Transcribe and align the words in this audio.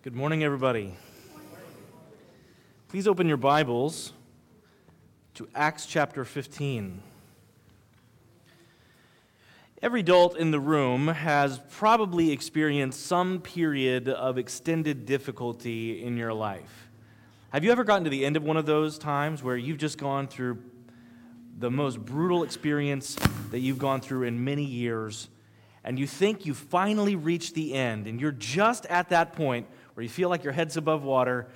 Good 0.00 0.14
morning, 0.14 0.44
everybody. 0.44 0.94
Please 2.86 3.08
open 3.08 3.26
your 3.26 3.36
Bibles 3.36 4.12
to 5.34 5.48
Acts 5.56 5.86
chapter 5.86 6.24
15. 6.24 7.02
Every 9.82 10.00
adult 10.00 10.36
in 10.36 10.52
the 10.52 10.60
room 10.60 11.08
has 11.08 11.60
probably 11.70 12.30
experienced 12.30 13.06
some 13.06 13.40
period 13.40 14.08
of 14.08 14.38
extended 14.38 15.04
difficulty 15.04 16.04
in 16.04 16.16
your 16.16 16.32
life. 16.32 16.88
Have 17.50 17.64
you 17.64 17.72
ever 17.72 17.82
gotten 17.82 18.04
to 18.04 18.10
the 18.10 18.24
end 18.24 18.36
of 18.36 18.44
one 18.44 18.56
of 18.56 18.66
those 18.66 18.98
times 18.98 19.42
where 19.42 19.56
you've 19.56 19.78
just 19.78 19.98
gone 19.98 20.28
through 20.28 20.62
the 21.58 21.72
most 21.72 21.98
brutal 21.98 22.44
experience 22.44 23.16
that 23.50 23.58
you've 23.58 23.80
gone 23.80 24.00
through 24.00 24.22
in 24.22 24.44
many 24.44 24.64
years, 24.64 25.28
and 25.82 25.98
you 25.98 26.06
think 26.06 26.46
you 26.46 26.54
finally 26.54 27.16
reached 27.16 27.54
the 27.54 27.74
end, 27.74 28.06
and 28.06 28.20
you're 28.20 28.30
just 28.30 28.86
at 28.86 29.08
that 29.08 29.32
point 29.32 29.66
where 29.98 30.04
you 30.04 30.08
feel 30.08 30.28
like 30.28 30.44
your 30.44 30.52
head's 30.52 30.76
above 30.76 31.02
water, 31.02 31.48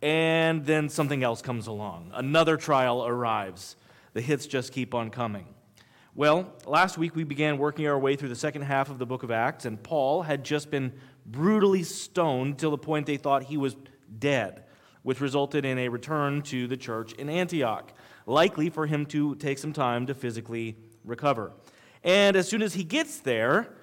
and 0.00 0.64
then 0.64 0.88
something 0.88 1.22
else 1.22 1.42
comes 1.42 1.66
along? 1.66 2.10
Another 2.14 2.56
trial 2.56 3.04
arrives. 3.04 3.76
The 4.14 4.22
hits 4.22 4.46
just 4.46 4.72
keep 4.72 4.94
on 4.94 5.10
coming. 5.10 5.44
Well, 6.14 6.50
last 6.64 6.96
week 6.96 7.14
we 7.14 7.24
began 7.24 7.58
working 7.58 7.86
our 7.86 7.98
way 7.98 8.16
through 8.16 8.30
the 8.30 8.36
second 8.36 8.62
half 8.62 8.88
of 8.88 8.98
the 8.98 9.04
book 9.04 9.22
of 9.22 9.30
Acts, 9.30 9.66
and 9.66 9.82
Paul 9.82 10.22
had 10.22 10.44
just 10.46 10.70
been 10.70 10.94
brutally 11.26 11.82
stoned 11.82 12.56
till 12.58 12.70
the 12.70 12.78
point 12.78 13.04
they 13.04 13.18
thought 13.18 13.42
he 13.42 13.58
was 13.58 13.76
dead, 14.18 14.64
which 15.02 15.20
resulted 15.20 15.66
in 15.66 15.76
a 15.76 15.90
return 15.90 16.40
to 16.44 16.66
the 16.66 16.78
church 16.78 17.12
in 17.12 17.28
Antioch, 17.28 17.92
likely 18.24 18.70
for 18.70 18.86
him 18.86 19.04
to 19.04 19.34
take 19.34 19.58
some 19.58 19.74
time 19.74 20.06
to 20.06 20.14
physically 20.14 20.78
recover. 21.04 21.52
And 22.02 22.34
as 22.34 22.48
soon 22.48 22.62
as 22.62 22.72
he 22.72 22.82
gets 22.82 23.18
there, 23.18 23.74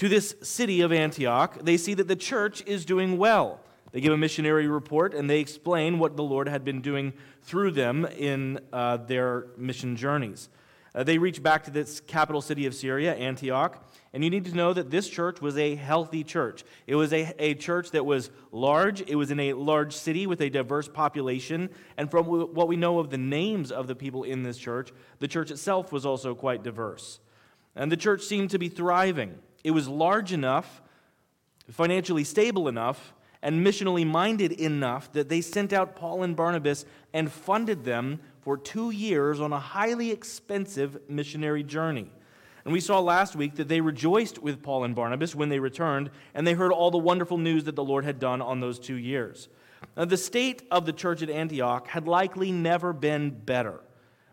to 0.00 0.08
this 0.08 0.34
city 0.40 0.80
of 0.80 0.92
Antioch, 0.92 1.58
they 1.60 1.76
see 1.76 1.92
that 1.92 2.08
the 2.08 2.16
church 2.16 2.62
is 2.64 2.86
doing 2.86 3.18
well. 3.18 3.60
They 3.92 4.00
give 4.00 4.14
a 4.14 4.16
missionary 4.16 4.66
report 4.66 5.12
and 5.12 5.28
they 5.28 5.40
explain 5.40 5.98
what 5.98 6.16
the 6.16 6.22
Lord 6.22 6.48
had 6.48 6.64
been 6.64 6.80
doing 6.80 7.12
through 7.42 7.72
them 7.72 8.06
in 8.06 8.60
uh, 8.72 8.96
their 8.96 9.48
mission 9.58 9.96
journeys. 9.96 10.48
Uh, 10.94 11.04
they 11.04 11.18
reach 11.18 11.42
back 11.42 11.64
to 11.64 11.70
this 11.70 12.00
capital 12.00 12.40
city 12.40 12.64
of 12.64 12.74
Syria, 12.74 13.14
Antioch, 13.14 13.86
and 14.14 14.24
you 14.24 14.30
need 14.30 14.46
to 14.46 14.54
know 14.54 14.72
that 14.72 14.90
this 14.90 15.06
church 15.06 15.42
was 15.42 15.58
a 15.58 15.74
healthy 15.74 16.24
church. 16.24 16.64
It 16.86 16.94
was 16.94 17.12
a, 17.12 17.34
a 17.38 17.52
church 17.52 17.90
that 17.90 18.06
was 18.06 18.30
large, 18.52 19.02
it 19.02 19.16
was 19.16 19.30
in 19.30 19.38
a 19.38 19.52
large 19.52 19.94
city 19.94 20.26
with 20.26 20.40
a 20.40 20.48
diverse 20.48 20.88
population, 20.88 21.68
and 21.98 22.10
from 22.10 22.24
what 22.24 22.68
we 22.68 22.76
know 22.76 23.00
of 23.00 23.10
the 23.10 23.18
names 23.18 23.70
of 23.70 23.86
the 23.86 23.94
people 23.94 24.22
in 24.22 24.44
this 24.44 24.56
church, 24.56 24.92
the 25.18 25.28
church 25.28 25.50
itself 25.50 25.92
was 25.92 26.06
also 26.06 26.34
quite 26.34 26.62
diverse. 26.62 27.20
And 27.76 27.92
the 27.92 27.98
church 27.98 28.22
seemed 28.22 28.48
to 28.50 28.58
be 28.58 28.70
thriving. 28.70 29.38
It 29.62 29.72
was 29.72 29.88
large 29.88 30.32
enough, 30.32 30.82
financially 31.70 32.24
stable 32.24 32.68
enough, 32.68 33.14
and 33.42 33.66
missionally 33.66 34.06
minded 34.06 34.52
enough 34.52 35.12
that 35.12 35.28
they 35.28 35.40
sent 35.40 35.72
out 35.72 35.96
Paul 35.96 36.22
and 36.22 36.36
Barnabas 36.36 36.84
and 37.12 37.30
funded 37.30 37.84
them 37.84 38.20
for 38.42 38.56
two 38.56 38.90
years 38.90 39.40
on 39.40 39.52
a 39.52 39.58
highly 39.58 40.10
expensive 40.10 40.98
missionary 41.08 41.62
journey. 41.62 42.10
And 42.64 42.72
we 42.72 42.80
saw 42.80 43.00
last 43.00 43.36
week 43.36 43.56
that 43.56 43.68
they 43.68 43.80
rejoiced 43.80 44.38
with 44.38 44.62
Paul 44.62 44.84
and 44.84 44.94
Barnabas 44.94 45.34
when 45.34 45.48
they 45.48 45.58
returned, 45.58 46.10
and 46.34 46.46
they 46.46 46.52
heard 46.52 46.72
all 46.72 46.90
the 46.90 46.98
wonderful 46.98 47.38
news 47.38 47.64
that 47.64 47.76
the 47.76 47.84
Lord 47.84 48.04
had 48.04 48.18
done 48.18 48.42
on 48.42 48.60
those 48.60 48.78
two 48.78 48.96
years. 48.96 49.48
Now, 49.96 50.04
the 50.04 50.18
state 50.18 50.62
of 50.70 50.84
the 50.84 50.92
church 50.92 51.22
at 51.22 51.30
Antioch 51.30 51.88
had 51.88 52.06
likely 52.06 52.52
never 52.52 52.92
been 52.92 53.30
better. 53.30 53.80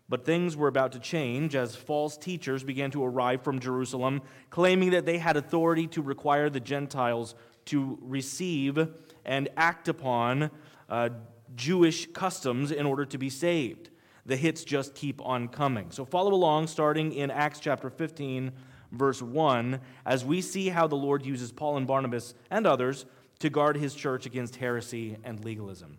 But 0.10 0.26
things 0.26 0.56
were 0.56 0.70
about 0.70 0.94
to 0.94 1.00
change 1.00 1.56
as 1.56 1.76
false 1.76 2.18
teachers 2.18 2.64
began 2.64 2.92
to 2.92 3.04
arrive 3.04 3.42
from 3.42 3.60
Jerusalem, 3.60 4.22
claiming 4.50 4.92
that 4.92 5.06
they 5.06 5.18
had 5.18 5.36
authority 5.36 5.88
to 5.88 6.02
require 6.02 6.50
the 6.50 6.62
Gentiles 6.62 7.36
to 7.66 7.98
receive 8.02 8.88
and 9.26 9.50
act 9.58 9.90
upon 9.90 10.50
uh, 10.90 11.10
Jewish 11.56 12.08
customs 12.14 12.72
in 12.72 12.86
order 12.86 13.06
to 13.06 13.18
be 13.18 13.30
saved 13.30 13.90
the 14.28 14.36
hits 14.36 14.64
just 14.64 14.94
keep 14.94 15.22
on 15.26 15.48
coming. 15.48 15.90
So 15.90 16.06
follow 16.06 16.34
along, 16.34 16.68
starting 16.68 17.14
in 17.14 17.32
Acts 17.32 17.60
chapter 17.60 17.90
15, 17.90 18.52
verse 18.92 19.22
1, 19.22 19.80
as 20.06 20.26
we 20.26 20.42
see 20.42 20.68
how 20.68 20.86
the 20.86 20.96
Lord 20.96 21.26
uses 21.26 21.52
Paul 21.52 21.78
and 21.78 21.88
Barnabas 21.88 22.34
and 22.52 22.68
others 22.68 23.06
to 23.40 23.50
guard 23.50 23.78
his 23.78 23.96
church 23.96 24.26
against 24.26 24.58
heresy 24.58 25.18
and 25.24 25.44
legalism. 25.44 25.98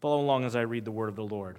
Follow 0.00 0.20
along 0.20 0.44
as 0.44 0.54
I 0.54 0.60
read 0.60 0.84
the 0.84 0.92
word 0.92 1.08
of 1.08 1.16
the 1.16 1.24
Lord. 1.24 1.58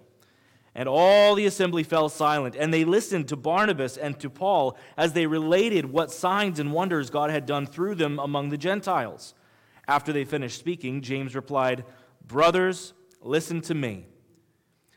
And 0.73 0.87
all 0.87 1.35
the 1.35 1.45
assembly 1.45 1.83
fell 1.83 2.07
silent, 2.07 2.55
and 2.55 2.73
they 2.73 2.85
listened 2.85 3.27
to 3.27 3.35
Barnabas 3.35 3.97
and 3.97 4.17
to 4.19 4.29
Paul 4.29 4.77
as 4.95 5.11
they 5.11 5.27
related 5.27 5.85
what 5.85 6.11
signs 6.11 6.59
and 6.59 6.71
wonders 6.71 7.09
God 7.09 7.29
had 7.29 7.45
done 7.45 7.65
through 7.65 7.95
them 7.95 8.19
among 8.19 8.49
the 8.49 8.57
Gentiles. 8.57 9.33
After 9.87 10.13
they 10.13 10.23
finished 10.23 10.57
speaking, 10.57 11.01
James 11.01 11.35
replied, 11.35 11.83
Brothers, 12.25 12.93
listen 13.21 13.59
to 13.61 13.73
me. 13.73 14.05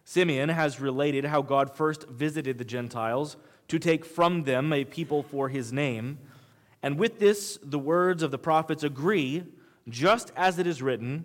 Simeon 0.05 0.51
has 0.51 0.81
related 0.81 1.25
how 1.25 1.43
God 1.43 1.75
first 1.75 2.09
visited 2.09 2.59
the 2.59 2.65
Gentiles 2.65 3.37
to 3.69 3.79
take 3.79 4.05
from 4.05 4.45
them 4.45 4.73
a 4.73 4.85
people 4.85 5.23
for 5.23 5.49
his 5.49 5.73
name. 5.73 6.19
And 6.83 6.99
with 6.99 7.19
this, 7.19 7.59
the 7.63 7.79
words 7.79 8.23
of 8.23 8.31
the 8.31 8.39
prophets 8.39 8.85
agree, 8.85 9.45
just 9.89 10.31
as 10.37 10.59
it 10.59 10.67
is 10.67 10.83
written 10.83 11.25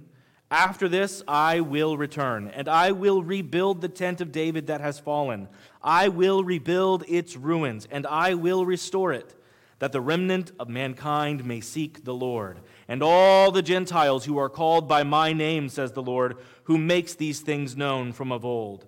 After 0.52 0.90
this, 0.90 1.22
I 1.28 1.60
will 1.60 1.96
return, 1.98 2.48
and 2.48 2.68
I 2.68 2.92
will 2.92 3.22
rebuild 3.22 3.82
the 3.82 3.90
tent 3.90 4.20
of 4.20 4.32
David 4.32 4.68
that 4.68 4.82
has 4.82 5.00
fallen. 5.00 5.48
I 5.84 6.08
will 6.08 6.44
rebuild 6.44 7.04
its 7.08 7.36
ruins, 7.36 7.88
and 7.92 8.08
I 8.08 8.34
will 8.34 8.66
restore 8.66 9.14
it, 9.14 9.36
that 9.78 9.92
the 9.92 10.02
remnant 10.02 10.52
of 10.60 10.68
mankind 10.68 11.46
may 11.46 11.62
seek 11.62 12.04
the 12.04 12.14
Lord 12.14 12.60
and 12.90 13.04
all 13.04 13.52
the 13.52 13.62
Gentiles 13.62 14.26
who 14.26 14.40
are 14.40 14.50
called 14.50 14.88
by 14.88 15.04
my 15.04 15.32
name, 15.32 15.70
says 15.70 15.92
the 15.92 16.02
Lord, 16.02 16.38
who 16.64 16.78
makes 16.80 17.14
these 17.14 17.40
things 17.40 17.78
known 17.78 18.12
from 18.12 18.32
of 18.32 18.44
old. 18.44 18.84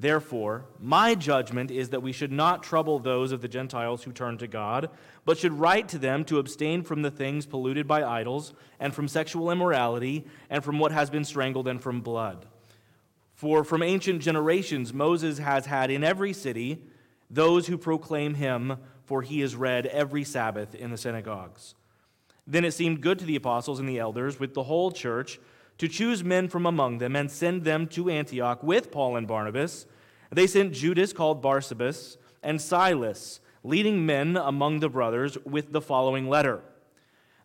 Therefore, 0.00 0.64
my 0.80 1.14
judgment 1.14 1.70
is 1.70 1.90
that 1.90 2.02
we 2.02 2.12
should 2.12 2.32
not 2.32 2.62
trouble 2.62 2.98
those 2.98 3.32
of 3.32 3.42
the 3.42 3.48
Gentiles 3.48 4.02
who 4.02 4.12
turn 4.12 4.38
to 4.38 4.46
God, 4.46 4.88
but 5.26 5.36
should 5.36 5.52
write 5.52 5.88
to 5.90 5.98
them 5.98 6.24
to 6.24 6.38
abstain 6.38 6.82
from 6.82 7.02
the 7.02 7.10
things 7.10 7.44
polluted 7.44 7.86
by 7.86 8.02
idols, 8.02 8.54
and 8.78 8.94
from 8.94 9.08
sexual 9.08 9.50
immorality, 9.50 10.24
and 10.48 10.64
from 10.64 10.78
what 10.78 10.90
has 10.90 11.10
been 11.10 11.24
strangled, 11.24 11.68
and 11.68 11.82
from 11.82 12.00
blood. 12.00 12.46
For 13.34 13.62
from 13.62 13.82
ancient 13.82 14.22
generations 14.22 14.94
Moses 14.94 15.36
has 15.36 15.66
had 15.66 15.90
in 15.90 16.02
every 16.02 16.32
city 16.32 16.82
those 17.28 17.66
who 17.66 17.76
proclaim 17.76 18.34
him, 18.34 18.78
for 19.04 19.20
he 19.20 19.42
is 19.42 19.54
read 19.54 19.84
every 19.84 20.24
Sabbath 20.24 20.74
in 20.74 20.90
the 20.90 20.96
synagogues. 20.96 21.74
Then 22.46 22.64
it 22.64 22.72
seemed 22.72 23.02
good 23.02 23.18
to 23.18 23.26
the 23.26 23.36
apostles 23.36 23.78
and 23.78 23.88
the 23.88 23.98
elders, 23.98 24.40
with 24.40 24.54
the 24.54 24.62
whole 24.62 24.92
church, 24.92 25.38
to 25.80 25.88
choose 25.88 26.22
men 26.22 26.46
from 26.46 26.66
among 26.66 26.98
them 26.98 27.16
and 27.16 27.30
send 27.30 27.64
them 27.64 27.86
to 27.86 28.10
Antioch 28.10 28.62
with 28.62 28.92
Paul 28.92 29.16
and 29.16 29.26
Barnabas. 29.26 29.86
They 30.30 30.46
sent 30.46 30.74
Judas, 30.74 31.14
called 31.14 31.42
Barsabas, 31.42 32.18
and 32.42 32.60
Silas, 32.60 33.40
leading 33.64 34.04
men 34.04 34.36
among 34.36 34.80
the 34.80 34.90
brothers, 34.90 35.38
with 35.46 35.72
the 35.72 35.80
following 35.80 36.28
letter 36.28 36.60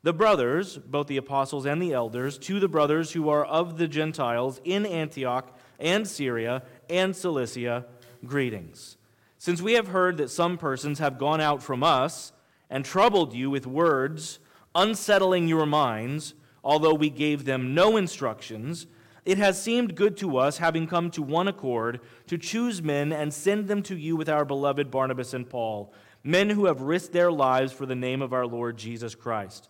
The 0.03 0.11
brothers, 0.11 0.77
both 0.77 1.07
the 1.07 1.15
apostles 1.15 1.65
and 1.65 1.81
the 1.81 1.93
elders, 1.93 2.37
to 2.39 2.59
the 2.59 2.67
brothers 2.67 3.13
who 3.13 3.29
are 3.29 3.45
of 3.45 3.77
the 3.77 3.87
Gentiles 3.87 4.59
in 4.65 4.85
Antioch 4.85 5.57
and 5.79 6.05
Syria 6.05 6.63
and 6.89 7.15
Cilicia, 7.15 7.85
greetings. 8.25 8.97
Since 9.37 9.61
we 9.61 9.73
have 9.75 9.87
heard 9.87 10.17
that 10.17 10.29
some 10.29 10.57
persons 10.57 10.99
have 10.99 11.17
gone 11.17 11.39
out 11.39 11.63
from 11.63 11.83
us 11.83 12.33
and 12.69 12.83
troubled 12.83 13.33
you 13.33 13.49
with 13.49 13.65
words, 13.65 14.39
unsettling 14.75 15.47
your 15.47 15.65
minds, 15.65 16.33
although 16.65 16.95
we 16.95 17.11
gave 17.11 17.45
them 17.45 17.75
no 17.75 17.95
instructions, 17.95 18.87
it 19.23 19.37
has 19.37 19.61
seemed 19.61 19.95
good 19.95 20.17
to 20.17 20.37
us, 20.37 20.57
having 20.57 20.87
come 20.87 21.11
to 21.11 21.21
one 21.21 21.47
accord, 21.47 22.01
to 22.27 22.37
choose 22.37 22.81
men 22.81 23.13
and 23.13 23.33
send 23.33 23.67
them 23.67 23.83
to 23.83 23.95
you 23.95 24.15
with 24.15 24.27
our 24.27 24.43
beloved 24.43 24.89
Barnabas 24.89 25.33
and 25.33 25.47
Paul, 25.47 25.93
men 26.23 26.49
who 26.49 26.65
have 26.65 26.81
risked 26.81 27.13
their 27.13 27.31
lives 27.31 27.71
for 27.71 27.85
the 27.85 27.95
name 27.95 28.21
of 28.21 28.33
our 28.33 28.47
Lord 28.47 28.77
Jesus 28.77 29.13
Christ. 29.13 29.69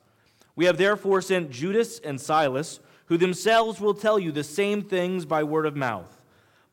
We 0.55 0.65
have 0.65 0.77
therefore 0.77 1.21
sent 1.21 1.51
Judas 1.51 1.99
and 1.99 2.19
Silas, 2.19 2.79
who 3.07 3.17
themselves 3.17 3.79
will 3.79 3.93
tell 3.93 4.17
you 4.17 4.31
the 4.31 4.43
same 4.43 4.81
things 4.81 5.25
by 5.25 5.43
word 5.43 5.65
of 5.65 5.75
mouth. 5.75 6.21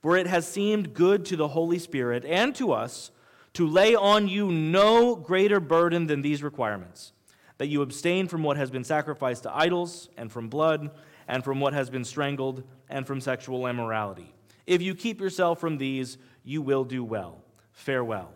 For 0.00 0.16
it 0.16 0.28
has 0.28 0.46
seemed 0.46 0.94
good 0.94 1.24
to 1.26 1.36
the 1.36 1.48
Holy 1.48 1.78
Spirit 1.78 2.24
and 2.24 2.54
to 2.56 2.72
us 2.72 3.10
to 3.54 3.66
lay 3.66 3.94
on 3.94 4.28
you 4.28 4.50
no 4.50 5.14
greater 5.14 5.60
burden 5.60 6.06
than 6.06 6.22
these 6.22 6.42
requirements 6.42 7.12
that 7.58 7.68
you 7.68 7.82
abstain 7.82 8.28
from 8.28 8.42
what 8.42 8.56
has 8.56 8.70
been 8.70 8.84
sacrificed 8.84 9.44
to 9.44 9.56
idols, 9.56 10.08
and 10.16 10.30
from 10.30 10.48
blood, 10.48 10.90
and 11.28 11.44
from 11.44 11.60
what 11.60 11.72
has 11.72 11.90
been 11.90 12.04
strangled, 12.04 12.64
and 12.88 13.06
from 13.06 13.20
sexual 13.20 13.66
immorality. 13.66 14.34
If 14.66 14.82
you 14.82 14.94
keep 14.94 15.20
yourself 15.20 15.60
from 15.60 15.78
these, 15.78 16.18
you 16.44 16.62
will 16.62 16.84
do 16.84 17.04
well. 17.04 17.42
Farewell. 17.72 18.32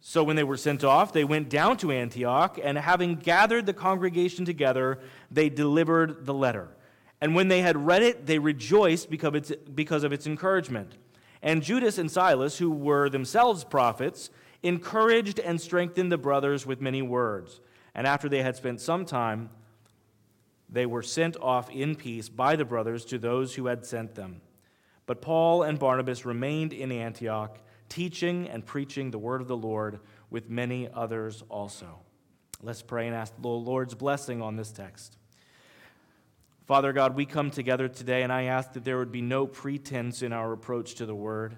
So 0.00 0.24
when 0.24 0.36
they 0.36 0.42
were 0.42 0.56
sent 0.56 0.82
off, 0.82 1.12
they 1.12 1.24
went 1.24 1.48
down 1.48 1.76
to 1.78 1.92
Antioch, 1.92 2.58
and 2.62 2.76
having 2.76 3.16
gathered 3.16 3.66
the 3.66 3.72
congregation 3.72 4.44
together, 4.44 4.98
they 5.30 5.48
delivered 5.48 6.26
the 6.26 6.34
letter. 6.34 6.68
And 7.20 7.36
when 7.36 7.46
they 7.46 7.62
had 7.62 7.86
read 7.86 8.02
it, 8.02 8.26
they 8.26 8.40
rejoiced 8.40 9.08
because 9.10 10.02
of 10.04 10.12
its 10.12 10.26
encouragement. 10.26 10.94
And 11.40 11.62
Judas 11.62 11.98
and 11.98 12.10
Silas, 12.10 12.58
who 12.58 12.70
were 12.70 13.08
themselves 13.08 13.62
prophets, 13.62 14.30
encouraged 14.64 15.38
and 15.38 15.60
strengthened 15.60 16.10
the 16.10 16.18
brothers 16.18 16.66
with 16.66 16.80
many 16.80 17.02
words. 17.02 17.60
And 17.94 18.06
after 18.06 18.28
they 18.28 18.42
had 18.42 18.56
spent 18.56 18.80
some 18.80 19.04
time, 19.04 19.50
they 20.68 20.86
were 20.86 21.02
sent 21.02 21.36
off 21.36 21.70
in 21.70 21.94
peace 21.94 22.28
by 22.28 22.56
the 22.56 22.64
brothers 22.64 23.04
to 23.06 23.18
those 23.18 23.54
who 23.54 23.66
had 23.66 23.84
sent 23.84 24.14
them. 24.14 24.40
But 25.04 25.20
Paul 25.20 25.62
and 25.62 25.78
Barnabas 25.78 26.24
remained 26.24 26.72
in 26.72 26.90
Antioch, 26.90 27.58
teaching 27.88 28.48
and 28.48 28.64
preaching 28.64 29.10
the 29.10 29.18
word 29.18 29.42
of 29.42 29.48
the 29.48 29.56
Lord 29.56 30.00
with 30.30 30.48
many 30.48 30.88
others 30.92 31.42
also. 31.50 31.98
Let's 32.62 32.80
pray 32.80 33.06
and 33.06 33.14
ask 33.14 33.34
the 33.40 33.48
Lord's 33.48 33.94
blessing 33.94 34.40
on 34.40 34.56
this 34.56 34.72
text. 34.72 35.18
Father 36.66 36.92
God, 36.92 37.16
we 37.16 37.26
come 37.26 37.50
together 37.50 37.88
today, 37.88 38.22
and 38.22 38.32
I 38.32 38.44
ask 38.44 38.72
that 38.72 38.84
there 38.84 38.96
would 38.96 39.12
be 39.12 39.20
no 39.20 39.46
pretense 39.46 40.22
in 40.22 40.32
our 40.32 40.52
approach 40.52 40.94
to 40.94 41.06
the 41.06 41.14
word 41.14 41.56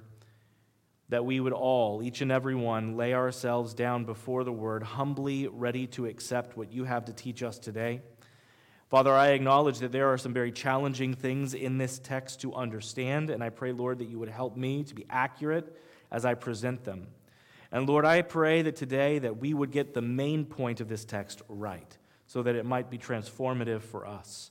that 1.10 1.24
we 1.24 1.38
would 1.38 1.52
all, 1.52 2.02
each 2.02 2.20
and 2.20 2.32
every 2.32 2.54
one, 2.54 2.96
lay 2.96 3.14
ourselves 3.14 3.74
down 3.74 4.04
before 4.04 4.42
the 4.44 4.52
word, 4.52 4.82
humbly 4.82 5.46
ready 5.48 5.86
to 5.88 6.06
accept 6.06 6.56
what 6.56 6.72
you 6.72 6.84
have 6.84 7.04
to 7.04 7.12
teach 7.12 7.42
us 7.42 7.58
today. 7.58 8.00
Father, 8.88 9.12
I 9.12 9.28
acknowledge 9.28 9.80
that 9.80 9.92
there 9.92 10.12
are 10.12 10.18
some 10.18 10.32
very 10.32 10.52
challenging 10.52 11.14
things 11.14 11.52
in 11.52 11.78
this 11.78 11.98
text 11.98 12.40
to 12.42 12.54
understand, 12.54 13.30
and 13.30 13.42
I 13.42 13.50
pray, 13.50 13.72
Lord, 13.72 13.98
that 13.98 14.08
you 14.08 14.18
would 14.18 14.28
help 14.28 14.56
me 14.56 14.84
to 14.84 14.94
be 14.94 15.04
accurate 15.10 15.76
as 16.10 16.24
I 16.24 16.34
present 16.34 16.84
them. 16.84 17.08
And 17.72 17.88
Lord, 17.88 18.04
I 18.04 18.22
pray 18.22 18.62
that 18.62 18.76
today 18.76 19.18
that 19.18 19.38
we 19.38 19.52
would 19.52 19.72
get 19.72 19.94
the 19.94 20.02
main 20.02 20.44
point 20.44 20.80
of 20.80 20.88
this 20.88 21.04
text 21.04 21.42
right, 21.48 21.98
so 22.26 22.42
that 22.42 22.54
it 22.54 22.64
might 22.64 22.88
be 22.88 22.98
transformative 22.98 23.82
for 23.82 24.06
us. 24.06 24.50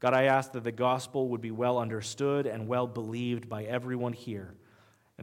God, 0.00 0.14
I 0.14 0.24
ask 0.24 0.52
that 0.52 0.64
the 0.64 0.72
gospel 0.72 1.28
would 1.28 1.40
be 1.40 1.50
well 1.50 1.78
understood 1.78 2.46
and 2.46 2.66
well 2.66 2.86
believed 2.86 3.48
by 3.48 3.64
everyone 3.64 4.14
here. 4.14 4.54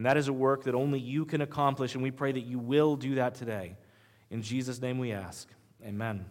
And 0.00 0.06
that 0.06 0.16
is 0.16 0.28
a 0.28 0.32
work 0.32 0.64
that 0.64 0.74
only 0.74 0.98
you 0.98 1.26
can 1.26 1.42
accomplish, 1.42 1.92
and 1.92 2.02
we 2.02 2.10
pray 2.10 2.32
that 2.32 2.46
you 2.46 2.58
will 2.58 2.96
do 2.96 3.16
that 3.16 3.34
today. 3.34 3.76
In 4.30 4.40
Jesus' 4.40 4.80
name 4.80 4.98
we 4.98 5.12
ask. 5.12 5.46
Amen. 5.84 6.24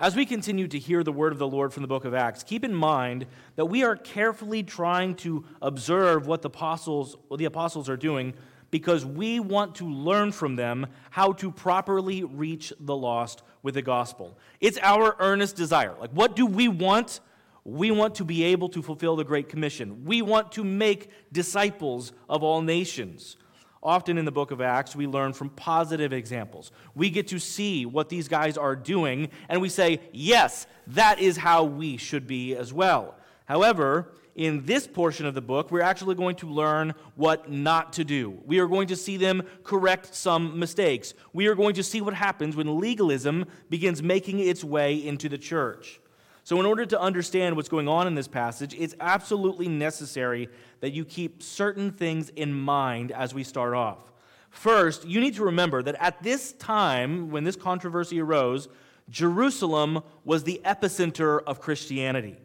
As 0.00 0.16
we 0.16 0.26
continue 0.26 0.66
to 0.66 0.76
hear 0.76 1.04
the 1.04 1.12
word 1.12 1.32
of 1.32 1.38
the 1.38 1.46
Lord 1.46 1.72
from 1.72 1.84
the 1.84 1.86
book 1.86 2.04
of 2.04 2.12
Acts, 2.12 2.42
keep 2.42 2.64
in 2.64 2.74
mind 2.74 3.26
that 3.54 3.66
we 3.66 3.84
are 3.84 3.94
carefully 3.94 4.64
trying 4.64 5.14
to 5.18 5.44
observe 5.62 6.26
what 6.26 6.42
the 6.42 6.48
apostles, 6.48 7.16
what 7.28 7.36
the 7.36 7.44
apostles 7.44 7.88
are 7.88 7.96
doing 7.96 8.34
because 8.72 9.06
we 9.06 9.38
want 9.38 9.76
to 9.76 9.88
learn 9.88 10.32
from 10.32 10.56
them 10.56 10.88
how 11.10 11.34
to 11.34 11.52
properly 11.52 12.24
reach 12.24 12.72
the 12.80 12.96
lost 12.96 13.44
with 13.62 13.74
the 13.74 13.82
gospel. 13.82 14.36
It's 14.60 14.78
our 14.82 15.14
earnest 15.20 15.54
desire. 15.54 15.94
Like, 16.00 16.10
what 16.10 16.34
do 16.34 16.46
we 16.46 16.66
want? 16.66 17.20
We 17.64 17.90
want 17.90 18.16
to 18.16 18.24
be 18.24 18.44
able 18.44 18.68
to 18.70 18.82
fulfill 18.82 19.16
the 19.16 19.24
Great 19.24 19.48
Commission. 19.48 20.04
We 20.04 20.20
want 20.20 20.52
to 20.52 20.64
make 20.64 21.10
disciples 21.32 22.12
of 22.28 22.42
all 22.42 22.60
nations. 22.60 23.36
Often 23.82 24.16
in 24.18 24.24
the 24.24 24.32
book 24.32 24.50
of 24.50 24.60
Acts, 24.60 24.94
we 24.96 25.06
learn 25.06 25.32
from 25.32 25.50
positive 25.50 26.12
examples. 26.12 26.72
We 26.94 27.10
get 27.10 27.28
to 27.28 27.38
see 27.38 27.84
what 27.84 28.08
these 28.08 28.28
guys 28.28 28.56
are 28.56 28.76
doing, 28.76 29.28
and 29.48 29.60
we 29.60 29.68
say, 29.68 30.00
yes, 30.12 30.66
that 30.88 31.18
is 31.18 31.36
how 31.36 31.64
we 31.64 31.96
should 31.96 32.26
be 32.26 32.54
as 32.54 32.72
well. 32.72 33.14
However, 33.46 34.12
in 34.34 34.64
this 34.64 34.86
portion 34.86 35.26
of 35.26 35.34
the 35.34 35.42
book, 35.42 35.70
we're 35.70 35.82
actually 35.82 36.14
going 36.14 36.36
to 36.36 36.48
learn 36.48 36.94
what 37.14 37.50
not 37.50 37.92
to 37.94 38.04
do. 38.04 38.38
We 38.44 38.58
are 38.58 38.66
going 38.66 38.88
to 38.88 38.96
see 38.96 39.16
them 39.16 39.42
correct 39.62 40.14
some 40.14 40.58
mistakes. 40.58 41.14
We 41.32 41.46
are 41.46 41.54
going 41.54 41.74
to 41.74 41.82
see 41.82 42.00
what 42.00 42.14
happens 42.14 42.56
when 42.56 42.80
legalism 42.80 43.46
begins 43.70 44.02
making 44.02 44.40
its 44.40 44.64
way 44.64 44.96
into 44.96 45.28
the 45.28 45.38
church. 45.38 46.00
So, 46.44 46.60
in 46.60 46.66
order 46.66 46.84
to 46.84 47.00
understand 47.00 47.56
what's 47.56 47.70
going 47.70 47.88
on 47.88 48.06
in 48.06 48.14
this 48.14 48.28
passage, 48.28 48.74
it's 48.78 48.94
absolutely 49.00 49.66
necessary 49.66 50.50
that 50.80 50.92
you 50.92 51.06
keep 51.06 51.42
certain 51.42 51.90
things 51.90 52.28
in 52.28 52.52
mind 52.52 53.12
as 53.12 53.32
we 53.32 53.42
start 53.42 53.72
off. 53.72 54.12
First, 54.50 55.06
you 55.06 55.20
need 55.20 55.34
to 55.36 55.44
remember 55.44 55.82
that 55.82 55.96
at 55.98 56.22
this 56.22 56.52
time, 56.52 57.30
when 57.30 57.44
this 57.44 57.56
controversy 57.56 58.20
arose, 58.20 58.68
Jerusalem 59.08 60.02
was 60.24 60.44
the 60.44 60.60
epicenter 60.66 61.40
of 61.46 61.60
Christianity. 61.60 62.36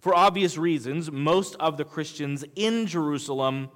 For 0.00 0.14
obvious 0.14 0.58
reasons, 0.58 1.10
most 1.10 1.56
of 1.56 1.78
the 1.78 1.84
Christians 1.84 2.44
in 2.56 2.86
Jerusalem 2.86 3.70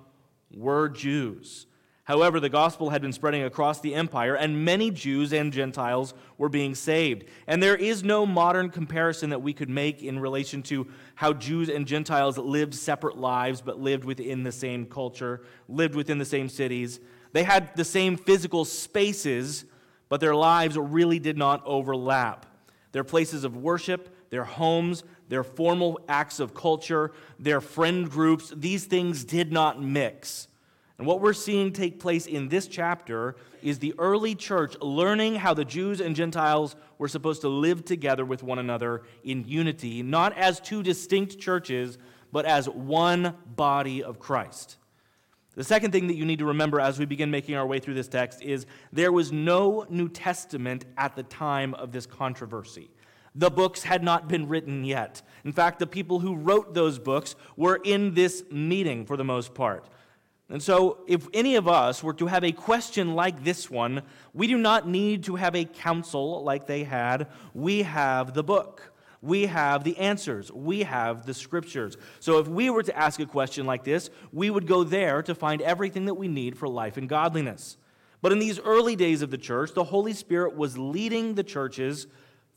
were 0.54 0.90
Jews. 0.90 1.66
However, 2.10 2.40
the 2.40 2.48
gospel 2.48 2.90
had 2.90 3.02
been 3.02 3.12
spreading 3.12 3.44
across 3.44 3.78
the 3.78 3.94
empire, 3.94 4.34
and 4.34 4.64
many 4.64 4.90
Jews 4.90 5.32
and 5.32 5.52
Gentiles 5.52 6.12
were 6.38 6.48
being 6.48 6.74
saved. 6.74 7.26
And 7.46 7.62
there 7.62 7.76
is 7.76 8.02
no 8.02 8.26
modern 8.26 8.70
comparison 8.70 9.30
that 9.30 9.42
we 9.42 9.52
could 9.52 9.70
make 9.70 10.02
in 10.02 10.18
relation 10.18 10.60
to 10.64 10.88
how 11.14 11.32
Jews 11.32 11.68
and 11.68 11.86
Gentiles 11.86 12.36
lived 12.36 12.74
separate 12.74 13.16
lives, 13.16 13.60
but 13.60 13.78
lived 13.78 14.04
within 14.04 14.42
the 14.42 14.50
same 14.50 14.86
culture, 14.86 15.42
lived 15.68 15.94
within 15.94 16.18
the 16.18 16.24
same 16.24 16.48
cities. 16.48 16.98
They 17.30 17.44
had 17.44 17.76
the 17.76 17.84
same 17.84 18.16
physical 18.16 18.64
spaces, 18.64 19.64
but 20.08 20.20
their 20.20 20.34
lives 20.34 20.76
really 20.76 21.20
did 21.20 21.38
not 21.38 21.62
overlap. 21.64 22.44
Their 22.90 23.04
places 23.04 23.44
of 23.44 23.56
worship, 23.56 24.30
their 24.30 24.42
homes, 24.42 25.04
their 25.28 25.44
formal 25.44 26.00
acts 26.08 26.40
of 26.40 26.54
culture, 26.54 27.12
their 27.38 27.60
friend 27.60 28.10
groups, 28.10 28.52
these 28.56 28.86
things 28.86 29.22
did 29.22 29.52
not 29.52 29.80
mix. 29.80 30.48
And 31.00 31.06
what 31.06 31.22
we're 31.22 31.32
seeing 31.32 31.72
take 31.72 31.98
place 31.98 32.26
in 32.26 32.50
this 32.50 32.66
chapter 32.66 33.34
is 33.62 33.78
the 33.78 33.94
early 33.96 34.34
church 34.34 34.76
learning 34.82 35.36
how 35.36 35.54
the 35.54 35.64
Jews 35.64 35.98
and 35.98 36.14
Gentiles 36.14 36.76
were 36.98 37.08
supposed 37.08 37.40
to 37.40 37.48
live 37.48 37.86
together 37.86 38.22
with 38.22 38.42
one 38.42 38.58
another 38.58 39.04
in 39.24 39.46
unity, 39.48 40.02
not 40.02 40.36
as 40.36 40.60
two 40.60 40.82
distinct 40.82 41.38
churches, 41.38 41.96
but 42.32 42.44
as 42.44 42.68
one 42.68 43.34
body 43.46 44.02
of 44.02 44.18
Christ. 44.18 44.76
The 45.54 45.64
second 45.64 45.92
thing 45.92 46.06
that 46.08 46.16
you 46.16 46.26
need 46.26 46.40
to 46.40 46.44
remember 46.44 46.80
as 46.80 46.98
we 46.98 47.06
begin 47.06 47.30
making 47.30 47.54
our 47.54 47.66
way 47.66 47.78
through 47.78 47.94
this 47.94 48.08
text 48.08 48.42
is 48.42 48.66
there 48.92 49.10
was 49.10 49.32
no 49.32 49.86
New 49.88 50.10
Testament 50.10 50.84
at 50.98 51.16
the 51.16 51.22
time 51.22 51.72
of 51.72 51.92
this 51.92 52.04
controversy. 52.04 52.90
The 53.34 53.50
books 53.50 53.84
had 53.84 54.02
not 54.02 54.28
been 54.28 54.48
written 54.48 54.84
yet. 54.84 55.22
In 55.46 55.52
fact, 55.52 55.78
the 55.78 55.86
people 55.86 56.20
who 56.20 56.36
wrote 56.36 56.74
those 56.74 56.98
books 56.98 57.36
were 57.56 57.80
in 57.84 58.12
this 58.12 58.44
meeting 58.50 59.06
for 59.06 59.16
the 59.16 59.24
most 59.24 59.54
part. 59.54 59.88
And 60.50 60.60
so, 60.60 60.98
if 61.06 61.28
any 61.32 61.54
of 61.54 61.68
us 61.68 62.02
were 62.02 62.12
to 62.14 62.26
have 62.26 62.42
a 62.42 62.50
question 62.50 63.14
like 63.14 63.44
this 63.44 63.70
one, 63.70 64.02
we 64.34 64.48
do 64.48 64.58
not 64.58 64.88
need 64.88 65.22
to 65.24 65.36
have 65.36 65.54
a 65.54 65.64
council 65.64 66.42
like 66.42 66.66
they 66.66 66.82
had. 66.82 67.28
We 67.54 67.82
have 67.82 68.34
the 68.34 68.42
book. 68.42 68.92
We 69.22 69.46
have 69.46 69.84
the 69.84 69.96
answers. 69.98 70.50
We 70.50 70.82
have 70.82 71.24
the 71.24 71.34
scriptures. 71.34 71.96
So, 72.18 72.38
if 72.38 72.48
we 72.48 72.68
were 72.68 72.82
to 72.82 72.98
ask 72.98 73.20
a 73.20 73.26
question 73.26 73.64
like 73.64 73.84
this, 73.84 74.10
we 74.32 74.50
would 74.50 74.66
go 74.66 74.82
there 74.82 75.22
to 75.22 75.36
find 75.36 75.62
everything 75.62 76.06
that 76.06 76.14
we 76.14 76.26
need 76.26 76.58
for 76.58 76.66
life 76.66 76.96
and 76.96 77.08
godliness. 77.08 77.76
But 78.20 78.32
in 78.32 78.40
these 78.40 78.58
early 78.58 78.96
days 78.96 79.22
of 79.22 79.30
the 79.30 79.38
church, 79.38 79.72
the 79.74 79.84
Holy 79.84 80.12
Spirit 80.12 80.56
was 80.56 80.76
leading 80.76 81.34
the 81.34 81.44
churches 81.44 82.08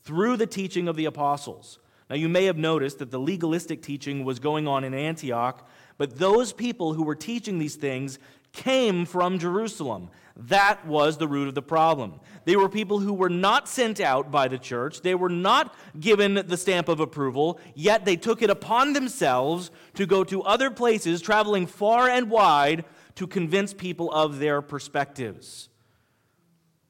through 0.02 0.36
the 0.36 0.48
teaching 0.48 0.88
of 0.88 0.96
the 0.96 1.04
apostles. 1.04 1.78
Now, 2.10 2.16
you 2.16 2.28
may 2.28 2.44
have 2.46 2.58
noticed 2.58 2.98
that 2.98 3.10
the 3.10 3.20
legalistic 3.20 3.82
teaching 3.82 4.24
was 4.24 4.38
going 4.38 4.68
on 4.68 4.84
in 4.84 4.94
Antioch 4.94 5.66
but 5.98 6.18
those 6.18 6.52
people 6.52 6.94
who 6.94 7.02
were 7.02 7.14
teaching 7.14 7.58
these 7.58 7.76
things 7.76 8.18
came 8.52 9.04
from 9.04 9.38
Jerusalem. 9.38 10.10
That 10.36 10.84
was 10.86 11.16
the 11.16 11.28
root 11.28 11.48
of 11.48 11.54
the 11.54 11.62
problem. 11.62 12.20
They 12.44 12.56
were 12.56 12.68
people 12.68 12.98
who 12.98 13.12
were 13.12 13.30
not 13.30 13.68
sent 13.68 14.00
out 14.00 14.30
by 14.30 14.48
the 14.48 14.58
church. 14.58 15.02
They 15.02 15.14
were 15.14 15.28
not 15.28 15.74
given 15.98 16.34
the 16.34 16.56
stamp 16.56 16.88
of 16.88 16.98
approval, 16.98 17.60
yet 17.74 18.04
they 18.04 18.16
took 18.16 18.42
it 18.42 18.50
upon 18.50 18.92
themselves 18.92 19.70
to 19.94 20.06
go 20.06 20.24
to 20.24 20.42
other 20.42 20.70
places, 20.70 21.20
traveling 21.20 21.66
far 21.66 22.08
and 22.08 22.30
wide, 22.30 22.84
to 23.14 23.26
convince 23.28 23.72
people 23.72 24.10
of 24.12 24.40
their 24.40 24.60
perspectives. 24.60 25.68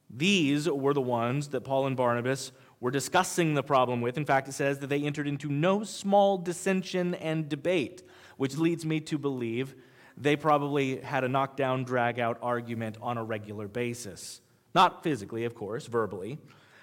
These 0.08 0.68
were 0.68 0.94
the 0.94 1.02
ones 1.02 1.48
that 1.48 1.62
Paul 1.62 1.86
and 1.86 1.96
Barnabas 1.96 2.52
were 2.80 2.90
discussing 2.90 3.54
the 3.54 3.62
problem 3.62 4.00
with. 4.00 4.16
In 4.16 4.24
fact, 4.24 4.48
it 4.48 4.52
says 4.52 4.78
that 4.78 4.86
they 4.86 5.02
entered 5.02 5.28
into 5.28 5.50
no 5.50 5.84
small 5.84 6.38
dissension 6.38 7.14
and 7.14 7.48
debate 7.48 8.02
which 8.36 8.56
leads 8.56 8.84
me 8.84 9.00
to 9.00 9.18
believe 9.18 9.74
they 10.16 10.36
probably 10.36 11.00
had 11.00 11.24
a 11.24 11.28
knockdown, 11.28 11.84
drag 11.84 12.18
out 12.18 12.38
argument 12.40 12.96
on 13.02 13.18
a 13.18 13.24
regular 13.24 13.66
basis. 13.66 14.40
Not 14.74 15.02
physically, 15.02 15.44
of 15.44 15.54
course, 15.54 15.86
verbally. 15.86 16.38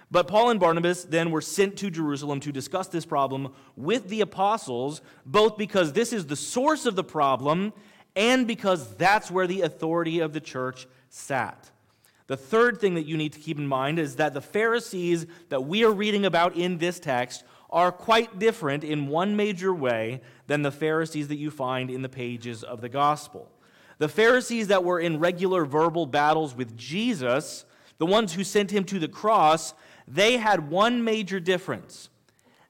But 0.10 0.28
Paul 0.28 0.50
and 0.50 0.60
Barnabas 0.60 1.06
then 1.06 1.32
were 1.32 1.42
sent 1.42 1.78
to 1.78 1.90
Jerusalem 1.90 2.42
to 2.42 2.52
discuss 2.52 2.88
this 2.88 3.06
problem 3.06 3.54
with 3.78 4.10
the 4.10 4.22
apostles, 4.22 5.02
both 5.26 5.58
because 5.58 5.94
this 5.94 6.12
is 6.12 6.28
the 6.28 6.36
source 6.36 6.86
of 6.86 6.98
the 6.98 7.04
problem 7.04 7.72
and 8.16 8.46
because 8.46 8.96
that's 8.96 9.32
where 9.32 9.48
the 9.48 9.62
authority 9.62 10.20
of 10.20 10.34
the 10.34 10.42
church 10.42 10.86
sat. 11.10 11.72
The 12.28 12.36
third 12.36 12.80
thing 12.80 12.96
that 12.96 13.06
you 13.06 13.16
need 13.16 13.34
to 13.34 13.40
keep 13.40 13.58
in 13.58 13.68
mind 13.68 14.00
is 14.00 14.18
that 14.18 14.34
the 14.34 14.42
Pharisees 14.42 15.26
that 15.50 15.66
we 15.66 15.84
are 15.86 15.92
reading 15.92 16.26
about 16.26 16.56
in 16.56 16.78
this 16.78 17.00
text 17.00 17.44
are 17.72 17.92
quite 17.92 18.38
different 18.38 18.84
in 18.84 19.08
one 19.08 19.36
major 19.36 19.74
way 19.74 20.22
than 20.48 20.62
the 20.62 20.72
Pharisees 20.72 21.30
that 21.30 21.38
you 21.38 21.50
find 21.50 21.90
in 21.90 22.02
the 22.02 22.10
pages 22.10 22.64
of 22.64 22.82
the 22.82 22.90
gospel. 22.90 23.50
The 23.98 24.10
Pharisees 24.10 24.68
that 24.68 24.84
were 24.84 25.00
in 25.00 25.20
regular 25.20 25.64
verbal 25.64 26.06
battles 26.06 26.56
with 26.56 26.76
Jesus, 26.76 27.66
the 27.98 28.06
ones 28.06 28.34
who 28.34 28.44
sent 28.44 28.72
him 28.72 28.84
to 28.86 29.00
the 29.00 29.08
cross, 29.08 29.74
they 30.08 30.38
had 30.38 30.70
one 30.70 31.04
major 31.04 31.40
difference. 31.40 32.10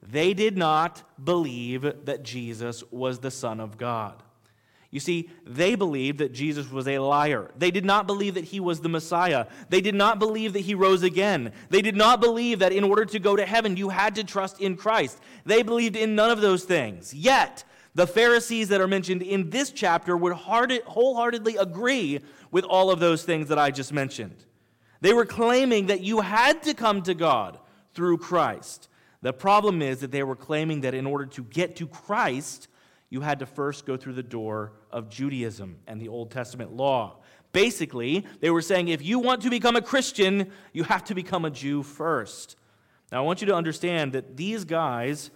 They 0.03 0.34
did 0.34 0.58
not 0.58 1.03
believe 1.24 2.05
that 2.05 2.24
Jesus 2.24 2.84
was 2.91 3.20
the 3.20 3.31
Son 3.31 3.60
of 3.60 3.77
God. 3.77 4.22
You 4.91 5.00
see, 5.00 5.29
they 5.48 5.75
believed 5.75 6.19
that 6.19 6.33
Jesus 6.33 6.69
was 6.69 6.86
a 6.86 7.00
liar. 7.00 7.50
They 7.57 7.71
did 7.71 7.86
not 7.86 8.07
believe 8.07 8.33
that 8.33 8.43
he 8.43 8.60
was 8.60 8.81
the 8.81 8.89
Messiah. 8.89 9.48
They 9.69 9.79
did 9.79 9.95
not 9.95 10.19
believe 10.19 10.51
that 10.51 10.60
he 10.60 10.75
rose 10.75 11.01
again. 11.01 11.53
They 11.69 11.81
did 11.81 11.95
not 11.95 12.19
believe 12.19 12.60
that 12.60 12.74
in 12.74 12.83
order 12.83 13.05
to 13.05 13.19
go 13.19 13.38
to 13.38 13.45
heaven, 13.45 13.77
you 13.77 13.88
had 13.88 14.15
to 14.15 14.25
trust 14.25 14.60
in 14.60 14.75
Christ. 14.75 15.19
They 15.45 15.63
believed 15.63 15.95
in 15.95 16.13
none 16.13 16.29
of 16.29 16.41
those 16.41 16.65
things. 16.65 17.13
Yet, 17.13 17.63
the 17.95 18.05
Pharisees 18.05 18.67
that 18.67 18.81
are 18.81 18.88
mentioned 18.88 19.21
in 19.21 19.50
this 19.50 19.71
chapter 19.71 20.17
would 20.17 20.33
wholeheartedly 20.33 21.55
agree 21.55 22.19
with 22.51 22.65
all 22.65 22.91
of 22.91 23.00
those 23.00 23.24
things 23.24 23.48
that 23.48 23.57
I 23.57 23.71
just 23.71 23.93
mentioned. 23.93 24.45
They 25.00 25.13
were 25.13 25.25
claiming 25.25 25.88
that 25.88 26.01
you 26.01 26.19
had 26.19 26.63
to 26.63 26.74
come 26.74 27.01
to 27.03 27.13
God 27.13 27.60
through 27.93 28.17
Christ. 28.17 28.89
The 29.21 29.33
problem 29.33 29.81
is 29.81 30.00
that 30.00 30.12
they 30.12 30.24
were 30.24 30.36
claiming 30.36 30.81
that 30.81 30.93
in 30.93 31.05
order 31.05 31.25
to 31.27 31.43
get 31.43 31.77
to 31.77 31.88
Christ, 31.88 32.67
you 33.12 33.22
had 33.22 33.39
to 33.39 33.46
first 33.46 33.86
go 33.86 33.98
through 33.98 34.13
the 34.13 34.24
door 34.24 34.72
of 34.89 35.10
Judaism 35.10 35.77
and 35.86 36.01
the 36.01 36.08
Old 36.08 36.32
Testament 36.32 36.72
law. 36.72 37.18
Basically, 37.51 38.25
they 38.39 38.50
were 38.50 38.62
saying 38.62 38.88
if 38.88 39.03
you 39.03 39.20
want 39.20 39.41
to 39.44 39.50
become 39.50 39.75
a 39.75 39.82
Christian, 39.82 40.50
you 40.74 40.86
have 40.86 41.03
to 41.03 41.13
become 41.13 41.46
a 41.46 41.51
Jew 41.51 41.84
first. 41.84 42.56
Now, 43.12 43.20
I 43.20 43.22
want 43.22 43.41
you 43.41 43.48
to 43.48 43.53
understand 43.53 44.13
that 44.13 44.38
these 44.38 44.63
guys 44.63 45.30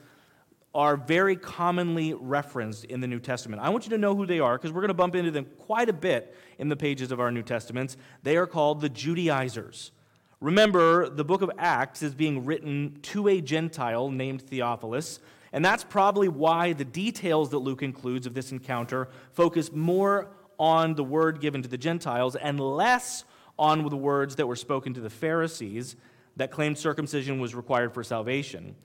are 0.74 0.96
very 0.96 1.36
commonly 1.36 2.13
referenced 2.13 2.86
in 2.86 3.01
the 3.01 3.08
New 3.08 3.20
Testament. 3.20 3.62
I 3.62 3.70
want 3.70 3.86
you 3.86 3.89
to 3.91 3.98
know 3.98 4.15
who 4.15 4.25
they 4.25 4.39
are 4.39 4.58
because 4.58 4.72
we're 4.72 4.82
going 4.82 4.89
to 4.89 4.94
bump 4.94 5.15
into 5.15 5.32
them 5.32 5.46
quite 5.58 5.89
a 5.89 5.94
bit 5.94 6.34
in 6.58 6.70
the 6.70 6.75
pages 6.77 7.12
of 7.12 7.20
our 7.20 7.32
New 7.32 7.44
Testaments. 7.44 7.98
They 8.24 8.38
are 8.38 8.48
called 8.48 8.79
the 8.79 8.89
Judaizers. 8.89 9.91
Remember, 10.39 11.10
the 11.10 11.25
book 11.25 11.41
of 11.41 11.51
Acts 11.58 12.01
is 12.01 12.13
being 12.13 12.46
written 12.46 13.00
to 13.03 13.27
a 13.27 13.41
Gentile 13.41 14.10
named 14.10 14.41
Theophilus. 14.41 15.20
And 15.55 15.63
that's 15.63 15.85
probably 15.85 16.27
why 16.27 16.74
the 16.74 16.83
details 16.83 17.51
that 17.51 17.59
Luke 17.59 17.81
includes 17.81 18.27
of 18.27 18.33
this 18.33 18.51
encounter 18.51 19.07
focus 19.31 19.71
more 19.71 20.27
on 20.59 20.95
the 20.95 21.03
word 21.03 21.39
given 21.39 21.62
to 21.62 21.69
the 21.69 21.77
Gentiles 21.77 22.35
and 22.35 22.59
less 22.59 23.24
on 23.57 23.88
the 23.89 23.95
words 23.95 24.35
that 24.35 24.47
were 24.47 24.57
spoken 24.57 24.93
to 24.95 25.00
the 25.00 25.09
Pharisees 25.09 25.95
that 26.35 26.51
claimed 26.51 26.77
circumcision 26.77 27.39
was 27.39 27.55
required 27.55 27.93
for 27.93 28.03
salvation. 28.03 28.75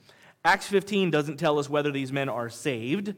Acts 0.44 0.68
15 0.68 1.10
doesn't 1.10 1.38
tell 1.38 1.58
us 1.58 1.68
whether 1.68 1.90
these 1.90 2.12
men 2.12 2.28
are 2.28 2.48
saved. 2.48 3.14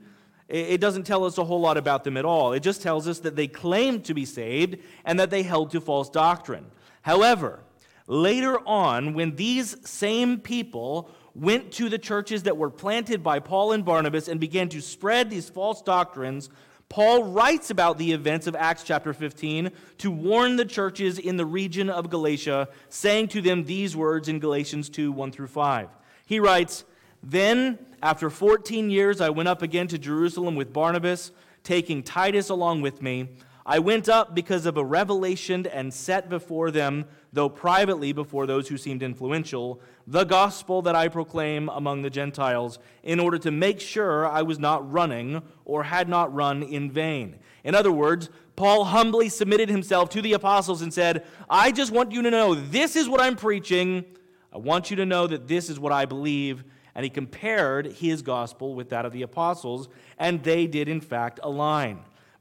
It 0.48 0.80
doesn't 0.80 1.04
tell 1.04 1.26
us 1.26 1.36
a 1.36 1.44
whole 1.44 1.60
lot 1.60 1.76
about 1.76 2.04
them 2.04 2.16
at 2.16 2.24
all. 2.24 2.54
It 2.54 2.60
just 2.60 2.80
tells 2.80 3.06
us 3.06 3.18
that 3.18 3.36
they 3.36 3.48
claimed 3.48 4.06
to 4.06 4.14
be 4.14 4.24
saved 4.24 4.78
and 5.04 5.20
that 5.20 5.28
they 5.28 5.42
held 5.42 5.72
to 5.72 5.80
false 5.82 6.08
doctrine. 6.08 6.68
However, 7.02 7.60
later 8.06 8.66
on, 8.66 9.12
when 9.12 9.36
these 9.36 9.76
same 9.86 10.40
people 10.40 11.10
went 11.34 11.72
to 11.72 11.88
the 11.88 11.98
churches 11.98 12.42
that 12.44 12.56
were 12.56 12.70
planted 12.70 13.22
by 13.22 13.38
Paul 13.38 13.72
and 13.72 13.84
Barnabas 13.84 14.28
and 14.28 14.38
began 14.38 14.68
to 14.70 14.80
spread 14.80 15.30
these 15.30 15.48
false 15.48 15.80
doctrines, 15.82 16.50
Paul 16.88 17.24
writes 17.24 17.70
about 17.70 17.96
the 17.96 18.12
events 18.12 18.46
of 18.46 18.54
Acts 18.54 18.82
chapter 18.82 19.14
15 19.14 19.70
to 19.98 20.10
warn 20.10 20.56
the 20.56 20.64
churches 20.66 21.18
in 21.18 21.38
the 21.38 21.46
region 21.46 21.88
of 21.88 22.10
Galatia, 22.10 22.68
saying 22.90 23.28
to 23.28 23.40
them 23.40 23.64
these 23.64 23.96
words 23.96 24.28
in 24.28 24.40
Galatians 24.40 24.90
2 24.90 25.10
1 25.10 25.32
through 25.32 25.46
5. 25.46 25.88
He 26.26 26.38
writes, 26.38 26.84
Then, 27.22 27.78
after 28.02 28.28
14 28.28 28.90
years, 28.90 29.22
I 29.22 29.30
went 29.30 29.48
up 29.48 29.62
again 29.62 29.88
to 29.88 29.96
Jerusalem 29.96 30.54
with 30.54 30.74
Barnabas, 30.74 31.30
taking 31.64 32.02
Titus 32.02 32.50
along 32.50 32.82
with 32.82 33.00
me. 33.00 33.30
I 33.72 33.78
went 33.78 34.06
up 34.06 34.34
because 34.34 34.66
of 34.66 34.76
a 34.76 34.84
revelation 34.84 35.66
and 35.66 35.94
set 35.94 36.28
before 36.28 36.70
them, 36.70 37.06
though 37.32 37.48
privately 37.48 38.12
before 38.12 38.46
those 38.46 38.68
who 38.68 38.76
seemed 38.76 39.02
influential, 39.02 39.80
the 40.06 40.24
gospel 40.24 40.82
that 40.82 40.94
I 40.94 41.08
proclaim 41.08 41.70
among 41.70 42.02
the 42.02 42.10
Gentiles, 42.10 42.78
in 43.02 43.18
order 43.18 43.38
to 43.38 43.50
make 43.50 43.80
sure 43.80 44.26
I 44.26 44.42
was 44.42 44.58
not 44.58 44.92
running 44.92 45.40
or 45.64 45.84
had 45.84 46.06
not 46.06 46.34
run 46.34 46.62
in 46.62 46.90
vain. 46.90 47.38
In 47.64 47.74
other 47.74 47.90
words, 47.90 48.28
Paul 48.56 48.84
humbly 48.84 49.30
submitted 49.30 49.70
himself 49.70 50.10
to 50.10 50.20
the 50.20 50.34
apostles 50.34 50.82
and 50.82 50.92
said, 50.92 51.24
I 51.48 51.72
just 51.72 51.92
want 51.92 52.12
you 52.12 52.20
to 52.20 52.30
know 52.30 52.54
this 52.54 52.94
is 52.94 53.08
what 53.08 53.22
I'm 53.22 53.36
preaching. 53.36 54.04
I 54.52 54.58
want 54.58 54.90
you 54.90 54.96
to 54.96 55.06
know 55.06 55.26
that 55.26 55.48
this 55.48 55.70
is 55.70 55.80
what 55.80 55.92
I 55.92 56.04
believe. 56.04 56.62
And 56.94 57.04
he 57.04 57.08
compared 57.08 57.86
his 57.86 58.20
gospel 58.20 58.74
with 58.74 58.90
that 58.90 59.06
of 59.06 59.14
the 59.14 59.22
apostles, 59.22 59.88
and 60.18 60.42
they 60.42 60.66
did 60.66 60.90
in 60.90 61.00
fact 61.00 61.40
align. 61.42 62.00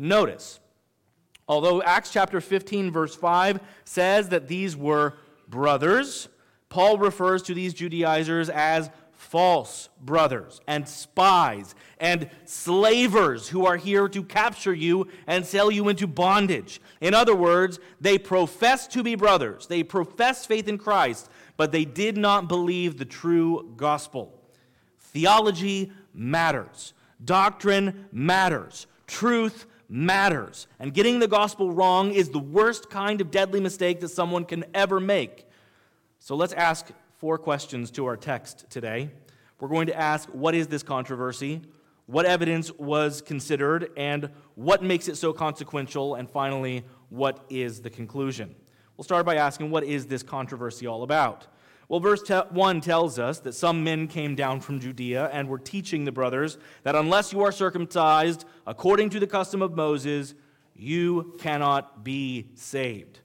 Notice, 0.00 0.60
although 1.46 1.82
Acts 1.82 2.10
chapter 2.10 2.40
15, 2.40 2.90
verse 2.90 3.14
5 3.14 3.60
says 3.84 4.30
that 4.30 4.48
these 4.48 4.74
were 4.74 5.14
brothers, 5.46 6.28
Paul 6.70 6.96
refers 6.96 7.42
to 7.42 7.54
these 7.54 7.74
Judaizers 7.74 8.48
as 8.48 8.88
false 9.12 9.90
brothers 10.00 10.62
and 10.66 10.88
spies 10.88 11.74
and 11.98 12.30
slavers 12.46 13.48
who 13.48 13.66
are 13.66 13.76
here 13.76 14.08
to 14.08 14.22
capture 14.22 14.72
you 14.72 15.06
and 15.26 15.44
sell 15.44 15.70
you 15.70 15.90
into 15.90 16.06
bondage. 16.06 16.80
In 17.02 17.12
other 17.12 17.36
words, 17.36 17.78
they 18.00 18.16
profess 18.16 18.86
to 18.88 19.02
be 19.02 19.16
brothers, 19.16 19.66
they 19.66 19.82
profess 19.82 20.46
faith 20.46 20.66
in 20.66 20.78
Christ, 20.78 21.28
but 21.58 21.72
they 21.72 21.84
did 21.84 22.16
not 22.16 22.48
believe 22.48 22.96
the 22.96 23.04
true 23.04 23.74
gospel. 23.76 24.32
Theology 24.98 25.92
matters, 26.14 26.94
doctrine 27.22 28.06
matters, 28.12 28.86
truth 29.06 29.66
matters. 29.90 30.68
And 30.78 30.94
getting 30.94 31.18
the 31.18 31.28
gospel 31.28 31.70
wrong 31.72 32.12
is 32.12 32.30
the 32.30 32.38
worst 32.38 32.88
kind 32.88 33.20
of 33.20 33.30
deadly 33.30 33.60
mistake 33.60 34.00
that 34.00 34.08
someone 34.08 34.44
can 34.44 34.64
ever 34.72 35.00
make. 35.00 35.46
So 36.20 36.36
let's 36.36 36.52
ask 36.52 36.90
four 37.18 37.36
questions 37.36 37.90
to 37.92 38.06
our 38.06 38.16
text 38.16 38.70
today. 38.70 39.10
We're 39.58 39.68
going 39.68 39.88
to 39.88 39.98
ask 39.98 40.28
what 40.28 40.54
is 40.54 40.68
this 40.68 40.82
controversy? 40.82 41.60
What 42.06 42.24
evidence 42.24 42.72
was 42.72 43.20
considered? 43.20 43.90
And 43.96 44.30
what 44.54 44.82
makes 44.82 45.08
it 45.08 45.16
so 45.16 45.32
consequential? 45.32 46.14
And 46.14 46.30
finally, 46.30 46.84
what 47.08 47.44
is 47.50 47.82
the 47.82 47.90
conclusion? 47.90 48.54
We'll 48.96 49.04
start 49.04 49.26
by 49.26 49.36
asking 49.36 49.70
what 49.70 49.84
is 49.84 50.06
this 50.06 50.22
controversy 50.22 50.86
all 50.86 51.02
about? 51.02 51.46
Well, 51.90 51.98
verse 51.98 52.22
1 52.28 52.82
tells 52.82 53.18
us 53.18 53.40
that 53.40 53.52
some 53.52 53.82
men 53.82 54.06
came 54.06 54.36
down 54.36 54.60
from 54.60 54.78
Judea 54.78 55.28
and 55.32 55.48
were 55.48 55.58
teaching 55.58 56.04
the 56.04 56.12
brothers 56.12 56.56
that 56.84 56.94
unless 56.94 57.32
you 57.32 57.40
are 57.40 57.50
circumcised 57.50 58.44
according 58.64 59.10
to 59.10 59.18
the 59.18 59.26
custom 59.26 59.60
of 59.60 59.74
Moses, 59.74 60.34
you 60.76 61.34
cannot 61.40 62.04
be 62.04 62.46
saved. 62.54 63.18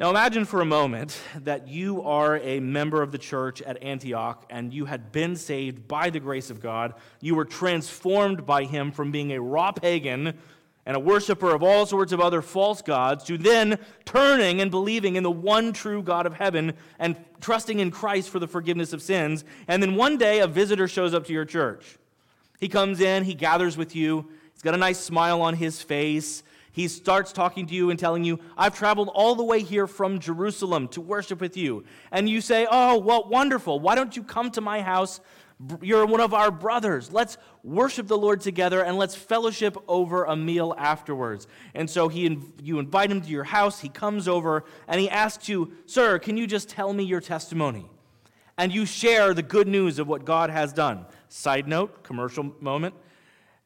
Now, 0.00 0.10
imagine 0.10 0.46
for 0.46 0.60
a 0.60 0.64
moment 0.64 1.16
that 1.42 1.68
you 1.68 2.02
are 2.02 2.38
a 2.38 2.58
member 2.58 3.02
of 3.02 3.12
the 3.12 3.18
church 3.18 3.62
at 3.62 3.80
Antioch 3.84 4.44
and 4.50 4.74
you 4.74 4.86
had 4.86 5.12
been 5.12 5.36
saved 5.36 5.86
by 5.86 6.10
the 6.10 6.18
grace 6.18 6.50
of 6.50 6.58
God. 6.58 6.94
You 7.20 7.36
were 7.36 7.44
transformed 7.44 8.46
by 8.46 8.64
Him 8.64 8.90
from 8.90 9.12
being 9.12 9.30
a 9.30 9.40
raw 9.40 9.70
pagan 9.70 10.36
and 10.90 10.96
a 10.96 11.00
worshiper 11.00 11.54
of 11.54 11.62
all 11.62 11.86
sorts 11.86 12.10
of 12.10 12.20
other 12.20 12.42
false 12.42 12.82
gods 12.82 13.22
to 13.22 13.38
then 13.38 13.78
turning 14.04 14.60
and 14.60 14.72
believing 14.72 15.14
in 15.14 15.22
the 15.22 15.30
one 15.30 15.72
true 15.72 16.02
God 16.02 16.26
of 16.26 16.34
heaven 16.34 16.72
and 16.98 17.14
trusting 17.40 17.78
in 17.78 17.92
Christ 17.92 18.28
for 18.28 18.40
the 18.40 18.48
forgiveness 18.48 18.92
of 18.92 19.00
sins. 19.00 19.44
And 19.68 19.80
then 19.80 19.94
one 19.94 20.18
day 20.18 20.40
a 20.40 20.48
visitor 20.48 20.88
shows 20.88 21.14
up 21.14 21.26
to 21.26 21.32
your 21.32 21.44
church. 21.44 21.96
He 22.58 22.66
comes 22.66 23.00
in, 23.00 23.22
he 23.22 23.34
gathers 23.34 23.76
with 23.76 23.94
you, 23.94 24.30
he's 24.52 24.62
got 24.62 24.74
a 24.74 24.78
nice 24.78 24.98
smile 24.98 25.42
on 25.42 25.54
his 25.54 25.80
face. 25.80 26.42
He 26.72 26.88
starts 26.88 27.32
talking 27.32 27.68
to 27.68 27.74
you 27.74 27.90
and 27.90 27.98
telling 27.98 28.24
you, 28.24 28.40
I've 28.58 28.76
traveled 28.76 29.10
all 29.14 29.36
the 29.36 29.44
way 29.44 29.62
here 29.62 29.86
from 29.86 30.18
Jerusalem 30.18 30.88
to 30.88 31.00
worship 31.00 31.40
with 31.40 31.56
you. 31.56 31.84
And 32.10 32.28
you 32.28 32.40
say, 32.40 32.66
Oh, 32.68 32.98
well, 32.98 33.28
wonderful. 33.28 33.78
Why 33.78 33.94
don't 33.94 34.16
you 34.16 34.24
come 34.24 34.50
to 34.52 34.60
my 34.60 34.80
house 34.82 35.20
you're 35.82 36.06
one 36.06 36.20
of 36.20 36.32
our 36.32 36.50
brothers. 36.50 37.12
Let's 37.12 37.36
worship 37.62 38.06
the 38.06 38.16
Lord 38.16 38.40
together 38.40 38.82
and 38.82 38.96
let's 38.96 39.14
fellowship 39.14 39.76
over 39.88 40.24
a 40.24 40.34
meal 40.34 40.74
afterwards. 40.78 41.46
And 41.74 41.88
so 41.88 42.08
he, 42.08 42.38
you 42.62 42.78
invite 42.78 43.10
him 43.10 43.20
to 43.20 43.28
your 43.28 43.44
house. 43.44 43.80
He 43.80 43.88
comes 43.88 44.26
over 44.26 44.64
and 44.88 45.00
he 45.00 45.10
asks 45.10 45.48
you, 45.48 45.72
Sir, 45.86 46.18
can 46.18 46.36
you 46.36 46.46
just 46.46 46.68
tell 46.68 46.92
me 46.92 47.04
your 47.04 47.20
testimony? 47.20 47.86
And 48.56 48.72
you 48.72 48.86
share 48.86 49.34
the 49.34 49.42
good 49.42 49.68
news 49.68 49.98
of 49.98 50.08
what 50.08 50.24
God 50.24 50.50
has 50.50 50.72
done. 50.72 51.06
Side 51.28 51.68
note, 51.68 52.02
commercial 52.02 52.54
moment. 52.60 52.94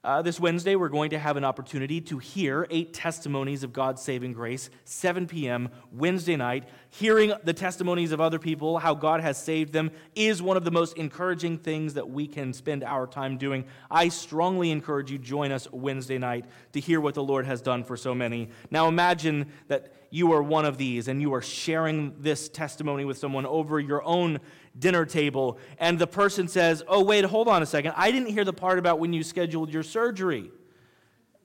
Uh, 0.04 0.20
this 0.20 0.38
Wednesday, 0.38 0.76
we're 0.76 0.90
going 0.90 1.08
to 1.08 1.18
have 1.18 1.38
an 1.38 1.44
opportunity 1.44 1.98
to 1.98 2.18
hear 2.18 2.66
eight 2.68 2.92
testimonies 2.92 3.62
of 3.62 3.72
God's 3.72 4.02
saving 4.02 4.34
grace, 4.34 4.68
7 4.84 5.26
p.m. 5.26 5.70
Wednesday 5.92 6.36
night. 6.36 6.68
Hearing 6.90 7.32
the 7.44 7.54
testimonies 7.54 8.12
of 8.12 8.20
other 8.20 8.38
people, 8.38 8.78
how 8.78 8.92
God 8.92 9.22
has 9.22 9.42
saved 9.42 9.72
them, 9.72 9.90
is 10.14 10.42
one 10.42 10.58
of 10.58 10.64
the 10.66 10.70
most 10.70 10.98
encouraging 10.98 11.56
things 11.56 11.94
that 11.94 12.10
we 12.10 12.26
can 12.26 12.52
spend 12.52 12.84
our 12.84 13.06
time 13.06 13.38
doing. 13.38 13.64
I 13.90 14.08
strongly 14.08 14.70
encourage 14.70 15.10
you 15.10 15.16
join 15.16 15.50
us 15.52 15.66
Wednesday 15.72 16.18
night 16.18 16.44
to 16.74 16.80
hear 16.80 17.00
what 17.00 17.14
the 17.14 17.24
Lord 17.24 17.46
has 17.46 17.62
done 17.62 17.82
for 17.82 17.96
so 17.96 18.14
many. 18.14 18.50
Now, 18.70 18.88
imagine 18.88 19.50
that 19.68 19.90
you 20.10 20.32
are 20.32 20.42
one 20.42 20.66
of 20.66 20.76
these 20.76 21.08
and 21.08 21.22
you 21.22 21.32
are 21.32 21.42
sharing 21.42 22.14
this 22.20 22.50
testimony 22.50 23.06
with 23.06 23.16
someone 23.16 23.46
over 23.46 23.80
your 23.80 24.04
own 24.04 24.38
dinner 24.78 25.04
table, 25.04 25.58
and 25.78 25.98
the 25.98 26.06
person 26.06 26.48
says, 26.48 26.82
Oh, 26.88 27.02
wait, 27.02 27.24
hold 27.24 27.48
on 27.48 27.62
a 27.62 27.66
second. 27.66 27.94
I 27.96 28.10
didn't 28.10 28.28
hear 28.28 28.44
the 28.44 28.52
part 28.52 28.78
about 28.78 28.98
when 28.98 29.12
you 29.12 29.22
scheduled 29.22 29.72
your 29.72 29.82
surgery. 29.82 30.50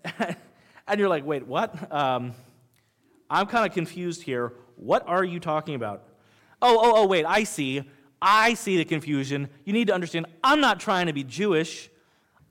and 0.87 0.99
you're 0.99 1.09
like, 1.09 1.25
Wait, 1.25 1.45
what? 1.45 1.91
Um, 1.91 2.33
I'm 3.29 3.45
kind 3.45 3.65
of 3.65 3.73
confused 3.73 4.23
here. 4.23 4.53
What 4.75 5.07
are 5.07 5.23
you 5.23 5.39
talking 5.39 5.75
about? 5.75 6.03
Oh, 6.61 6.79
oh, 6.81 7.03
oh, 7.03 7.07
wait, 7.07 7.25
I 7.25 7.43
see. 7.43 7.83
I 8.21 8.53
see 8.53 8.77
the 8.77 8.85
confusion. 8.85 9.49
You 9.63 9.73
need 9.73 9.87
to 9.87 9.93
understand, 9.93 10.25
I'm 10.43 10.59
not 10.59 10.79
trying 10.79 11.07
to 11.07 11.13
be 11.13 11.23
Jewish. 11.23 11.89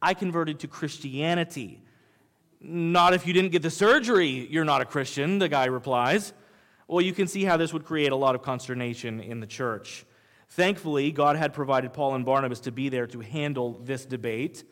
I 0.00 0.14
converted 0.14 0.60
to 0.60 0.68
Christianity. 0.68 1.82
Not 2.60 3.14
if 3.14 3.26
you 3.26 3.32
didn't 3.32 3.52
get 3.52 3.62
the 3.62 3.70
surgery, 3.70 4.46
you're 4.50 4.64
not 4.64 4.80
a 4.80 4.84
Christian, 4.84 5.38
the 5.38 5.48
guy 5.48 5.66
replies. 5.66 6.32
Well, 6.86 7.00
you 7.00 7.12
can 7.12 7.26
see 7.26 7.44
how 7.44 7.56
this 7.56 7.72
would 7.72 7.84
create 7.84 8.12
a 8.12 8.16
lot 8.16 8.34
of 8.34 8.42
consternation 8.42 9.20
in 9.20 9.40
the 9.40 9.46
church. 9.46 10.06
Thankfully, 10.50 11.12
God 11.12 11.36
had 11.36 11.52
provided 11.52 11.92
Paul 11.92 12.14
and 12.14 12.24
Barnabas 12.24 12.60
to 12.60 12.72
be 12.72 12.88
there 12.88 13.06
to 13.08 13.20
handle 13.20 13.80
this 13.84 14.04
debate, 14.04 14.64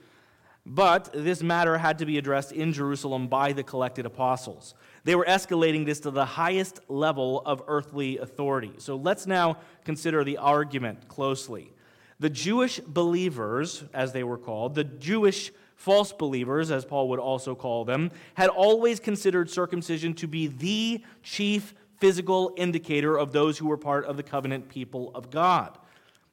but 0.65 1.11
this 1.13 1.43
matter 1.43 1.79
had 1.79 1.99
to 1.99 2.07
be 2.07 2.19
addressed 2.19 2.51
in 2.51 2.73
Jerusalem 2.73 3.29
by 3.29 3.53
the 3.53 3.63
collected 3.63 4.05
apostles. 4.05 4.75
They 5.05 5.15
were 5.15 5.25
escalating 5.27 5.87
this 5.87 6.01
to 6.01 6.11
the 6.11 6.25
highest 6.25 6.81
level 6.89 7.41
of 7.47 7.63
earthly 7.69 8.19
authority. 8.19 8.73
So 8.79 8.97
let's 8.97 9.27
now 9.27 9.59
consider 9.85 10.25
the 10.25 10.39
argument 10.39 11.07
closely. 11.07 11.73
The 12.19 12.31
Jewish 12.31 12.81
believers, 12.81 13.85
as 13.95 14.13
they 14.13 14.25
were 14.25 14.39
called, 14.39 14.75
the 14.75 14.85
Jewish 14.85 15.53
false 15.77 16.13
believers, 16.13 16.71
as 16.71 16.85
Paul 16.85 17.11
would 17.11 17.21
also 17.21 17.55
call 17.55 17.85
them, 17.85 18.11
had 18.35 18.49
always 18.49 18.99
considered 18.99 19.51
circumcision 19.51 20.15
to 20.15 20.27
be 20.27 20.47
the 20.47 21.05
chief 21.23 21.75
physical 21.99 22.53
indicator 22.57 23.19
of 23.19 23.33
those 23.33 23.59
who 23.59 23.69
were 23.69 23.77
part 23.77 24.05
of 24.05 24.17
the 24.17 24.23
covenant 24.23 24.69
people 24.69 25.11
of 25.15 25.31
God. 25.31 25.79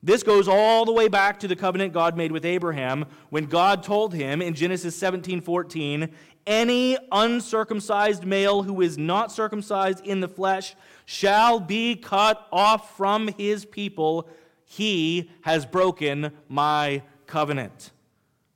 This 0.06 0.22
goes 0.22 0.50
all 0.50 0.84
the 0.84 0.92
way 0.92 1.08
back 1.08 1.40
to 1.40 1.48
the 1.48 1.56
covenant 1.56 1.94
God 1.94 2.18
made 2.18 2.34
with 2.34 2.44
Abraham 2.44 3.06
when 3.30 3.46
God 3.46 3.84
told 3.84 4.14
him 4.14 4.42
in 4.42 4.54
Genesis 4.54 4.98
17 4.98 5.40
14, 5.40 6.10
any 6.46 6.98
uncircumcised 7.10 8.26
male 8.26 8.64
who 8.64 8.82
is 8.82 8.98
not 8.98 9.32
circumcised 9.32 10.06
in 10.06 10.20
the 10.20 10.28
flesh 10.28 10.76
shall 11.06 11.62
be 11.62 11.96
cut 11.96 12.46
off 12.52 12.98
from 12.98 13.30
his 13.30 13.64
people. 13.64 14.28
He 14.66 15.32
has 15.44 15.66
broken 15.66 16.32
my 16.50 17.02
covenant. 17.26 17.92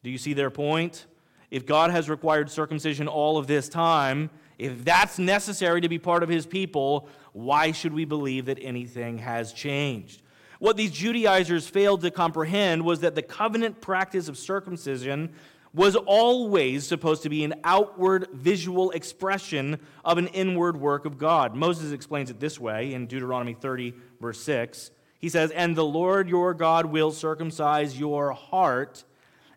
Do 0.04 0.10
you 0.10 0.18
see 0.18 0.34
their 0.34 0.50
point? 0.50 1.06
If 1.50 1.66
God 1.66 1.92
has 1.92 2.10
required 2.10 2.52
circumcision 2.52 3.08
all 3.08 3.38
of 3.38 3.48
this 3.48 3.70
time, 3.70 4.30
if 4.58 4.84
that's 4.84 5.20
necessary 5.20 5.82
to 5.82 5.90
be 5.90 6.00
part 6.00 6.24
of 6.24 6.30
his 6.30 6.46
people, 6.46 7.10
why 7.34 7.72
should 7.72 7.94
we 7.94 8.06
believe 8.06 8.46
that 8.46 8.58
anything 8.62 9.20
has 9.20 9.54
changed? 9.54 10.22
What 10.60 10.78
these 10.78 10.92
Judaizers 10.92 11.68
failed 11.68 12.02
to 12.02 12.12
comprehend 12.12 12.84
was 12.84 13.02
that 13.02 13.14
the 13.14 13.22
covenant 13.22 13.80
practice 13.80 14.28
of 14.28 14.38
circumcision 14.38 15.34
was 15.74 15.96
always 15.96 16.88
supposed 16.88 17.22
to 17.24 17.30
be 17.30 17.44
an 17.44 17.54
outward 17.64 18.28
visual 18.34 18.90
expression 18.92 19.80
of 20.04 20.18
an 20.18 20.28
inward 20.28 20.78
work 20.78 21.06
of 21.06 21.20
God. 21.20 21.56
Moses 21.56 21.92
explains 21.92 22.32
it 22.32 22.40
this 22.40 22.60
way 22.60 22.94
in 22.94 23.06
Deuteronomy 23.06 23.54
30, 23.54 23.94
verse 24.20 24.42
6. 24.42 24.90
He 25.20 25.30
says, 25.30 25.52
And 25.52 25.76
the 25.76 25.86
Lord 25.86 26.30
your 26.30 26.56
God 26.56 26.88
will 26.88 27.12
circumcise 27.12 28.00
your 28.00 28.32
heart 28.32 29.04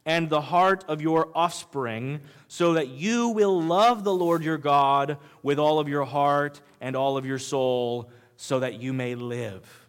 and 0.07 0.31
the 0.31 0.41
heart 0.41 0.85
of 0.89 1.03
your 1.03 1.29
offspring, 1.35 2.21
so 2.49 2.75
that 2.75 2.89
you 2.89 3.29
will 3.29 3.61
love 3.61 4.03
the 4.03 4.15
Lord 4.15 4.43
your 4.43 4.59
God 4.59 5.19
with 5.43 5.59
all 5.59 5.79
of 5.79 5.89
your 5.89 6.05
heart 6.05 6.61
and 6.81 6.97
all 6.97 7.17
of 7.17 7.27
your 7.27 7.39
soul, 7.39 8.11
so 8.37 8.61
that 8.61 8.81
you 8.81 8.93
may 8.93 9.15
live. 9.15 9.87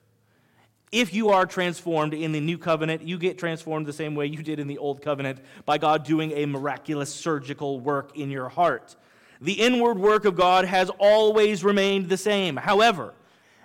If 0.92 1.14
you 1.14 1.30
are 1.30 1.46
transformed 1.46 2.14
in 2.14 2.34
the 2.34 2.42
new 2.42 2.58
covenant, 2.58 3.04
you 3.04 3.18
get 3.18 3.38
transformed 3.38 3.86
the 3.86 3.94
same 3.94 4.14
way 4.14 4.26
you 4.26 4.44
did 4.44 4.60
in 4.60 4.68
the 4.68 4.78
old 4.78 5.02
covenant 5.02 5.40
by 5.66 5.78
God 5.78 6.04
doing 6.04 6.34
a 6.34 6.46
miraculous 6.46 7.14
surgical 7.14 7.80
work 7.80 8.18
in 8.18 8.30
your 8.30 8.50
heart. 8.50 8.98
The 9.40 9.54
inward 9.54 9.98
work 9.98 10.26
of 10.26 10.36
God 10.36 10.66
has 10.66 10.90
always 11.00 11.64
remained 11.64 12.10
the 12.10 12.18
same. 12.18 12.58
However, 12.58 13.14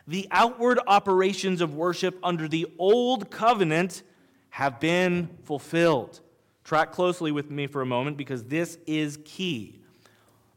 the 0.07 0.29
outward 0.31 0.79
operations 0.87 1.61
of 1.61 1.75
worship 1.75 2.17
under 2.23 2.47
the 2.47 2.69
old 2.79 3.29
covenant 3.29 4.05
have 4.51 4.79
been 4.79 5.29
fulfilled. 5.43 6.21
Track 6.67 6.91
closely 6.91 7.31
with 7.31 7.49
me 7.49 7.69
for 7.69 7.81
a 7.81 7.87
moment 7.87 8.17
because 8.17 8.43
this 8.43 8.77
is 8.89 9.21
key. 9.25 9.79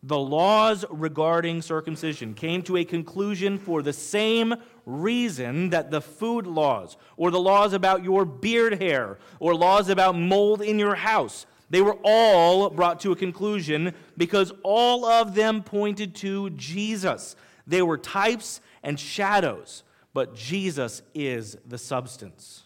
The 0.01 0.17
laws 0.17 0.83
regarding 0.89 1.61
circumcision 1.61 2.33
came 2.33 2.63
to 2.63 2.77
a 2.77 2.83
conclusion 2.83 3.59
for 3.59 3.83
the 3.83 3.93
same 3.93 4.55
reason 4.87 5.69
that 5.69 5.91
the 5.91 6.01
food 6.01 6.47
laws, 6.47 6.97
or 7.15 7.29
the 7.29 7.39
laws 7.39 7.73
about 7.73 8.03
your 8.03 8.25
beard 8.25 8.81
hair, 8.81 9.19
or 9.39 9.53
laws 9.53 9.87
about 9.87 10.17
mold 10.17 10.63
in 10.63 10.79
your 10.79 10.95
house, 10.95 11.45
they 11.69 11.81
were 11.81 11.99
all 12.01 12.71
brought 12.71 12.99
to 13.01 13.11
a 13.11 13.15
conclusion 13.15 13.93
because 14.17 14.51
all 14.63 15.05
of 15.05 15.35
them 15.35 15.61
pointed 15.61 16.15
to 16.15 16.49
Jesus. 16.49 17.35
They 17.67 17.83
were 17.83 17.99
types 17.99 18.61
and 18.81 18.99
shadows, 18.99 19.83
but 20.15 20.33
Jesus 20.33 21.03
is 21.13 21.55
the 21.67 21.77
substance. 21.77 22.63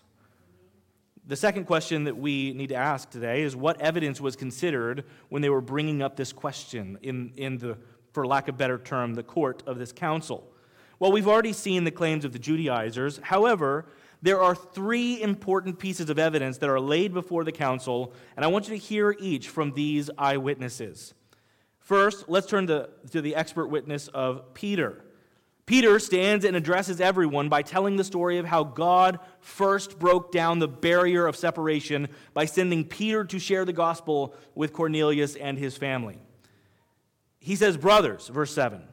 The 1.26 1.38
second 1.38 1.66
question 1.66 2.04
that 2.04 2.18
we 2.18 2.52
need 2.52 2.68
to 2.68 2.76
ask 2.76 3.10
today 3.10 3.44
is 3.44 3.56
what 3.56 3.80
evidence 3.80 4.20
was 4.20 4.36
considered 4.36 5.06
when 5.30 5.42
they 5.42 5.50
were 5.50 5.62
bringing 5.62 6.02
up 6.02 6.18
this 6.18 6.34
question 6.34 6.98
in, 7.02 7.32
in 7.38 7.58
the, 7.58 7.78
for 8.12 8.28
lack 8.28 8.50
of 8.50 8.56
a 8.56 8.58
better 8.58 8.78
term, 8.78 9.14
the 9.14 9.24
court 9.24 9.64
of 9.66 9.80
this 9.80 9.94
council? 9.94 10.52
Well, 11.00 11.14
we've 11.14 11.28
already 11.28 11.54
seen 11.54 11.86
the 11.86 11.92
claims 11.92 12.26
of 12.26 12.34
the 12.34 12.40
Judaizers. 12.40 13.20
However, 13.24 13.86
there 14.22 14.42
are 14.42 14.54
three 14.54 15.22
important 15.22 15.80
pieces 15.80 16.10
of 16.10 16.20
evidence 16.20 16.58
that 16.58 16.70
are 16.70 16.80
laid 16.80 17.14
before 17.14 17.46
the 17.46 17.54
council, 17.54 18.14
and 18.36 18.44
I 18.44 18.50
want 18.50 18.68
you 18.68 18.78
to 18.78 18.82
hear 18.82 19.16
each 19.18 19.48
from 19.48 19.72
these 19.72 20.10
eyewitnesses. 20.18 21.14
First, 21.80 22.26
let's 22.28 22.48
turn 22.48 22.68
to, 22.68 22.90
to 23.12 23.22
the 23.22 23.36
expert 23.36 23.68
witness 23.68 24.10
of 24.10 24.54
Peter. 24.54 25.03
Peter 25.65 25.97
stands 25.97 26.43
and 26.43 26.58
addresses 26.58 26.99
everyone 26.99 27.47
by 27.47 27.62
telling 27.62 27.95
the 27.95 28.04
story 28.04 28.38
of 28.38 28.45
how 28.45 28.63
God 28.63 29.19
first 29.39 29.97
broke 29.97 30.32
down 30.32 30.60
the 30.60 30.67
barrier 30.67 31.26
of 31.26 31.38
separation 31.38 32.10
by 32.34 32.45
sending 32.45 32.84
Peter 32.84 33.23
to 33.23 33.39
share 33.39 33.63
the 33.63 33.71
gospel 33.71 34.36
with 34.56 34.73
Cornelius 34.73 35.36
and 35.36 35.58
his 35.58 35.78
family. 35.78 36.19
He 37.39 37.56
says, 37.56 37.78
Brothers, 37.78 38.28
verse 38.28 38.54
7, 38.54 38.84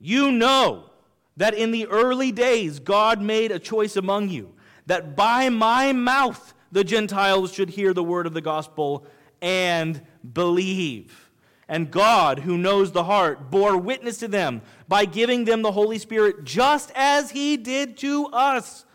you 0.00 0.32
know 0.32 0.90
that 1.36 1.54
in 1.54 1.70
the 1.70 1.86
early 1.86 2.32
days 2.32 2.80
God 2.80 3.20
made 3.20 3.52
a 3.52 3.58
choice 3.60 3.96
among 3.96 4.30
you, 4.30 4.54
that 4.86 5.14
by 5.14 5.48
my 5.48 5.92
mouth 5.92 6.54
the 6.72 6.84
Gentiles 6.84 7.52
should 7.52 7.70
hear 7.70 7.94
the 7.94 8.02
word 8.02 8.26
of 8.26 8.34
the 8.34 8.40
gospel 8.40 9.06
and 9.40 10.02
believe. 10.32 11.27
And 11.68 11.90
God, 11.90 12.40
who 12.40 12.56
knows 12.56 12.92
the 12.92 13.04
heart, 13.04 13.50
bore 13.50 13.76
witness 13.76 14.18
to 14.18 14.28
them 14.28 14.62
by 14.88 15.04
giving 15.04 15.44
them 15.44 15.60
the 15.60 15.72
Holy 15.72 15.98
Spirit 15.98 16.44
just 16.44 16.90
as 16.94 17.30
He 17.30 17.58
did 17.58 17.98
to 17.98 18.26
us. 18.26 18.86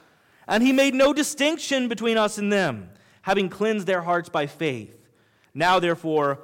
And 0.47 0.63
He 0.63 0.71
made 0.71 0.95
no 0.95 1.13
distinction 1.13 1.87
between 1.87 2.17
us 2.17 2.39
and 2.39 2.51
them, 2.51 2.89
having 3.21 3.47
cleansed 3.47 3.85
their 3.85 4.01
hearts 4.01 4.29
by 4.29 4.47
faith. 4.47 5.07
Now, 5.53 5.79
therefore, 5.79 6.39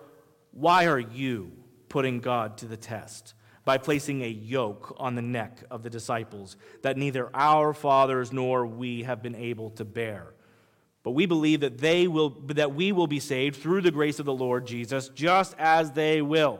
why 0.51 0.85
are 0.85 0.99
you 0.99 1.51
putting 1.89 2.19
God 2.19 2.57
to 2.59 2.67
the 2.67 2.77
test? 2.77 3.33
By 3.65 3.77
placing 3.77 4.21
a 4.21 4.27
yoke 4.27 4.95
on 4.97 5.15
the 5.15 5.21
neck 5.21 5.63
of 5.69 5.83
the 5.83 5.89
disciples 5.89 6.57
that 6.83 6.97
neither 6.97 7.29
our 7.35 7.73
fathers 7.73 8.31
nor 8.31 8.65
we 8.65 9.03
have 9.03 9.21
been 9.21 9.35
able 9.35 9.71
to 9.71 9.85
bear. 9.85 10.33
But 11.09 11.15
we 11.15 11.25
believe 11.25 11.61
that 11.61 11.79
they 11.79 12.07
will 12.07 12.37
that 12.49 12.75
we 12.75 12.91
will 12.91 13.07
be 13.07 13.19
saved 13.19 13.55
through 13.55 13.81
the 13.81 13.89
grace 13.89 14.19
of 14.19 14.27
the 14.27 14.31
Lord 14.31 14.67
Jesus 14.67 15.09
just 15.09 15.55
as 15.57 15.91
they 15.93 16.21
will. 16.21 16.59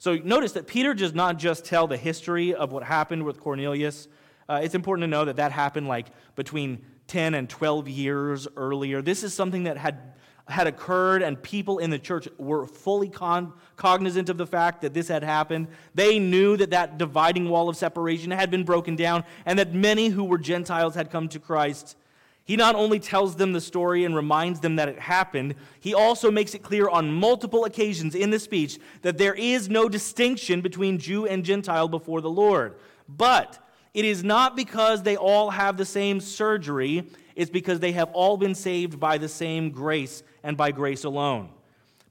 So 0.00 0.16
notice 0.16 0.50
that 0.54 0.66
Peter 0.66 0.94
does 0.94 1.14
not 1.14 1.38
just 1.38 1.64
tell 1.64 1.86
the 1.86 1.96
history 1.96 2.56
of 2.56 2.72
what 2.72 2.82
happened 2.82 3.22
with 3.22 3.38
Cornelius. 3.38 4.08
Uh, 4.48 4.62
it's 4.64 4.74
important 4.74 5.04
to 5.04 5.06
know 5.06 5.24
that 5.26 5.36
that 5.36 5.52
happened 5.52 5.86
like 5.86 6.08
between 6.34 6.84
10 7.06 7.34
and 7.34 7.48
12 7.48 7.88
years 7.88 8.48
earlier. 8.56 9.00
This 9.00 9.22
is 9.22 9.32
something 9.32 9.62
that 9.62 9.76
had 9.76 10.12
had 10.48 10.66
occurred, 10.66 11.22
and 11.22 11.40
people 11.40 11.78
in 11.78 11.90
the 11.90 12.00
church 12.00 12.26
were 12.38 12.66
fully 12.66 13.10
con- 13.10 13.52
cognizant 13.76 14.28
of 14.28 14.38
the 14.38 14.46
fact 14.46 14.82
that 14.82 14.92
this 14.92 15.06
had 15.06 15.22
happened. 15.22 15.68
They 15.94 16.18
knew 16.18 16.56
that 16.56 16.70
that 16.70 16.98
dividing 16.98 17.48
wall 17.48 17.68
of 17.68 17.76
separation 17.76 18.32
had 18.32 18.50
been 18.50 18.64
broken 18.64 18.96
down, 18.96 19.22
and 19.46 19.56
that 19.60 19.72
many 19.72 20.08
who 20.08 20.24
were 20.24 20.38
Gentiles 20.38 20.96
had 20.96 21.12
come 21.12 21.28
to 21.28 21.38
Christ. 21.38 21.96
He 22.52 22.56
not 22.56 22.74
only 22.74 23.00
tells 23.00 23.36
them 23.36 23.54
the 23.54 23.62
story 23.62 24.04
and 24.04 24.14
reminds 24.14 24.60
them 24.60 24.76
that 24.76 24.90
it 24.90 24.98
happened, 24.98 25.54
he 25.80 25.94
also 25.94 26.30
makes 26.30 26.54
it 26.54 26.62
clear 26.62 26.86
on 26.86 27.10
multiple 27.10 27.64
occasions 27.64 28.14
in 28.14 28.28
the 28.28 28.38
speech 28.38 28.78
that 29.00 29.16
there 29.16 29.32
is 29.32 29.70
no 29.70 29.88
distinction 29.88 30.60
between 30.60 30.98
Jew 30.98 31.24
and 31.26 31.46
Gentile 31.46 31.88
before 31.88 32.20
the 32.20 32.28
Lord. 32.28 32.74
But 33.08 33.58
it 33.94 34.04
is 34.04 34.22
not 34.22 34.54
because 34.54 35.02
they 35.02 35.16
all 35.16 35.48
have 35.48 35.78
the 35.78 35.86
same 35.86 36.20
surgery, 36.20 37.08
it's 37.36 37.50
because 37.50 37.80
they 37.80 37.92
have 37.92 38.10
all 38.12 38.36
been 38.36 38.54
saved 38.54 39.00
by 39.00 39.16
the 39.16 39.30
same 39.30 39.70
grace 39.70 40.22
and 40.42 40.54
by 40.54 40.72
grace 40.72 41.04
alone. 41.04 41.48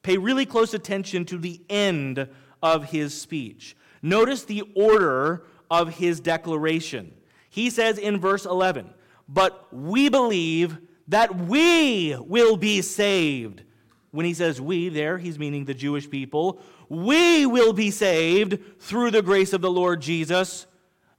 Pay 0.02 0.18
really 0.18 0.48
close 0.48 0.74
attention 0.74 1.24
to 1.26 1.38
the 1.38 1.62
end 1.70 2.28
of 2.64 2.86
his 2.86 3.14
speech. 3.14 3.78
Notice 4.02 4.44
the 4.46 4.64
order 4.74 5.44
of 5.70 5.98
his 5.98 6.20
declaration. 6.20 7.14
He 7.52 7.70
says 7.70 8.00
in 8.00 8.20
verse 8.20 8.48
11, 8.48 8.92
but 9.34 9.68
we 9.74 10.10
believe 10.10 10.78
that 11.08 11.36
we 11.36 12.16
will 12.20 12.58
be 12.58 12.82
saved. 12.82 13.64
When 14.12 14.26
he 14.26 14.34
says 14.34 14.60
we 14.60 14.90
there, 14.90 15.18
he's 15.18 15.40
meaning 15.40 15.66
the 15.66 15.74
Jewish 15.74 16.10
people. 16.10 16.62
We 16.90 17.46
will 17.46 17.72
be 17.72 17.92
saved 17.92 18.60
through 18.80 19.12
the 19.12 19.22
grace 19.22 19.54
of 19.54 19.62
the 19.62 19.72
Lord 19.72 20.02
Jesus, 20.02 20.68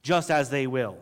just 0.03 0.31
as 0.31 0.51
they 0.51 0.67
will. 0.67 0.99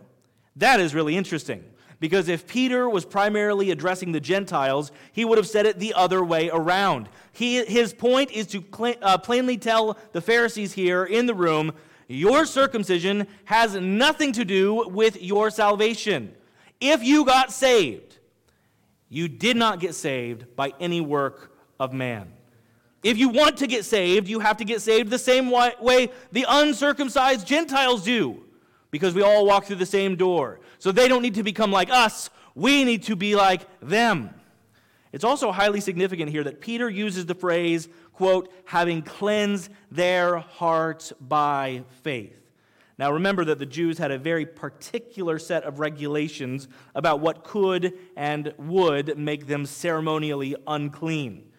That 0.56 0.78
is 0.78 0.94
really 0.94 1.16
interesting. 1.16 1.64
Because 1.98 2.28
if 2.28 2.46
Peter 2.46 2.88
was 2.88 3.04
primarily 3.04 3.70
addressing 3.70 4.12
the 4.12 4.20
Gentiles, 4.20 4.90
he 5.12 5.24
would 5.24 5.36
have 5.36 5.48
said 5.48 5.66
it 5.66 5.78
the 5.78 5.92
other 5.94 6.24
way 6.24 6.48
around. 6.48 7.08
He, 7.32 7.62
his 7.64 7.92
point 7.92 8.30
is 8.30 8.46
to 8.48 8.64
cl- 8.74 8.94
uh, 9.02 9.18
plainly 9.18 9.58
tell 9.58 9.98
the 10.12 10.22
Pharisees 10.22 10.72
here 10.72 11.04
in 11.04 11.26
the 11.26 11.34
room 11.34 11.72
your 12.08 12.44
circumcision 12.44 13.28
has 13.44 13.74
nothing 13.74 14.32
to 14.32 14.44
do 14.44 14.88
with 14.88 15.22
your 15.22 15.50
salvation. 15.50 16.34
If 16.80 17.04
you 17.04 17.24
got 17.24 17.52
saved, 17.52 18.18
you 19.08 19.28
did 19.28 19.56
not 19.56 19.80
get 19.80 19.94
saved 19.94 20.56
by 20.56 20.72
any 20.80 21.00
work 21.00 21.56
of 21.78 21.92
man. 21.92 22.32
If 23.02 23.18
you 23.18 23.28
want 23.28 23.56
to 23.58 23.66
get 23.66 23.84
saved, 23.84 24.28
you 24.28 24.40
have 24.40 24.58
to 24.58 24.64
get 24.64 24.80
saved 24.82 25.10
the 25.10 25.18
same 25.18 25.50
way 25.50 26.10
the 26.32 26.46
uncircumcised 26.48 27.46
Gentiles 27.46 28.04
do, 28.04 28.44
because 28.90 29.14
we 29.14 29.22
all 29.22 29.46
walk 29.46 29.64
through 29.64 29.76
the 29.76 29.86
same 29.86 30.16
door. 30.16 30.60
So 30.78 30.92
they 30.92 31.08
don't 31.08 31.22
need 31.22 31.34
to 31.34 31.42
become 31.42 31.72
like 31.72 31.90
us, 31.90 32.30
we 32.54 32.84
need 32.84 33.02
to 33.04 33.16
be 33.16 33.36
like 33.36 33.62
them. 33.80 34.30
It's 35.12 35.24
also 35.24 35.50
highly 35.50 35.80
significant 35.80 36.30
here 36.30 36.44
that 36.44 36.60
Peter 36.60 36.88
uses 36.88 37.26
the 37.26 37.34
phrase, 37.34 37.88
quote, 38.12 38.52
having 38.64 39.02
cleansed 39.02 39.70
their 39.90 40.38
hearts 40.38 41.12
by 41.20 41.84
faith. 42.02 42.39
Now, 43.00 43.12
remember 43.12 43.46
that 43.46 43.58
the 43.58 43.64
Jews 43.64 43.96
had 43.96 44.10
a 44.10 44.18
very 44.18 44.44
particular 44.44 45.38
set 45.38 45.64
of 45.64 45.80
regulations 45.80 46.68
about 46.94 47.20
what 47.20 47.44
could 47.44 47.94
and 48.14 48.52
would 48.58 49.16
make 49.16 49.46
them 49.46 49.64
ceremonially 49.64 50.54
unclean. 50.66 51.50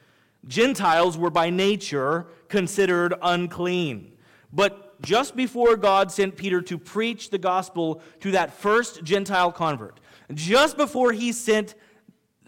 Gentiles 0.45 1.17
were 1.17 1.32
by 1.32 1.49
nature 1.49 2.27
considered 2.47 3.15
unclean. 3.23 4.12
But 4.54 5.01
just 5.01 5.36
before 5.36 5.77
God 5.77 6.12
sent 6.12 6.38
Peter 6.38 6.62
to 6.62 6.77
preach 6.77 7.32
the 7.32 7.39
gospel 7.39 8.04
to 8.19 8.30
that 8.34 8.54
first 8.54 9.04
Gentile 9.04 9.51
convert, 9.51 9.99
just 10.36 10.77
before 10.77 11.12
he 11.12 11.32
sent 11.32 11.73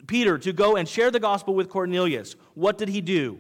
Peter 0.06 0.38
to 0.38 0.54
go 0.54 0.76
and 0.76 0.88
share 0.88 1.10
the 1.10 1.20
gospel 1.20 1.56
with 1.56 1.68
Cornelius, 1.68 2.36
what 2.54 2.78
did 2.78 2.90
he 2.90 3.02
do? 3.02 3.40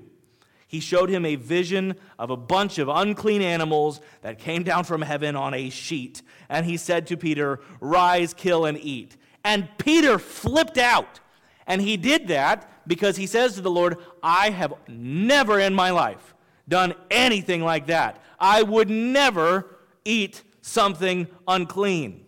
He 0.73 0.79
showed 0.79 1.07
him 1.07 1.23
a 1.23 1.35
vision 1.35 1.93
of 2.17 2.31
a 2.31 2.35
bunch 2.35 2.79
of 2.79 2.89
unclean 2.89 3.43
animals 3.43 4.01
that 4.23 4.39
came 4.39 4.63
down 4.63 4.85
from 4.85 5.03
heaven 5.03 5.35
on 5.35 5.53
a 5.53 5.69
sheet. 5.69 6.23
And 6.49 6.65
he 6.65 6.77
said 6.77 7.05
to 7.07 7.15
Peter, 7.15 7.59
Rise, 7.79 8.33
kill, 8.33 8.65
and 8.65 8.79
eat. 8.79 9.15
And 9.43 9.69
Peter 9.77 10.17
flipped 10.17 10.79
out. 10.79 11.19
And 11.67 11.79
he 11.79 11.95
did 11.95 12.29
that 12.29 12.87
because 12.87 13.17
he 13.17 13.27
says 13.27 13.53
to 13.53 13.61
the 13.61 13.69
Lord, 13.69 13.97
I 14.23 14.49
have 14.49 14.73
never 14.87 15.59
in 15.59 15.75
my 15.75 15.91
life 15.91 16.33
done 16.67 16.95
anything 17.11 17.63
like 17.63 17.85
that. 17.85 18.19
I 18.39 18.63
would 18.63 18.89
never 18.89 19.77
eat 20.03 20.41
something 20.63 21.27
unclean. 21.47 22.25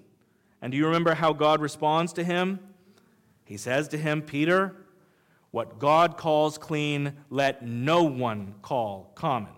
And 0.61 0.71
do 0.71 0.77
you 0.77 0.85
remember 0.85 1.15
how 1.15 1.33
God 1.33 1.61
responds 1.61 2.13
to 2.13 2.23
him? 2.23 2.59
He 3.43 3.57
says 3.57 3.87
to 3.87 3.97
him, 3.97 4.21
Peter, 4.21 4.75
what 5.55 5.79
God 5.79 6.17
calls 6.17 6.57
clean, 6.57 7.13
let 7.29 7.65
no 7.65 8.03
one 8.03 8.55
call 8.61 9.13
common. 9.15 9.53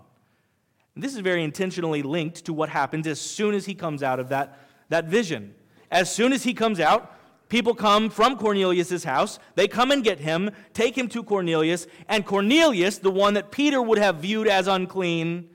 And 0.93 1.03
this 1.03 1.15
is 1.15 1.21
very 1.21 1.43
intentionally 1.43 2.03
linked 2.03 2.45
to 2.45 2.53
what 2.53 2.69
happens 2.69 3.07
as 3.07 3.19
soon 3.19 3.55
as 3.55 3.65
he 3.65 3.73
comes 3.73 4.03
out 4.03 4.19
of 4.19 4.29
that, 4.29 4.59
that 4.89 5.05
vision. 5.05 5.55
As 5.89 6.13
soon 6.13 6.33
as 6.33 6.43
he 6.43 6.53
comes 6.53 6.79
out, 6.79 7.17
people 7.49 7.73
come 7.73 8.11
from 8.11 8.37
Cornelius' 8.37 9.03
house. 9.05 9.39
They 9.55 9.67
come 9.67 9.89
and 9.89 10.03
get 10.03 10.19
him, 10.19 10.51
take 10.71 10.95
him 10.95 11.07
to 11.07 11.23
Cornelius, 11.23 11.87
and 12.07 12.23
Cornelius, 12.23 12.99
the 12.99 13.09
one 13.09 13.33
that 13.33 13.49
Peter 13.49 13.81
would 13.81 13.97
have 13.97 14.17
viewed 14.17 14.47
as 14.47 14.67
unclean, 14.67 15.49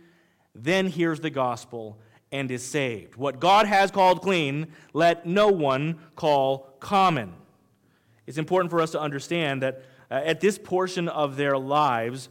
then 0.57 0.89
hears 0.89 1.21
the 1.21 1.31
gospel 1.31 2.01
and 2.33 2.51
is 2.51 2.65
saved. 2.65 3.15
What 3.15 3.39
God 3.39 3.67
has 3.67 3.93
called 3.93 4.23
clean, 4.23 4.73
let 4.93 5.25
no 5.25 5.47
one 5.47 6.01
call 6.17 6.75
common. 6.81 7.33
It's 8.27 8.39
important 8.39 8.73
for 8.73 8.81
us 8.81 8.91
to 8.91 9.01
understand 9.01 9.63
that 9.63 9.85
Uh, 10.13 10.17
at 10.27 10.41
this 10.41 10.59
portion 10.59 11.09
of 11.09 11.37
their 11.37 11.57
lives, 11.57 12.29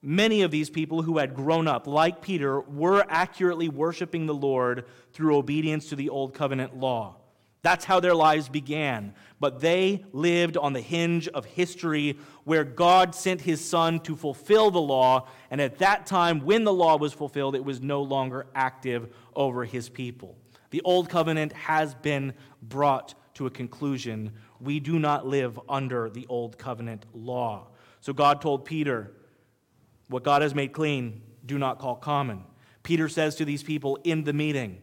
many 0.00 0.42
of 0.42 0.52
these 0.52 0.70
people 0.70 1.02
who 1.02 1.18
had 1.18 1.34
grown 1.34 1.66
up, 1.66 1.88
like 1.88 2.22
Peter, 2.22 2.60
were 2.60 3.04
accurately 3.08 3.68
worshiping 3.68 4.26
the 4.26 4.34
Lord 4.34 4.84
through 5.12 5.36
obedience 5.36 5.88
to 5.88 5.96
the 5.96 6.08
Old 6.10 6.32
Covenant 6.32 6.76
law. 6.76 7.16
That's 7.62 7.84
how 7.84 7.98
their 7.98 8.14
lives 8.14 8.48
began. 8.48 9.14
But 9.40 9.58
they 9.58 10.04
lived 10.12 10.56
on 10.56 10.72
the 10.72 10.80
hinge 10.80 11.26
of 11.26 11.44
history 11.44 12.16
where 12.44 12.62
God 12.62 13.16
sent 13.16 13.40
his 13.40 13.62
Son 13.62 13.98
to 14.00 14.14
fulfill 14.14 14.70
the 14.70 14.80
law. 14.80 15.26
And 15.50 15.60
at 15.60 15.78
that 15.78 16.06
time, 16.06 16.38
when 16.42 16.62
the 16.62 16.72
law 16.72 16.96
was 16.96 17.12
fulfilled, 17.12 17.56
it 17.56 17.64
was 17.64 17.82
no 17.82 18.00
longer 18.00 18.46
active 18.54 19.12
over 19.34 19.64
his 19.64 19.88
people. 19.88 20.38
The 20.70 20.82
Old 20.82 21.08
Covenant 21.08 21.52
has 21.52 21.96
been 21.96 22.32
brought 22.62 23.14
to 23.34 23.46
a 23.46 23.50
conclusion 23.50 24.32
we 24.60 24.80
do 24.80 24.98
not 24.98 25.26
live 25.26 25.58
under 25.68 26.10
the 26.10 26.26
old 26.28 26.58
covenant 26.58 27.06
law. 27.14 27.68
So 28.00 28.12
God 28.12 28.40
told 28.40 28.64
Peter, 28.64 29.12
What 30.08 30.22
God 30.22 30.42
has 30.42 30.54
made 30.54 30.72
clean, 30.72 31.22
do 31.44 31.58
not 31.58 31.78
call 31.78 31.96
common. 31.96 32.44
Peter 32.82 33.08
says 33.08 33.36
to 33.36 33.44
these 33.44 33.62
people 33.62 33.98
in 34.04 34.24
the 34.24 34.32
meeting, 34.32 34.80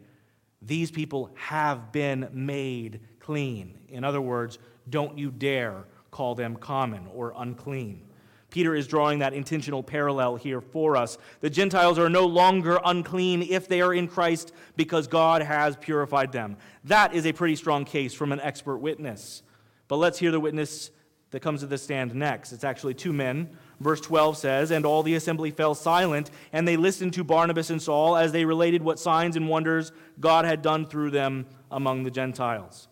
These 0.62 0.92
people 0.92 1.32
have 1.36 1.92
been 1.92 2.30
made 2.32 3.02
clean. 3.20 3.78
In 3.90 4.04
other 4.04 4.22
words, 4.22 4.60
don't 4.90 5.18
you 5.18 5.32
dare 5.32 5.86
call 6.12 6.36
them 6.36 6.56
common 6.56 7.08
or 7.14 7.34
unclean. 7.38 8.04
Peter 8.50 8.74
is 8.74 8.88
drawing 8.88 9.20
that 9.20 9.34
intentional 9.34 9.84
parallel 9.84 10.38
here 10.38 10.62
for 10.62 10.96
us. 10.96 11.18
The 11.42 11.50
Gentiles 11.50 12.00
are 12.00 12.10
no 12.10 12.26
longer 12.26 12.80
unclean 12.86 13.42
if 13.44 13.68
they 13.68 13.82
are 13.82 13.94
in 13.94 14.08
Christ 14.08 14.54
because 14.78 15.06
God 15.08 15.42
has 15.42 15.76
purified 15.76 16.32
them. 16.32 16.56
That 16.86 17.14
is 17.14 17.26
a 17.26 17.34
pretty 17.34 17.58
strong 17.58 17.84
case 17.84 18.14
from 18.14 18.32
an 18.32 18.40
expert 18.40 18.78
witness. 18.78 19.44
But 19.88 19.98
let's 19.98 20.20
hear 20.20 20.32
the 20.32 20.40
witness 20.40 20.92
that 21.32 21.42
comes 21.42 21.60
to 21.60 21.68
the 21.68 21.78
stand 21.78 22.16
next. 22.16 22.54
It's 22.54 22.64
actually 22.64 22.94
two 22.94 23.12
men. 23.12 23.50
Verse 23.80 24.02
12 24.02 24.38
says, 24.38 24.72
And 24.72 24.86
all 24.86 25.04
the 25.04 25.16
assembly 25.16 25.52
fell 25.52 25.76
silent, 25.76 26.32
and 26.54 26.68
they 26.68 26.78
listened 26.78 27.14
to 27.14 27.24
Barnabas 27.24 27.70
and 27.70 27.82
Saul 27.82 28.16
as 28.16 28.32
they 28.32 28.46
related 28.46 28.82
what 28.82 29.00
signs 29.00 29.36
and 29.36 29.50
wonders 29.50 29.92
God 30.20 30.46
had 30.46 30.62
done 30.62 30.86
through 30.86 31.12
them 31.12 31.46
among 31.70 32.04
the 32.04 32.12
Gentiles. 32.12 32.88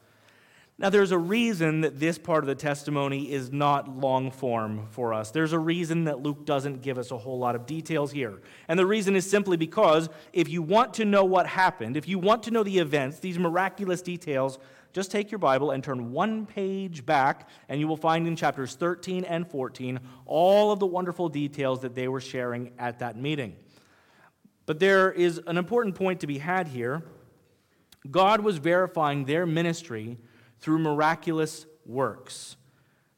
Now, 0.77 0.89
there's 0.89 1.11
a 1.11 1.17
reason 1.17 1.81
that 1.81 2.01
this 2.01 2.17
part 2.17 2.43
of 2.43 2.47
the 2.47 2.55
testimony 2.55 3.31
is 3.31 3.49
not 3.49 3.97
long 3.97 4.29
form 4.29 4.87
for 4.89 5.13
us. 5.13 5.31
There's 5.31 5.53
a 5.53 5.59
reason 5.59 6.03
that 6.03 6.19
Luke 6.19 6.45
doesn't 6.45 6.81
give 6.81 6.97
us 6.97 7.11
a 7.11 7.17
whole 7.17 7.39
lot 7.39 7.55
of 7.55 7.65
details 7.65 8.11
here. 8.11 8.41
And 8.67 8.77
the 8.77 8.85
reason 8.85 9.15
is 9.15 9.29
simply 9.29 9.55
because 9.55 10.09
if 10.33 10.49
you 10.49 10.61
want 10.61 10.93
to 10.95 11.05
know 11.05 11.23
what 11.23 11.47
happened, 11.47 11.95
if 11.95 12.09
you 12.09 12.19
want 12.19 12.43
to 12.43 12.51
know 12.51 12.61
the 12.61 12.79
events, 12.79 13.19
these 13.19 13.39
miraculous 13.39 14.01
details, 14.01 14.59
just 14.91 15.11
take 15.11 15.31
your 15.31 15.39
Bible 15.39 15.71
and 15.71 15.81
turn 15.81 16.11
one 16.11 16.45
page 16.45 17.05
back, 17.05 17.47
and 17.69 17.79
you 17.79 17.87
will 17.87 17.95
find 17.95 18.27
in 18.27 18.35
chapters 18.35 18.75
13 18.75 19.23
and 19.23 19.49
14 19.49 20.01
all 20.25 20.73
of 20.73 20.79
the 20.79 20.85
wonderful 20.85 21.29
details 21.29 21.79
that 21.81 21.95
they 21.95 22.09
were 22.09 22.21
sharing 22.21 22.73
at 22.77 22.99
that 22.99 23.15
meeting. 23.15 23.55
But 24.65 24.79
there 24.79 25.09
is 25.09 25.39
an 25.47 25.57
important 25.57 25.95
point 25.95 26.19
to 26.19 26.27
be 26.27 26.37
had 26.37 26.67
here. 26.67 27.01
God 28.11 28.41
was 28.41 28.57
verifying 28.57 29.23
their 29.23 29.45
ministry 29.45 30.17
through 30.65 30.79
miraculous 30.79 31.67
works. 31.85 32.57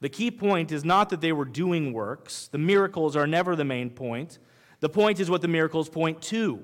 The 0.02 0.10
key 0.10 0.32
point 0.32 0.74
is 0.74 0.84
not 0.84 1.10
that 1.12 1.22
they 1.22 1.32
were 1.32 1.46
doing 1.46 1.94
works, 1.94 2.50
the 2.50 2.58
miracles 2.58 3.16
are 3.16 3.26
never 3.26 3.56
the 3.56 3.64
main 3.64 3.90
point. 3.90 4.38
The 4.82 4.90
point 4.90 5.22
is 5.22 5.30
what 5.30 5.42
the 5.42 5.48
miracles 5.48 5.88
point 5.88 6.22
to. 6.24 6.60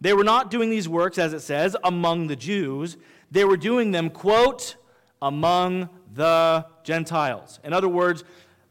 They 0.00 0.12
were 0.12 0.24
not 0.24 0.50
doing 0.50 0.70
these 0.70 0.88
works, 0.88 1.18
as 1.18 1.32
it 1.34 1.38
says, 1.38 1.76
among 1.84 2.26
the 2.26 2.34
Jews. 2.34 2.96
They 3.30 3.44
were 3.44 3.56
doing 3.56 3.92
them, 3.92 4.10
quote, 4.10 4.74
among 5.22 5.88
the 6.12 6.66
Gentiles. 6.82 7.60
In 7.62 7.72
other 7.72 7.88
words, 7.88 8.24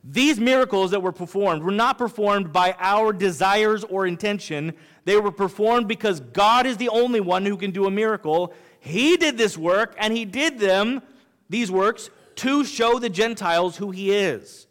these 0.03 0.41
miracles 0.41 0.91
that 0.91 1.01
were 1.01 1.13
performed 1.13 1.63
were 1.63 1.71
not 1.71 1.97
performed 1.97 2.51
by 2.51 2.75
our 2.77 3.13
desires 3.13 3.85
or 3.85 4.05
intention. 4.05 4.73
They 5.05 5.15
were 5.15 5.31
performed 5.31 5.87
because 5.87 6.19
God 6.19 6.65
is 6.65 6.75
the 6.75 6.89
only 6.89 7.21
one 7.21 7.45
who 7.45 7.55
can 7.55 7.71
do 7.71 7.85
a 7.85 7.91
miracle. 7.91 8.53
He 8.81 9.15
did 9.15 9.37
this 9.37 9.57
work, 9.57 9.95
and 9.97 10.13
He 10.13 10.25
did 10.25 10.59
them 10.59 11.01
these 11.49 11.71
works 11.71 12.09
to 12.35 12.63
show 12.63 12.99
the 12.99 13.09
Gentiles 13.09 13.77
who 13.77 13.91
he 13.91 14.11
is. 14.11 14.67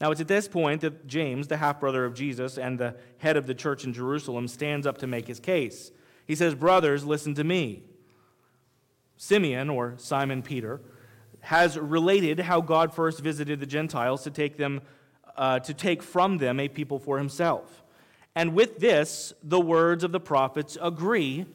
Now, 0.00 0.10
it's 0.10 0.20
at 0.20 0.28
this 0.28 0.46
point 0.46 0.82
that 0.82 1.06
James, 1.06 1.48
the 1.48 1.56
half 1.56 1.80
brother 1.80 2.04
of 2.04 2.14
Jesus 2.14 2.58
and 2.58 2.78
the 2.78 2.96
head 3.18 3.36
of 3.36 3.46
the 3.46 3.54
church 3.54 3.84
in 3.84 3.92
Jerusalem, 3.92 4.46
stands 4.48 4.86
up 4.86 4.98
to 4.98 5.06
make 5.06 5.26
his 5.26 5.40
case. 5.40 5.90
He 6.26 6.34
says, 6.34 6.54
Brothers, 6.54 7.04
listen 7.04 7.34
to 7.34 7.44
me. 7.44 7.84
Simeon, 9.16 9.70
or 9.70 9.94
Simon 9.96 10.42
Peter, 10.42 10.82
has 11.40 11.78
related 11.78 12.40
how 12.40 12.60
God 12.60 12.92
first 12.92 13.20
visited 13.20 13.60
the 13.60 13.66
Gentiles 13.66 14.24
to 14.24 14.30
take, 14.30 14.58
them, 14.58 14.82
uh, 15.36 15.60
to 15.60 15.72
take 15.72 16.02
from 16.02 16.38
them 16.38 16.60
a 16.60 16.68
people 16.68 16.98
for 16.98 17.16
himself. 17.16 17.82
And 18.34 18.52
with 18.52 18.78
this, 18.80 19.32
the 19.42 19.60
words 19.60 20.04
of 20.04 20.12
the 20.12 20.20
prophets 20.20 20.76
agree 20.82 21.46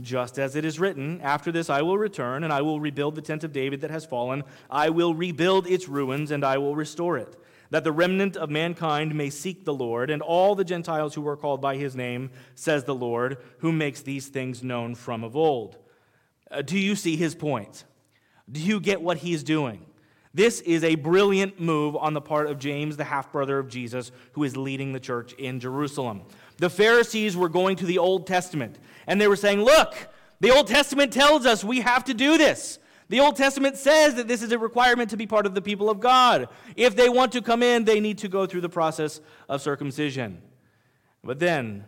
just 0.00 0.38
as 0.38 0.56
it 0.56 0.64
is 0.64 0.80
written, 0.80 1.20
After 1.20 1.52
this 1.52 1.70
I 1.70 1.82
will 1.82 1.98
return, 1.98 2.44
and 2.44 2.52
I 2.52 2.62
will 2.62 2.80
rebuild 2.80 3.14
the 3.14 3.22
tent 3.22 3.44
of 3.44 3.52
David 3.52 3.80
that 3.82 3.90
has 3.90 4.04
fallen. 4.04 4.44
I 4.70 4.90
will 4.90 5.14
rebuild 5.14 5.66
its 5.66 5.88
ruins, 5.88 6.30
and 6.30 6.44
I 6.44 6.58
will 6.58 6.74
restore 6.74 7.16
it, 7.16 7.36
that 7.70 7.84
the 7.84 7.92
remnant 7.92 8.36
of 8.36 8.50
mankind 8.50 9.14
may 9.14 9.30
seek 9.30 9.64
the 9.64 9.74
Lord, 9.74 10.10
and 10.10 10.22
all 10.22 10.54
the 10.54 10.64
Gentiles 10.64 11.14
who 11.14 11.26
are 11.28 11.36
called 11.36 11.60
by 11.60 11.76
his 11.76 11.94
name, 11.94 12.30
says 12.54 12.84
the 12.84 12.94
Lord, 12.94 13.38
who 13.58 13.72
makes 13.72 14.02
these 14.02 14.28
things 14.28 14.62
known 14.62 14.94
from 14.94 15.24
of 15.24 15.36
old. 15.36 15.76
Uh, 16.50 16.62
do 16.62 16.78
you 16.78 16.96
see 16.96 17.16
his 17.16 17.34
point? 17.34 17.84
Do 18.50 18.60
you 18.60 18.80
get 18.80 19.00
what 19.00 19.18
he's 19.18 19.42
doing? 19.42 19.86
This 20.34 20.60
is 20.62 20.82
a 20.82 20.96
brilliant 20.96 21.60
move 21.60 21.94
on 21.94 22.12
the 22.12 22.20
part 22.20 22.48
of 22.48 22.58
James, 22.58 22.96
the 22.96 23.04
half 23.04 23.30
brother 23.30 23.56
of 23.60 23.68
Jesus, 23.68 24.10
who 24.32 24.42
is 24.42 24.56
leading 24.56 24.92
the 24.92 24.98
church 24.98 25.32
in 25.34 25.60
Jerusalem. 25.60 26.22
The 26.58 26.70
Pharisees 26.70 27.36
were 27.36 27.48
going 27.48 27.76
to 27.76 27.86
the 27.86 27.98
Old 27.98 28.26
Testament 28.26 28.78
and 29.06 29.20
they 29.20 29.28
were 29.28 29.36
saying, 29.36 29.62
Look, 29.62 29.94
the 30.40 30.50
Old 30.50 30.66
Testament 30.66 31.12
tells 31.12 31.46
us 31.46 31.64
we 31.64 31.80
have 31.80 32.04
to 32.04 32.14
do 32.14 32.38
this. 32.38 32.78
The 33.08 33.20
Old 33.20 33.36
Testament 33.36 33.76
says 33.76 34.14
that 34.14 34.28
this 34.28 34.42
is 34.42 34.50
a 34.50 34.58
requirement 34.58 35.10
to 35.10 35.16
be 35.16 35.26
part 35.26 35.46
of 35.46 35.54
the 35.54 35.60
people 35.60 35.90
of 35.90 36.00
God. 36.00 36.48
If 36.74 36.96
they 36.96 37.08
want 37.08 37.32
to 37.32 37.42
come 37.42 37.62
in, 37.62 37.84
they 37.84 38.00
need 38.00 38.18
to 38.18 38.28
go 38.28 38.46
through 38.46 38.62
the 38.62 38.68
process 38.68 39.20
of 39.48 39.60
circumcision. 39.60 40.40
But 41.22 41.38
then, 41.38 41.84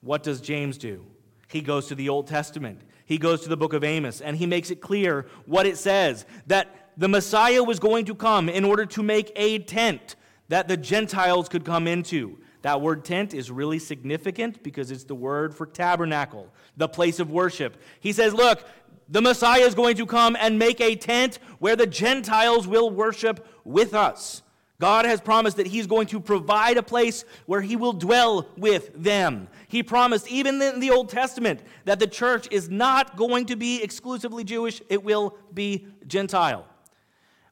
what 0.00 0.22
does 0.22 0.40
James 0.40 0.76
do? 0.76 1.06
He 1.48 1.60
goes 1.60 1.86
to 1.86 1.94
the 1.94 2.08
Old 2.08 2.26
Testament. 2.26 2.82
He 3.06 3.18
goes 3.18 3.42
to 3.42 3.48
the 3.48 3.56
book 3.56 3.72
of 3.72 3.84
Amos, 3.84 4.20
and 4.20 4.36
he 4.36 4.46
makes 4.46 4.70
it 4.70 4.80
clear 4.80 5.26
what 5.46 5.66
it 5.66 5.78
says 5.78 6.26
that 6.46 6.90
the 6.96 7.08
Messiah 7.08 7.62
was 7.62 7.78
going 7.78 8.04
to 8.06 8.14
come 8.14 8.48
in 8.48 8.64
order 8.64 8.86
to 8.86 9.02
make 9.02 9.32
a 9.36 9.58
tent 9.60 10.16
that 10.48 10.68
the 10.68 10.76
Gentiles 10.76 11.48
could 11.48 11.64
come 11.64 11.86
into. 11.86 12.38
That 12.64 12.80
word 12.80 13.04
tent 13.04 13.34
is 13.34 13.50
really 13.50 13.78
significant 13.78 14.62
because 14.62 14.90
it's 14.90 15.04
the 15.04 15.14
word 15.14 15.54
for 15.54 15.66
tabernacle, 15.66 16.48
the 16.78 16.88
place 16.88 17.20
of 17.20 17.30
worship. 17.30 17.76
He 18.00 18.10
says, 18.10 18.32
Look, 18.32 18.64
the 19.06 19.20
Messiah 19.20 19.60
is 19.60 19.74
going 19.74 19.96
to 19.96 20.06
come 20.06 20.34
and 20.34 20.58
make 20.58 20.80
a 20.80 20.96
tent 20.96 21.40
where 21.58 21.76
the 21.76 21.86
Gentiles 21.86 22.66
will 22.66 22.88
worship 22.88 23.46
with 23.64 23.92
us. 23.92 24.40
God 24.80 25.04
has 25.04 25.20
promised 25.20 25.58
that 25.58 25.66
He's 25.66 25.86
going 25.86 26.06
to 26.06 26.18
provide 26.18 26.78
a 26.78 26.82
place 26.82 27.26
where 27.44 27.60
He 27.60 27.76
will 27.76 27.92
dwell 27.92 28.48
with 28.56 28.90
them. 28.94 29.48
He 29.68 29.82
promised, 29.82 30.26
even 30.28 30.62
in 30.62 30.80
the 30.80 30.90
Old 30.90 31.10
Testament, 31.10 31.60
that 31.84 32.00
the 32.00 32.06
church 32.06 32.48
is 32.50 32.70
not 32.70 33.14
going 33.18 33.44
to 33.44 33.56
be 33.56 33.82
exclusively 33.82 34.42
Jewish, 34.42 34.80
it 34.88 35.04
will 35.04 35.36
be 35.52 35.86
Gentile. 36.06 36.66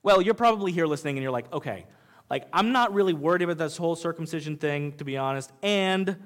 Well, 0.03 0.23
you're 0.23 0.33
probably 0.33 0.73
here 0.73 0.87
listening 0.87 1.19
and 1.19 1.23
you're 1.23 1.33
like, 1.33 1.53
okay, 1.53 1.85
like, 2.33 2.49
I'm 2.51 2.73
not 2.73 2.95
really 2.95 3.13
worried 3.13 3.43
about 3.43 3.59
this 3.59 3.77
whole 3.77 3.95
circumcision 3.95 4.57
thing, 4.57 4.93
to 4.93 5.05
be 5.05 5.19
honest. 5.19 5.53
And, 5.63 6.17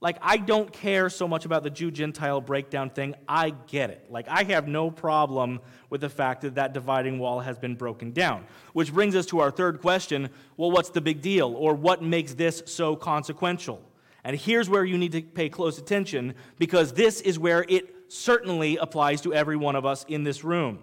like, 0.00 0.18
I 0.20 0.38
don't 0.38 0.72
care 0.72 1.08
so 1.08 1.28
much 1.28 1.44
about 1.44 1.62
the 1.62 1.70
Jew 1.70 1.92
Gentile 1.92 2.40
breakdown 2.40 2.90
thing. 2.90 3.14
I 3.28 3.50
get 3.68 3.90
it. 3.90 4.06
Like, 4.10 4.26
I 4.26 4.42
have 4.42 4.66
no 4.66 4.90
problem 4.90 5.60
with 5.88 6.00
the 6.00 6.08
fact 6.08 6.40
that 6.40 6.56
that 6.56 6.74
dividing 6.74 7.20
wall 7.20 7.38
has 7.38 7.60
been 7.60 7.76
broken 7.76 8.10
down. 8.10 8.44
Which 8.72 8.92
brings 8.92 9.14
us 9.14 9.24
to 9.26 9.38
our 9.38 9.52
third 9.52 9.80
question 9.80 10.30
well, 10.56 10.72
what's 10.72 10.90
the 10.90 11.00
big 11.00 11.22
deal? 11.22 11.54
Or 11.54 11.76
what 11.76 12.02
makes 12.02 12.34
this 12.34 12.64
so 12.66 12.96
consequential? 12.96 13.80
And 14.24 14.36
here's 14.36 14.68
where 14.68 14.84
you 14.84 14.98
need 14.98 15.12
to 15.12 15.22
pay 15.22 15.48
close 15.48 15.78
attention 15.78 16.34
because 16.58 16.92
this 16.92 17.20
is 17.20 17.38
where 17.38 17.64
it 17.68 17.94
certainly 18.08 18.78
applies 18.78 19.20
to 19.20 19.32
every 19.32 19.56
one 19.56 19.76
of 19.76 19.86
us 19.86 20.04
in 20.08 20.24
this 20.24 20.42
room. 20.42 20.80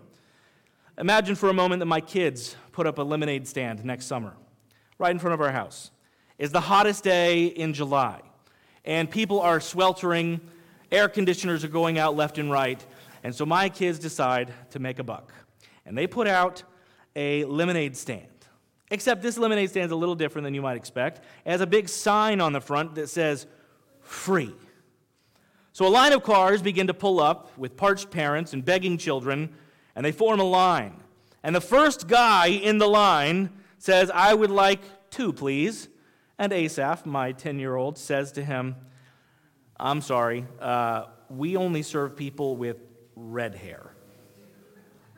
Imagine 0.97 1.35
for 1.35 1.49
a 1.49 1.53
moment 1.53 1.81
that 1.81 1.87
my 1.87 1.99
kids 1.99 2.55
put 2.71 2.87
up 2.87 2.97
a 2.97 3.01
lemonade 3.01 3.45
stand 3.45 3.83
next 3.83 4.05
summer 4.05 4.37
right 4.97 5.11
in 5.11 5.19
front 5.19 5.33
of 5.33 5.41
our 5.41 5.51
house. 5.51 5.91
It's 6.37 6.51
the 6.51 6.61
hottest 6.61 7.03
day 7.03 7.45
in 7.45 7.73
July, 7.73 8.21
and 8.85 9.09
people 9.09 9.39
are 9.39 9.59
sweltering, 9.59 10.41
air 10.91 11.07
conditioners 11.07 11.63
are 11.63 11.69
going 11.69 11.97
out 11.97 12.15
left 12.15 12.37
and 12.37 12.51
right, 12.51 12.83
and 13.23 13.33
so 13.33 13.45
my 13.45 13.69
kids 13.69 13.99
decide 13.99 14.53
to 14.71 14.79
make 14.79 14.99
a 14.99 15.03
buck. 15.03 15.33
And 15.85 15.97
they 15.97 16.07
put 16.07 16.27
out 16.27 16.63
a 17.15 17.45
lemonade 17.45 17.95
stand. 17.95 18.27
Except 18.91 19.21
this 19.21 19.37
lemonade 19.37 19.69
stand 19.69 19.85
is 19.85 19.91
a 19.91 19.95
little 19.95 20.15
different 20.15 20.43
than 20.43 20.53
you 20.53 20.61
might 20.61 20.77
expect. 20.77 21.19
It 21.45 21.51
has 21.51 21.61
a 21.61 21.67
big 21.67 21.89
sign 21.89 22.41
on 22.41 22.53
the 22.53 22.61
front 22.61 22.95
that 22.95 23.09
says, 23.09 23.47
free. 24.01 24.53
So 25.71 25.87
a 25.87 25.89
line 25.89 26.13
of 26.13 26.21
cars 26.21 26.61
begin 26.61 26.87
to 26.87 26.93
pull 26.93 27.19
up 27.19 27.57
with 27.57 27.75
parched 27.75 28.11
parents 28.11 28.53
and 28.53 28.63
begging 28.63 28.97
children, 28.97 29.55
and 29.95 30.05
they 30.05 30.11
form 30.11 30.39
a 30.39 30.43
line. 30.43 31.01
And 31.41 31.55
the 31.55 31.61
first 31.61 32.07
guy 32.07 32.47
in 32.47 32.77
the 32.77 32.87
line 32.87 33.49
says, 33.83 34.09
I 34.09 34.33
would 34.33 34.49
like 34.49 34.79
two, 35.09 35.33
please. 35.33 35.89
And 36.39 36.53
Asaph, 36.53 37.05
my 37.05 37.33
10 37.33 37.59
year 37.59 37.75
old, 37.75 37.97
says 37.97 38.31
to 38.31 38.43
him, 38.43 38.77
I'm 39.77 39.99
sorry, 39.99 40.45
uh, 40.61 41.07
we 41.29 41.57
only 41.57 41.81
serve 41.81 42.15
people 42.15 42.55
with 42.55 42.77
red 43.17 43.55
hair. 43.55 43.93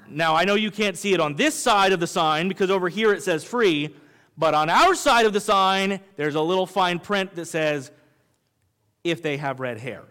Now, 0.09 0.35
I 0.35 0.45
know 0.45 0.55
you 0.55 0.71
can't 0.71 0.97
see 0.97 1.13
it 1.13 1.19
on 1.19 1.35
this 1.35 1.53
side 1.53 1.93
of 1.93 1.99
the 1.99 2.07
sign 2.07 2.47
because 2.47 2.71
over 2.71 2.89
here 2.89 3.13
it 3.13 3.21
says 3.21 3.43
free, 3.43 3.95
but 4.35 4.55
on 4.55 4.71
our 4.71 4.95
side 4.95 5.27
of 5.27 5.33
the 5.33 5.39
sign, 5.39 5.99
there's 6.15 6.33
a 6.33 6.41
little 6.41 6.65
fine 6.65 6.97
print 6.97 7.35
that 7.35 7.45
says, 7.45 7.91
if 9.03 9.21
they 9.21 9.37
have 9.37 9.59
red 9.59 9.77
hair. 9.77 10.01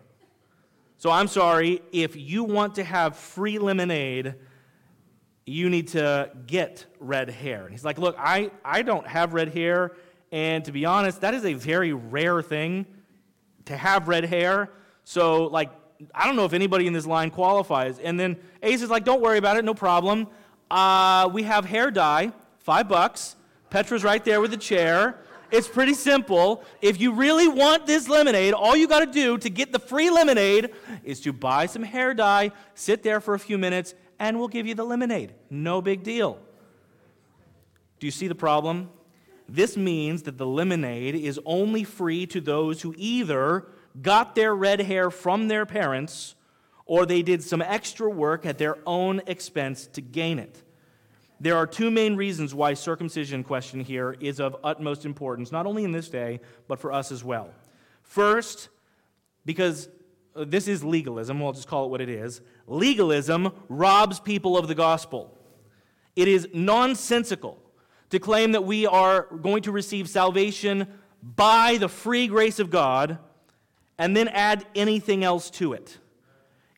So 0.99 1.11
I'm 1.11 1.27
sorry, 1.27 1.83
if 1.91 2.15
you 2.15 2.45
want 2.45 2.77
to 2.77 2.85
have 2.85 3.17
free 3.17 3.59
lemonade, 3.59 4.37
you 5.47 5.69
need 5.69 5.89
to 5.89 6.31
get 6.47 6.87
red 6.99 7.29
hair. 7.29 7.63
And 7.63 7.71
he's 7.71 7.85
like, 7.85 7.99
Look, 7.99 8.17
I, 8.19 8.51
I 8.65 8.83
don't 8.83 9.07
have 9.07 9.35
red 9.35 9.53
hair. 9.53 9.93
And 10.33 10.65
to 10.65 10.73
be 10.73 10.85
honest, 10.85 11.21
that 11.21 11.35
is 11.35 11.45
a 11.45 11.55
very 11.55 11.93
rare 11.93 12.43
thing 12.43 12.87
to 13.67 13.77
have 13.77 14.09
red 14.09 14.25
hair. 14.25 14.71
So, 15.05 15.45
like, 15.45 15.71
I 16.15 16.27
don't 16.27 16.37
know 16.37 16.45
if 16.45 16.53
anybody 16.53 16.87
in 16.87 16.93
this 16.93 17.07
line 17.07 17.31
qualifies. 17.31 17.99
And 17.99 18.19
then 18.19 18.37
Ace 18.63 18.83
is 18.83 18.91
like, 18.91 19.05
Don't 19.05 19.21
worry 19.21 19.39
about 19.39 19.57
it, 19.57 19.65
no 19.65 19.75
problem. 19.75 20.29
Uh, 20.71 21.29
we 21.33 21.43
have 21.43 21.65
hair 21.65 21.91
dye, 21.91 22.33
five 22.59 22.89
bucks. 22.89 23.37
Petra's 23.71 24.05
right 24.05 24.25
there 24.25 24.41
with 24.41 24.51
the 24.51 24.57
chair. 24.57 25.19
It's 25.51 25.69
pretty 25.69 25.95
simple. 25.95 26.65
If 26.81 27.01
you 27.01 27.13
really 27.13 27.49
want 27.49 27.87
this 27.87 28.09
lemonade, 28.09 28.55
all 28.55 28.77
you 28.77 28.89
got 28.89 29.01
to 29.01 29.07
do 29.07 29.39
to 29.39 29.51
get 29.51 29.73
the 29.73 29.79
free 29.79 30.11
lemonade 30.11 30.71
is 31.05 31.21
to 31.21 31.33
buy 31.33 31.67
some 31.67 31.83
hair 31.83 32.15
dye, 32.15 32.51
sit 32.75 33.03
there 33.03 33.21
for 33.21 33.35
a 33.35 33.39
few 33.39 33.59
minutes, 33.59 33.95
and 34.25 34.39
we'll 34.39 34.49
give 34.49 34.67
you 34.67 34.75
the 34.75 34.85
lemonade. 34.85 35.35
No 35.51 35.83
big 35.83 36.03
deal. 36.03 36.39
Do 38.01 38.07
you 38.07 38.11
see 38.11 38.27
the 38.27 38.35
problem? 38.35 38.89
This 39.47 39.77
means 39.77 40.23
that 40.23 40.39
the 40.39 40.47
lemonade 40.47 41.15
is 41.15 41.39
only 41.45 41.85
free 41.85 42.25
to 42.29 42.41
those 42.41 42.81
who 42.81 42.95
either 42.97 43.67
got 44.01 44.35
their 44.35 44.55
red 44.55 44.81
hair 44.81 45.11
from 45.11 45.49
their 45.49 45.67
parents 45.67 46.37
or 46.87 47.05
they 47.05 47.21
did 47.21 47.43
some 47.43 47.61
extra 47.61 48.09
work 48.09 48.47
at 48.47 48.57
their 48.57 48.79
own 48.87 49.21
expense 49.27 49.87
to 49.89 50.01
gain 50.01 50.39
it. 50.39 50.63
There 51.39 51.57
are 51.57 51.67
two 51.67 51.91
main 51.91 52.17
reasons 52.17 52.55
why 52.55 52.73
circumcision 52.73 53.45
question 53.45 53.81
here 53.81 54.17
is 54.21 54.41
of 54.41 54.57
utmost 54.65 55.05
importance, 55.05 55.53
not 55.53 55.67
only 55.67 55.85
in 55.85 55.93
this 55.93 56.09
day, 56.09 56.41
but 56.67 56.81
for 56.81 56.93
us 56.93 57.13
as 57.13 57.23
well. 57.23 57.51
First, 58.03 58.71
because 59.45 59.91
uh, 60.35 60.45
this 60.47 60.67
is 60.67 60.83
legalism, 60.83 61.41
we'll 61.41 61.53
just 61.53 61.69
call 61.69 61.85
it 61.85 61.91
what 61.91 62.01
it 62.01 62.09
is. 62.09 62.41
Legalism 62.67 63.53
robs 63.69 64.21
people 64.21 64.57
of 64.57 64.69
the 64.69 64.75
gospel. 64.75 65.37
It 66.17 66.29
is 66.29 66.49
nonsensical 66.53 67.59
to 68.11 68.19
claim 68.19 68.53
that 68.53 68.65
we 68.65 68.87
are 68.87 69.23
going 69.43 69.63
to 69.63 69.73
receive 69.73 70.09
salvation 70.09 70.87
by 71.23 71.79
the 71.79 71.89
free 71.89 72.29
grace 72.29 72.59
of 72.59 72.71
God 72.71 73.19
and 73.99 74.17
then 74.17 74.29
add 74.29 74.67
anything 74.75 75.25
else 75.25 75.51
to 75.51 75.73
it. 75.73 75.99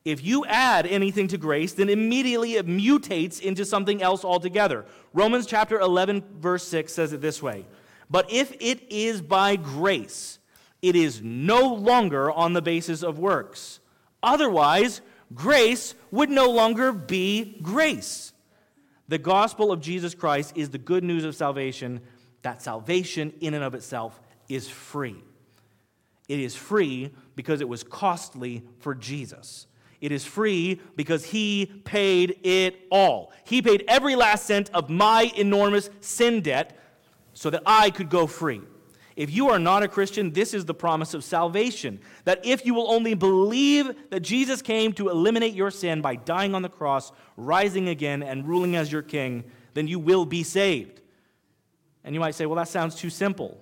If 0.05 0.25
you 0.25 0.45
add 0.47 0.87
anything 0.87 1.27
to 1.29 1.39
grace, 1.39 1.73
then 1.73 1.89
immediately 1.89 2.55
it 2.55 2.67
mutates 2.67 3.41
into 3.41 3.65
something 3.65 4.01
else 4.03 4.25
altogether. 4.25 4.87
Romans 5.13 5.47
chapter 5.47 5.81
11, 5.81 6.23
verse 6.39 6.67
6 6.69 6.93
says 6.93 7.13
it 7.13 7.21
this 7.21 7.43
way 7.43 7.67
But 8.09 8.31
if 8.31 8.55
it 8.61 8.91
is 8.91 9.21
by 9.21 9.57
grace, 9.57 10.39
it 10.81 10.95
is 10.95 11.21
no 11.23 11.75
longer 11.75 12.31
on 12.31 12.53
the 12.53 12.63
basis 12.63 13.03
of 13.03 13.19
works. 13.19 13.81
Otherwise, 14.23 15.01
grace 15.35 15.95
would 16.11 16.31
no 16.31 16.51
longer 16.51 16.93
be 16.93 17.59
grace. 17.63 18.33
The 19.09 19.19
gospel 19.19 19.71
of 19.71 19.81
Jesus 19.81 20.15
Christ 20.15 20.53
is 20.57 20.71
the 20.71 20.79
good 20.79 21.05
news 21.05 21.25
of 21.25 21.37
salvation, 21.37 22.01
that 22.43 22.63
salvation 22.63 23.33
in 23.41 23.55
and 23.55 23.63
of 23.63 23.75
itself 23.75 24.21
is 24.49 24.69
free. 24.69 25.23
It 26.29 26.41
is 26.41 26.57
free 26.57 27.13
because 27.37 27.61
it 27.61 27.69
was 27.69 27.85
costly 27.85 28.65
for 28.81 28.95
Jesus. 28.95 29.67
It 30.01 30.13
is 30.13 30.25
free 30.25 30.81
because 30.97 31.25
he 31.25 31.67
paid 31.85 32.41
it 32.43 32.87
all. 32.91 33.33
He 33.45 33.63
paid 33.63 33.85
every 33.89 34.17
last 34.17 34.47
cent 34.47 34.71
of 34.75 34.91
my 34.91 35.31
enormous 35.37 35.89
sin 36.01 36.41
debt 36.41 36.79
so 37.33 37.51
that 37.51 37.63
I 37.65 37.91
could 37.91 38.11
go 38.11 38.27
free. 38.27 38.63
If 39.17 39.31
you 39.31 39.49
are 39.49 39.59
not 39.59 39.83
a 39.83 39.89
Christian, 39.89 40.33
this 40.33 40.53
is 40.53 40.67
the 40.67 40.75
promise 40.75 41.15
of 41.15 41.25
salvation. 41.25 42.01
That 42.25 42.45
if 42.45 42.67
you 42.67 42.75
will 42.75 42.91
only 42.91 43.15
believe 43.15 43.91
that 44.11 44.21
Jesus 44.21 44.61
came 44.61 44.93
to 44.93 45.09
eliminate 45.09 45.55
your 45.55 45.71
sin 45.71 46.03
by 46.03 46.17
dying 46.17 46.55
on 46.55 46.61
the 46.61 46.69
cross, 46.69 47.13
rising 47.37 47.89
again, 47.89 48.23
and 48.23 48.47
ruling 48.47 48.77
as 48.77 48.93
your 48.93 49.03
king, 49.03 49.45
then 49.73 49.89
you 49.89 49.99
will 49.99 50.27
be 50.27 50.43
saved. 50.43 51.01
And 52.05 52.15
you 52.15 52.21
might 52.21 52.35
say, 52.35 52.45
well, 52.45 52.57
that 52.57 52.69
sounds 52.69 52.95
too 52.95 53.09
simple. 53.09 53.59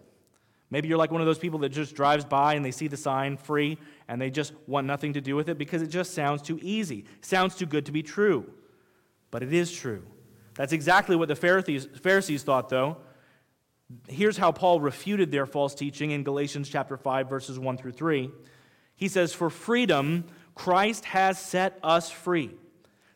Maybe 0.71 0.89
you're 0.89 0.99
like 0.99 1.13
one 1.13 1.21
of 1.21 1.27
those 1.27 1.39
people 1.39 1.61
that 1.61 1.69
just 1.69 1.95
drives 1.95 2.25
by 2.25 2.55
and 2.55 2.65
they 2.65 2.73
see 2.73 2.89
the 2.89 2.97
sign 2.97 3.37
free 3.37 3.79
and 4.09 4.21
they 4.21 4.31
just 4.31 4.53
want 4.67 4.89
nothing 4.89 5.13
to 5.13 5.21
do 5.21 5.37
with 5.37 5.49
it 5.49 5.57
because 5.57 5.83
it 5.83 5.87
just 5.87 6.15
sounds 6.15 6.43
too 6.43 6.59
easy, 6.63 7.05
sounds 7.21 7.55
too 7.55 7.67
good 7.67 7.87
to 7.87 7.93
be 7.93 8.03
true. 8.03 8.45
But 9.31 9.45
it 9.45 9.53
is 9.53 9.71
true. 9.71 10.03
That's 10.55 10.73
exactly 10.73 11.15
what 11.15 11.29
the 11.29 11.37
Pharisees, 11.37 11.87
Pharisees 12.03 12.43
thought, 12.43 12.69
though. 12.69 12.97
Here's 14.09 14.37
how 14.37 14.53
Paul 14.53 14.81
refuted 14.81 15.31
their 15.31 15.47
false 15.47 15.75
teaching 15.75 16.11
in 16.11 16.25
Galatians 16.25 16.69
chapter 16.69 16.97
5 16.97 17.29
verses 17.29 17.59
1 17.59 17.77
through 17.77 17.93
3. 17.93 18.31
He 18.97 19.09
says, 19.09 19.33
"For 19.33 19.51
freedom 19.51 20.25
Christ 20.55 21.07
has 21.07 21.39
set 21.39 21.79
us 21.83 22.11
free. 22.11 22.53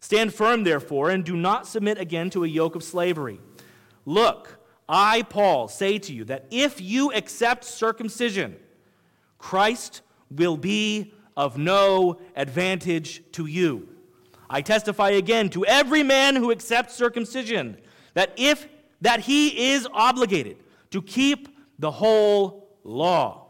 Stand 0.00 0.35
firm 0.35 0.64
therefore 0.64 1.11
and 1.11 1.24
do 1.24 1.37
not 1.37 1.66
submit 1.66 1.98
again 1.98 2.31
to 2.31 2.44
a 2.44 2.48
yoke 2.48 2.74
of 2.74 2.85
slavery. 2.85 3.40
Look, 4.04 4.59
I, 4.88 5.22
Paul, 5.22 5.68
say 5.68 5.98
to 5.98 6.12
you 6.12 6.24
that 6.24 6.46
if 6.50 6.81
you 6.81 7.12
accept 7.12 7.64
circumcision, 7.64 8.57
Christ 9.38 10.02
will 10.31 10.57
be 10.57 11.12
of 11.37 11.59
no 11.59 12.18
advantage 12.35 13.22
to 13.33 13.46
you. 13.46 13.88
I 14.50 14.62
testify 14.62 15.11
again 15.11 15.50
to 15.50 15.64
every 15.66 16.02
man 16.02 16.37
who 16.37 16.50
accepts 16.50 16.94
circumcision 16.94 17.76
that 18.14 18.33
if 18.37 18.66
that 19.00 19.20
he 19.20 19.72
is 19.72 19.87
obligated 19.92 20.58
to 20.90 21.02
keep 21.02 21.48
the 21.78 21.90
whole 21.90 22.68
law. 22.84 23.44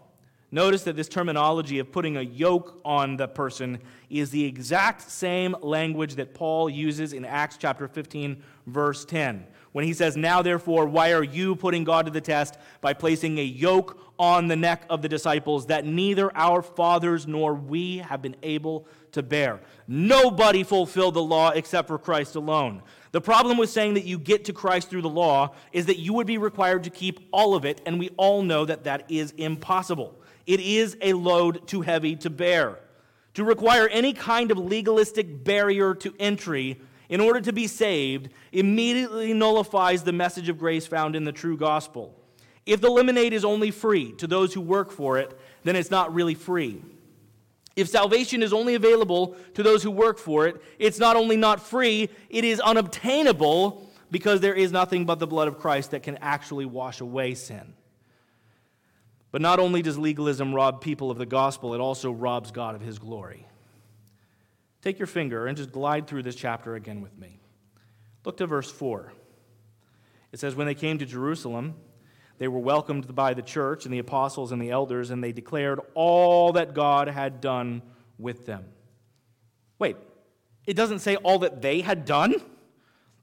Notice 0.51 0.83
that 0.85 0.97
this 0.97 1.09
terminology 1.09 1.79
of 1.79 1.93
putting 1.93 2.17
a 2.17 2.23
yoke 2.23 2.81
on 2.83 3.19
the 3.19 3.29
person 3.29 3.81
is 4.09 4.31
the 4.31 4.45
exact 4.45 5.03
same 5.03 5.55
language 5.61 6.15
that 6.15 6.33
Paul 6.33 6.71
uses 6.71 7.13
in 7.13 7.27
Acts 7.27 7.59
chapter 7.59 7.87
15 7.87 8.43
verse 8.67 9.05
10 9.05 9.47
when 9.73 9.85
he 9.85 9.93
says, 9.93 10.17
Now 10.17 10.41
therefore, 10.41 10.87
why 10.87 11.13
are 11.13 11.23
you 11.23 11.55
putting 11.55 11.85
God 11.85 12.07
to 12.07 12.11
the 12.11 12.21
test 12.21 12.59
by 12.81 12.95
placing 12.95 13.39
a 13.39 13.43
yoke 13.43 14.01
on 14.19 14.49
the 14.49 14.57
neck 14.57 14.85
of 14.89 15.03
the 15.03 15.09
disciples 15.09 15.67
that 15.67 15.85
neither 15.85 16.35
our 16.37 16.63
fathers 16.63 17.27
nor 17.27 17.55
we 17.55 17.99
have 17.99 18.23
been 18.23 18.37
able 18.43 18.87
to 19.13 19.23
bear? 19.23 19.61
Nobody 19.87 20.63
fulfilled 20.63 21.15
the 21.15 21.23
law 21.23 21.51
except 21.51 21.89
for 21.89 21.99
Christ 21.99 22.35
alone. 22.35 22.83
The 23.13 23.21
problem 23.21 23.57
with 23.57 23.71
saying 23.71 23.95
that 23.95 24.05
you 24.05 24.19
get 24.19 24.45
to 24.47 24.53
Christ 24.53 24.91
through 24.91 25.03
the 25.03 25.09
law 25.09 25.55
is 25.73 25.87
that 25.87 25.99
you 25.99 26.13
would 26.15 26.27
be 26.27 26.39
required 26.39 26.85
to 26.85 26.91
keep 26.91 27.21
all 27.33 27.55
of 27.55 27.65
it, 27.65 27.81
and 27.87 27.99
we 27.99 28.11
all 28.17 28.43
know 28.43 28.65
that 28.65 28.85
that 28.85 29.11
is 29.11 29.33
impossible. 29.33 30.15
It 30.47 30.61
is 30.61 30.97
a 31.01 31.15
load 31.15 31.67
too 31.67 31.81
heavy 31.81 32.17
to 32.17 32.31
bear. 32.31 32.79
To 33.35 33.45
require 33.45 33.89
any 33.89 34.13
kind 34.13 34.51
of 34.51 34.59
legalistic 34.59 35.45
barrier 35.45 35.95
to 35.97 36.15
entry 36.19 36.81
in 37.09 37.21
order 37.21 37.41
to 37.41 37.53
be 37.53 37.67
saved 37.67 38.29
immediately 38.53 39.33
nullifies 39.33 40.03
the 40.03 40.13
message 40.13 40.49
of 40.49 40.59
grace 40.59 40.87
found 40.87 41.17
in 41.17 41.25
the 41.25 41.33
true 41.33 41.57
gospel. 41.57 42.15
If 42.67 42.83
the 42.83 42.91
lemonade 42.91 43.33
is 43.33 43.45
only 43.45 43.71
free 43.71 44.13
to 44.13 44.27
those 44.27 44.53
who 44.53 44.61
work 44.61 44.91
for 44.91 45.19
it, 45.19 45.39
then 45.65 45.77
it's 45.77 45.91
not 45.91 46.15
really 46.15 46.35
free. 46.35 46.83
If 47.79 47.89
salvation 47.89 48.43
is 48.43 48.53
only 48.53 48.75
available 48.75 49.37
to 49.55 49.63
those 49.63 49.85
who 49.85 49.93
work 49.93 50.19
for 50.19 50.49
it, 50.49 50.61
it's 50.81 50.99
not 50.99 51.15
only 51.15 51.37
not 51.37 51.65
free, 51.65 52.11
it 52.29 52.43
is 52.43 52.59
unobtainable 52.59 53.89
because 54.11 54.41
there 54.41 54.53
is 54.53 54.73
nothing 54.73 55.07
but 55.07 55.21
the 55.21 55.29
blood 55.29 55.47
of 55.47 55.61
Christ 55.61 55.93
that 55.93 56.03
can 56.03 56.17
actually 56.17 56.67
wash 56.67 57.01
away 57.01 57.35
sin. 57.35 57.75
But 59.31 59.43
not 59.43 59.61
only 59.61 59.81
does 59.81 59.97
legalism 59.97 60.53
rob 60.53 60.81
people 60.81 61.13
of 61.13 61.19
the 61.19 61.27
gospel, 61.27 61.73
it 61.73 61.79
also 61.79 62.11
robs 62.11 62.51
God 62.51 62.75
of 62.75 62.81
his 62.81 62.99
glory. 62.99 63.47
Take 64.83 64.99
your 64.99 65.07
finger 65.07 65.47
and 65.47 65.57
just 65.57 65.71
glide 65.71 66.09
through 66.09 66.25
this 66.25 66.35
chapter 66.35 66.75
again 66.75 67.01
with 67.01 67.17
me. 67.17 67.39
Look 68.25 68.39
to 68.39 68.49
verse 68.49 68.73
4. 68.73 69.13
It 70.33 70.41
says, 70.41 70.57
When 70.57 70.67
they 70.67 70.75
came 70.75 70.99
to 70.99 71.07
Jerusalem, 71.07 71.77
they 72.39 72.49
were 72.49 72.61
welcomed 72.61 73.15
by 73.15 73.35
the 73.35 73.43
church 73.43 73.85
and 73.85 73.93
the 73.93 73.99
apostles 73.99 74.53
and 74.53 74.63
the 74.63 74.71
elders, 74.71 75.11
and 75.11 75.23
they 75.23 75.33
declared 75.33 75.81
all 75.95 76.53
that 76.53 76.75
God 76.75 77.09
had 77.09 77.41
done 77.41 77.83
with 78.19 78.47
them. 78.47 78.65
Wait, 79.79 79.97
it 80.67 80.75
doesn't 80.75 81.01
say 81.01 81.17
all 81.17 81.41
that 81.41 81.63
they 81.63 81.81
had 81.81 82.05
done? 82.05 82.35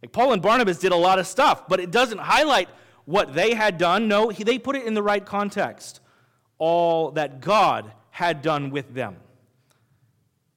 Like 0.02 0.12
Paul 0.12 0.34
and 0.34 0.42
Barnabas 0.42 0.80
did 0.80 0.92
a 0.92 0.98
lot 0.98 1.20
of 1.20 1.28
stuff, 1.28 1.68
but 1.68 1.80
it 1.80 1.92
doesn't 1.92 2.20
highlight 2.20 2.70
what 3.06 3.34
they 3.34 3.54
had 3.54 3.78
done. 3.78 4.08
No, 4.08 4.32
they 4.32 4.60
put 4.60 4.76
it 4.76 4.86
in 4.86 4.94
the 4.94 5.04
right 5.04 5.26
context. 5.26 6.02
All 6.58 7.12
that 7.12 7.42
God 7.42 7.92
had 8.10 8.42
done 8.42 8.70
with 8.70 8.94
them. 8.94 9.18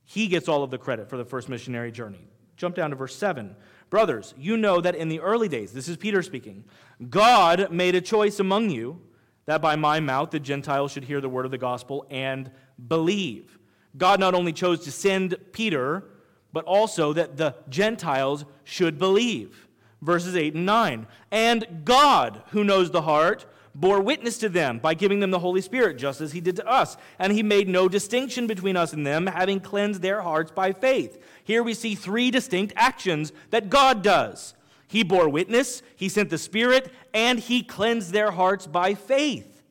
He 0.05 0.27
gets 0.27 0.49
all 0.49 0.63
of 0.63 0.71
the 0.71 0.79
credit 0.79 1.11
for 1.11 1.17
the 1.17 1.25
first 1.25 1.49
missionary 1.49 1.93
journey. 1.93 2.29
Jump 2.57 2.75
down 2.75 2.91
to 2.91 2.97
verse 2.97 3.15
7. 3.15 3.55
Brothers, 3.91 4.35
you 4.39 4.57
know 4.57 4.81
that 4.81 4.95
in 4.95 5.09
the 5.09 5.21
early 5.21 5.49
days, 5.49 5.73
this 5.73 5.89
is 5.89 5.97
Peter 5.97 6.23
speaking, 6.23 6.65
God 7.09 7.71
made 7.71 7.95
a 7.95 8.01
choice 8.01 8.41
among 8.41 8.71
you 8.71 9.01
that 9.47 9.63
by 9.63 9.77
my 9.77 10.01
mouth 10.01 10.31
the 10.31 10.41
Gentiles 10.41 10.93
should 10.93 11.05
hear 11.05 11.21
the 11.21 11.29
word 11.29 11.45
of 11.45 11.51
the 11.51 11.59
gospel 11.59 12.07
and 12.11 12.51
believe. 12.89 13.59
God 13.97 14.21
not 14.21 14.35
only 14.35 14.53
chose 14.53 14.81
to 14.81 14.91
send 14.91 15.37
Peter, 15.53 16.05
but 16.53 16.65
also 16.65 17.13
that 17.13 17.37
the 17.37 17.55
Gentiles 17.69 18.45
should 18.65 18.99
believe. 18.99 19.69
Verses 20.03 20.37
8 20.37 20.55
and 20.55 20.67
9. 20.67 21.07
And 21.31 21.83
God, 21.85 22.43
who 22.51 22.63
knows 22.63 22.91
the 22.91 23.03
heart, 23.03 23.47
bore 23.75 24.01
witness 24.01 24.39
to 24.39 24.49
them 24.49 24.79
by 24.79 24.95
giving 24.95 25.21
them 25.21 25.31
the 25.31 25.39
Holy 25.39 25.61
Spirit, 25.61 25.99
just 25.99 26.21
as 26.21 26.33
he 26.33 26.41
did 26.41 26.57
to 26.57 26.67
us. 26.67 26.97
And 27.19 27.33
he 27.33 27.43
made 27.43 27.69
no 27.69 27.89
distinction 27.89 28.47
between 28.47 28.77
us 28.77 28.93
and 28.93 29.07
them, 29.07 29.27
having 29.27 29.61
cleansed 29.61 30.03
their 30.03 30.23
hearts 30.23 30.51
by 30.51 30.73
faith. 30.73 31.23
Here 31.45 31.63
we 31.63 31.75
see 31.75 31.95
three 31.95 32.31
distinct 32.31 32.75
actions 32.77 33.33
that 33.51 33.71
God 33.71 34.03
does 34.03 34.55
He 34.89 35.05
bore 35.05 35.29
witness, 35.29 35.83
He 35.95 36.09
sent 36.09 36.31
the 36.31 36.39
Spirit, 36.39 36.93
and 37.15 37.39
He 37.39 37.63
cleansed 37.63 38.13
their 38.13 38.31
hearts 38.31 38.67
by 38.67 38.95
faith. 38.95 39.63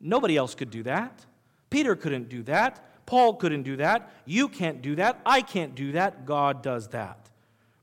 Nobody 0.00 0.36
else 0.36 0.54
could 0.54 0.70
do 0.70 0.82
that. 0.82 1.24
Peter 1.70 1.94
couldn't 1.94 2.28
do 2.28 2.42
that. 2.42 3.06
Paul 3.06 3.34
couldn't 3.34 3.62
do 3.62 3.76
that. 3.76 4.10
You 4.24 4.48
can't 4.48 4.82
do 4.82 4.96
that. 4.96 5.20
I 5.24 5.42
can't 5.42 5.74
do 5.74 5.92
that. 5.92 6.26
God 6.26 6.62
does 6.62 6.88
that. 6.88 7.30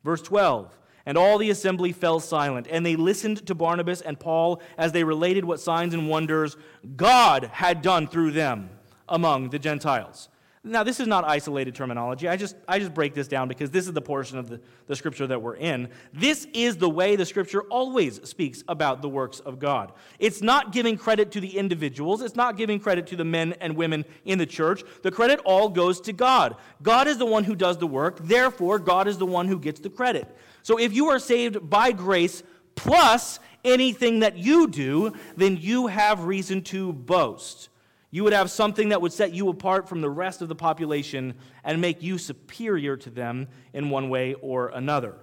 Verse 0.03 0.22
12. 0.22 0.76
And 1.05 1.18
all 1.18 1.38
the 1.38 1.49
assembly 1.49 1.91
fell 1.91 2.20
silent, 2.20 2.68
and 2.70 2.86
they 2.86 2.95
listened 2.95 3.45
to 3.47 3.55
Barnabas 3.55 4.01
and 4.01 4.20
Paul 4.20 4.62
as 4.78 4.91
they 4.91 5.03
related 5.03 5.45
what 5.45 5.60
signs 5.60 5.93
and 5.93 6.10
wonders 6.10 6.57
God 6.95 7.49
had 7.53 7.82
done 7.82 8.07
through 8.07 8.32
them 8.32 8.70
among 9.07 9.49
the 9.49 9.60
Gentiles. 9.60 10.30
Now, 10.62 10.84
this 10.84 10.99
is 10.99 11.07
not 11.07 11.24
isolated 11.24 11.74
terminology. 11.74 12.28
I 12.28 12.36
just, 12.36 12.57
I 12.68 12.80
just 12.80 12.93
break 12.93 13.14
this 13.14 13.30
down 13.30 13.47
because 13.47 13.72
this 13.72 13.88
is 13.88 13.93
the 13.93 14.01
portion 14.01 14.38
of 14.38 14.49
the, 14.49 14.60
the 14.88 14.95
scripture 14.95 15.26
that 15.26 15.41
we're 15.41 15.55
in. 15.55 15.88
This 16.12 16.47
is 16.53 16.76
the 16.76 16.89
way 16.89 17.16
the 17.16 17.26
scripture 17.26 17.62
always 17.64 18.20
speaks 18.28 18.62
about 18.68 19.01
the 19.01 19.07
works 19.07 19.39
of 19.39 19.57
God. 19.57 19.93
It's 20.20 20.41
not 20.41 20.74
giving 20.74 20.97
credit 20.97 21.32
to 21.32 21.39
the 21.39 21.57
individuals, 21.57 22.22
it's 22.22 22.36
not 22.36 22.57
giving 22.57 22.78
credit 22.78 23.07
to 23.07 23.16
the 23.16 23.24
men 23.24 23.53
and 23.62 23.78
women 23.78 24.03
in 24.26 24.38
the 24.38 24.45
church. 24.45 24.84
The 25.01 25.12
credit 25.12 25.39
all 25.45 25.70
goes 25.70 26.01
to 26.01 26.14
God. 26.14 26.57
God 26.82 27.07
is 27.07 27.18
the 27.18 27.26
one 27.26 27.45
who 27.45 27.55
does 27.55 27.78
the 27.78 27.88
work, 27.88 28.20
therefore, 28.20 28.80
God 28.80 29.07
is 29.07 29.18
the 29.18 29.26
one 29.26 29.47
who 29.47 29.60
gets 29.60 29.80
the 29.80 29.89
credit. 29.89 30.28
So 30.64 30.78
if 30.78 30.93
you 30.93 31.07
are 31.07 31.20
saved 31.20 31.70
by 31.70 31.93
grace 31.93 32.43
plus 32.76 33.39
anything 33.64 34.20
that 34.20 34.38
you 34.38 34.68
do, 34.68 35.14
then 35.38 35.55
you 35.55 35.88
have 35.88 36.26
reason 36.26 36.64
to 36.64 36.91
boast. 36.91 37.69
You 38.12 38.24
would 38.24 38.34
have 38.34 38.49
something 38.49 38.89
that 38.89 39.01
would 39.01 39.14
set 39.14 39.34
you 39.34 39.49
apart 39.49 39.88
from 39.88 40.01
the 40.01 40.10
rest 40.10 40.41
of 40.41 40.47
the 40.47 40.55
population 40.55 41.36
and 41.64 41.80
make 41.80 42.01
you 42.01 42.18
superior 42.18 42.97
to 42.97 43.10
them 43.10 43.47
in 43.74 43.89
one 43.89 44.10
way 44.10 44.34
or 44.36 44.70
another. 44.70 45.16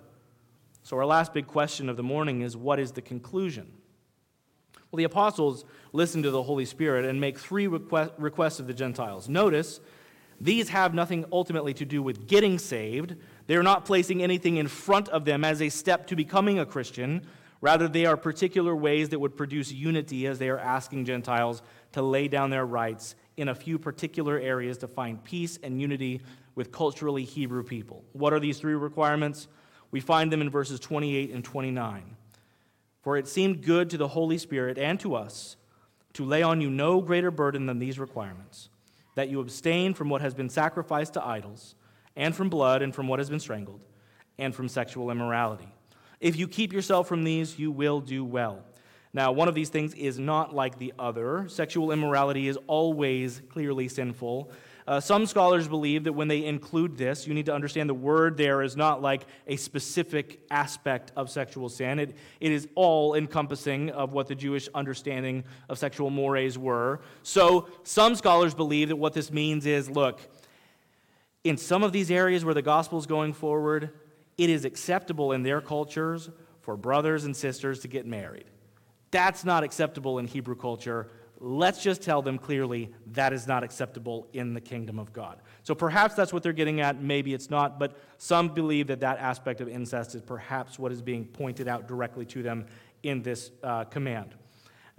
So, 0.82 0.96
our 0.96 1.06
last 1.06 1.34
big 1.34 1.48
question 1.48 1.88
of 1.88 1.96
the 1.96 2.04
morning 2.04 2.42
is 2.42 2.56
what 2.56 2.78
is 2.78 2.92
the 2.92 3.02
conclusion? 3.02 3.72
Well, 4.90 4.98
the 4.98 5.04
apostles 5.04 5.64
listen 5.92 6.22
to 6.22 6.30
the 6.30 6.44
Holy 6.44 6.64
Spirit 6.64 7.04
and 7.04 7.20
make 7.20 7.38
three 7.40 7.66
request, 7.66 8.12
requests 8.18 8.60
of 8.60 8.68
the 8.68 8.74
Gentiles. 8.74 9.28
Notice, 9.28 9.80
these 10.40 10.68
have 10.68 10.94
nothing 10.94 11.24
ultimately 11.32 11.74
to 11.74 11.84
do 11.84 12.02
with 12.02 12.28
getting 12.28 12.58
saved. 12.58 13.16
They 13.48 13.56
are 13.56 13.64
not 13.64 13.84
placing 13.84 14.22
anything 14.22 14.58
in 14.58 14.68
front 14.68 15.08
of 15.08 15.24
them 15.24 15.44
as 15.44 15.60
a 15.60 15.70
step 15.70 16.06
to 16.08 16.16
becoming 16.16 16.60
a 16.60 16.66
Christian. 16.66 17.26
Rather, 17.60 17.88
they 17.88 18.06
are 18.06 18.16
particular 18.16 18.76
ways 18.76 19.08
that 19.08 19.18
would 19.18 19.36
produce 19.36 19.72
unity 19.72 20.26
as 20.26 20.38
they 20.38 20.48
are 20.48 20.58
asking 20.58 21.04
Gentiles 21.04 21.62
to 21.92 22.02
lay 22.02 22.28
down 22.28 22.50
their 22.50 22.66
rights 22.66 23.14
in 23.36 23.48
a 23.48 23.54
few 23.54 23.78
particular 23.78 24.38
areas 24.38 24.78
to 24.78 24.88
find 24.88 25.22
peace 25.24 25.58
and 25.62 25.80
unity 25.80 26.20
with 26.54 26.72
culturally 26.72 27.24
Hebrew 27.24 27.62
people. 27.62 28.04
What 28.12 28.32
are 28.32 28.40
these 28.40 28.58
three 28.58 28.74
requirements? 28.74 29.48
We 29.90 30.00
find 30.00 30.32
them 30.32 30.40
in 30.40 30.50
verses 30.50 30.80
28 30.80 31.30
and 31.30 31.44
29. 31.44 32.16
For 33.02 33.16
it 33.16 33.28
seemed 33.28 33.62
good 33.62 33.90
to 33.90 33.96
the 33.96 34.08
Holy 34.08 34.38
Spirit 34.38 34.78
and 34.78 34.98
to 35.00 35.14
us 35.14 35.56
to 36.14 36.24
lay 36.24 36.42
on 36.42 36.60
you 36.60 36.70
no 36.70 37.00
greater 37.00 37.30
burden 37.30 37.66
than 37.66 37.78
these 37.78 37.98
requirements 37.98 38.68
that 39.16 39.28
you 39.28 39.40
abstain 39.40 39.94
from 39.94 40.08
what 40.08 40.20
has 40.20 40.34
been 40.34 40.48
sacrificed 40.48 41.14
to 41.14 41.26
idols, 41.26 41.74
and 42.14 42.34
from 42.34 42.48
blood, 42.48 42.82
and 42.82 42.94
from 42.94 43.08
what 43.08 43.18
has 43.18 43.28
been 43.28 43.40
strangled, 43.40 43.84
and 44.38 44.54
from 44.54 44.68
sexual 44.68 45.10
immorality. 45.10 45.68
If 46.26 46.34
you 46.34 46.48
keep 46.48 46.72
yourself 46.72 47.06
from 47.06 47.22
these, 47.22 47.56
you 47.56 47.70
will 47.70 48.00
do 48.00 48.24
well. 48.24 48.64
Now, 49.12 49.30
one 49.30 49.46
of 49.46 49.54
these 49.54 49.68
things 49.68 49.94
is 49.94 50.18
not 50.18 50.52
like 50.52 50.76
the 50.76 50.92
other. 50.98 51.46
Sexual 51.48 51.92
immorality 51.92 52.48
is 52.48 52.58
always 52.66 53.42
clearly 53.48 53.86
sinful. 53.86 54.50
Uh, 54.88 54.98
some 54.98 55.26
scholars 55.26 55.68
believe 55.68 56.02
that 56.02 56.14
when 56.14 56.26
they 56.26 56.44
include 56.44 56.96
this, 56.96 57.28
you 57.28 57.32
need 57.32 57.46
to 57.46 57.54
understand 57.54 57.88
the 57.88 57.94
word 57.94 58.36
there 58.36 58.62
is 58.62 58.76
not 58.76 59.00
like 59.00 59.24
a 59.46 59.54
specific 59.54 60.40
aspect 60.50 61.12
of 61.14 61.30
sexual 61.30 61.68
sin. 61.68 62.00
It, 62.00 62.16
it 62.40 62.50
is 62.50 62.66
all 62.74 63.14
encompassing 63.14 63.90
of 63.90 64.12
what 64.12 64.26
the 64.26 64.34
Jewish 64.34 64.68
understanding 64.74 65.44
of 65.68 65.78
sexual 65.78 66.10
mores 66.10 66.58
were. 66.58 67.02
So 67.22 67.68
some 67.84 68.16
scholars 68.16 68.52
believe 68.52 68.88
that 68.88 68.96
what 68.96 69.12
this 69.12 69.30
means 69.30 69.64
is 69.64 69.88
look, 69.88 70.18
in 71.44 71.56
some 71.56 71.84
of 71.84 71.92
these 71.92 72.10
areas 72.10 72.44
where 72.44 72.52
the 72.52 72.62
gospel 72.62 72.98
is 72.98 73.06
going 73.06 73.32
forward, 73.32 73.92
it 74.38 74.50
is 74.50 74.64
acceptable 74.64 75.32
in 75.32 75.42
their 75.42 75.60
cultures 75.60 76.30
for 76.60 76.76
brothers 76.76 77.24
and 77.24 77.36
sisters 77.36 77.80
to 77.80 77.88
get 77.88 78.06
married. 78.06 78.46
That's 79.10 79.44
not 79.44 79.64
acceptable 79.64 80.18
in 80.18 80.26
Hebrew 80.26 80.56
culture. 80.56 81.08
Let's 81.38 81.82
just 81.82 82.02
tell 82.02 82.22
them 82.22 82.38
clearly 82.38 82.92
that 83.12 83.32
is 83.32 83.46
not 83.46 83.62
acceptable 83.62 84.28
in 84.32 84.54
the 84.54 84.60
kingdom 84.60 84.98
of 84.98 85.12
God. 85.12 85.40
So 85.62 85.74
perhaps 85.74 86.14
that's 86.14 86.32
what 86.32 86.42
they're 86.42 86.52
getting 86.52 86.80
at. 86.80 87.00
Maybe 87.00 87.34
it's 87.34 87.50
not, 87.50 87.78
but 87.78 87.96
some 88.18 88.48
believe 88.48 88.86
that 88.88 89.00
that 89.00 89.18
aspect 89.18 89.60
of 89.60 89.68
incest 89.68 90.14
is 90.14 90.22
perhaps 90.22 90.78
what 90.78 90.92
is 90.92 91.02
being 91.02 91.26
pointed 91.26 91.68
out 91.68 91.86
directly 91.86 92.24
to 92.26 92.42
them 92.42 92.66
in 93.02 93.22
this 93.22 93.50
uh, 93.62 93.84
command. 93.84 94.34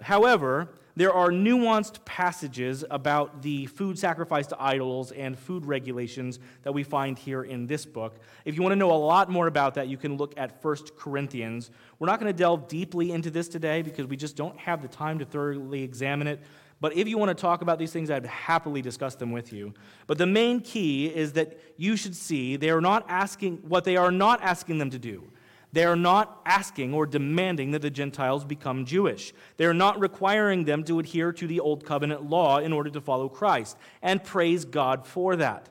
However, 0.02 0.76
there 0.98 1.14
are 1.14 1.30
nuanced 1.30 2.04
passages 2.06 2.84
about 2.90 3.44
the 3.44 3.68
food 3.68 4.00
sacrifice 4.00 4.48
to 4.48 4.60
idols 4.60 5.12
and 5.12 5.38
food 5.38 5.64
regulations 5.64 6.40
that 6.64 6.72
we 6.72 6.82
find 6.82 7.20
here 7.20 7.44
in 7.44 7.68
this 7.68 7.86
book. 7.86 8.16
If 8.46 8.56
you 8.56 8.64
want 8.64 8.72
to 8.72 8.78
know 8.78 8.92
a 8.92 8.98
lot 8.98 9.30
more 9.30 9.46
about 9.46 9.76
that, 9.76 9.90
you 9.90 9.96
can 9.96 10.18
look 10.18 10.34
at 10.38 10.58
1 10.64 10.76
Corinthians. 10.98 11.70
We're 12.00 12.08
not 12.08 12.20
going 12.20 12.34
to 12.34 12.38
delve 12.38 12.68
deeply 12.68 13.12
into 13.12 13.30
this 13.30 13.48
today 13.48 13.84
because 13.84 14.08
we 14.08 14.18
just 14.18 14.36
don't 14.36 14.58
have 14.58 14.82
the 14.82 14.88
time 14.88 15.20
to 15.20 15.26
thoroughly 15.26 15.84
examine 15.84 16.26
it. 16.26 16.40
But 16.82 16.98
if 16.98 17.08
you 17.08 17.20
want 17.20 17.30
to 17.30 17.40
talk 17.40 17.62
about 17.62 17.78
these 17.78 17.92
things, 17.92 18.10
I'd 18.10 18.26
happily 18.26 18.82
discuss 18.82 19.14
them 19.14 19.32
with 19.32 19.54
you. 19.54 19.76
But 20.08 20.18
the 20.18 20.26
main 20.26 20.62
key 20.62 21.14
is 21.14 21.34
that 21.34 21.60
you 21.78 21.96
should 21.96 22.16
see 22.16 22.56
they 22.56 22.72
are 22.72 22.82
not 22.82 23.06
asking 23.08 23.58
what 23.58 23.84
they 23.84 23.98
are 23.98 24.12
not 24.12 24.42
asking 24.42 24.80
them 24.80 24.90
to 24.90 24.98
do 24.98 25.30
they 25.74 25.84
are 25.84 25.96
not 25.96 26.42
asking 26.46 26.94
or 26.94 27.06
demanding 27.06 27.72
that 27.72 27.82
the 27.82 27.90
Gentiles 27.90 28.46
become 28.46 28.86
Jewish. 28.86 29.34
They 29.58 29.66
are 29.66 29.74
not 29.74 30.00
requiring 30.00 30.64
them 30.64 30.84
to 30.86 31.00
adhere 31.00 31.34
to 31.34 31.48
the 31.48 31.60
Old 31.60 31.86
Covenant 31.86 32.30
law 32.30 32.60
in 32.60 32.72
order 32.72 32.90
to 32.92 33.02
follow 33.02 33.28
Christ. 33.28 33.78
And 34.02 34.24
praise 34.24 34.64
God 34.64 35.06
for 35.06 35.36
that. 35.36 35.70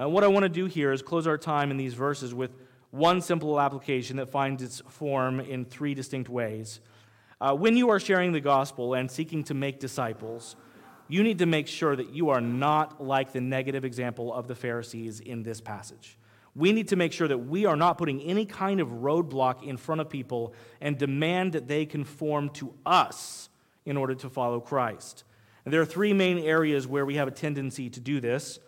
Uh, 0.00 0.08
what 0.08 0.24
I 0.24 0.28
want 0.28 0.44
to 0.44 0.48
do 0.48 0.66
here 0.66 0.92
is 0.92 1.02
close 1.02 1.26
our 1.26 1.36
time 1.36 1.70
in 1.70 1.76
these 1.76 1.94
verses 1.94 2.32
with 2.32 2.50
one 2.90 3.20
simple 3.20 3.60
application 3.60 4.16
that 4.16 4.30
finds 4.30 4.62
its 4.62 4.80
form 4.88 5.40
in 5.40 5.64
three 5.64 5.94
distinct 5.94 6.28
ways. 6.28 6.80
Uh, 7.40 7.54
when 7.54 7.76
you 7.76 7.90
are 7.90 8.00
sharing 8.00 8.32
the 8.32 8.40
gospel 8.40 8.94
and 8.94 9.10
seeking 9.10 9.44
to 9.44 9.54
make 9.54 9.78
disciples, 9.80 10.56
you 11.08 11.22
need 11.22 11.38
to 11.38 11.46
make 11.46 11.66
sure 11.66 11.96
that 11.96 12.10
you 12.10 12.30
are 12.30 12.40
not 12.40 13.02
like 13.02 13.32
the 13.32 13.40
negative 13.40 13.84
example 13.84 14.32
of 14.32 14.46
the 14.46 14.54
Pharisees 14.54 15.20
in 15.20 15.42
this 15.42 15.60
passage. 15.60 16.16
We 16.56 16.72
need 16.72 16.88
to 16.88 16.96
make 16.96 17.12
sure 17.12 17.28
that 17.28 17.38
we 17.38 17.64
are 17.64 17.76
not 17.76 17.96
putting 17.96 18.20
any 18.22 18.44
kind 18.44 18.80
of 18.80 18.88
roadblock 18.88 19.62
in 19.62 19.76
front 19.76 20.00
of 20.00 20.10
people 20.10 20.54
and 20.80 20.98
demand 20.98 21.52
that 21.52 21.68
they 21.68 21.86
conform 21.86 22.50
to 22.50 22.74
us 22.84 23.48
in 23.86 23.96
order 23.96 24.14
to 24.16 24.28
follow 24.28 24.60
Christ. 24.60 25.24
And 25.64 25.72
there 25.72 25.80
are 25.80 25.86
three 25.86 26.12
main 26.12 26.38
areas 26.38 26.86
where 26.86 27.06
we 27.06 27.16
have 27.16 27.28
a 27.28 27.32
tendency 27.32 27.90
to 27.90 28.00
do 28.00 28.20
this. 28.20 28.58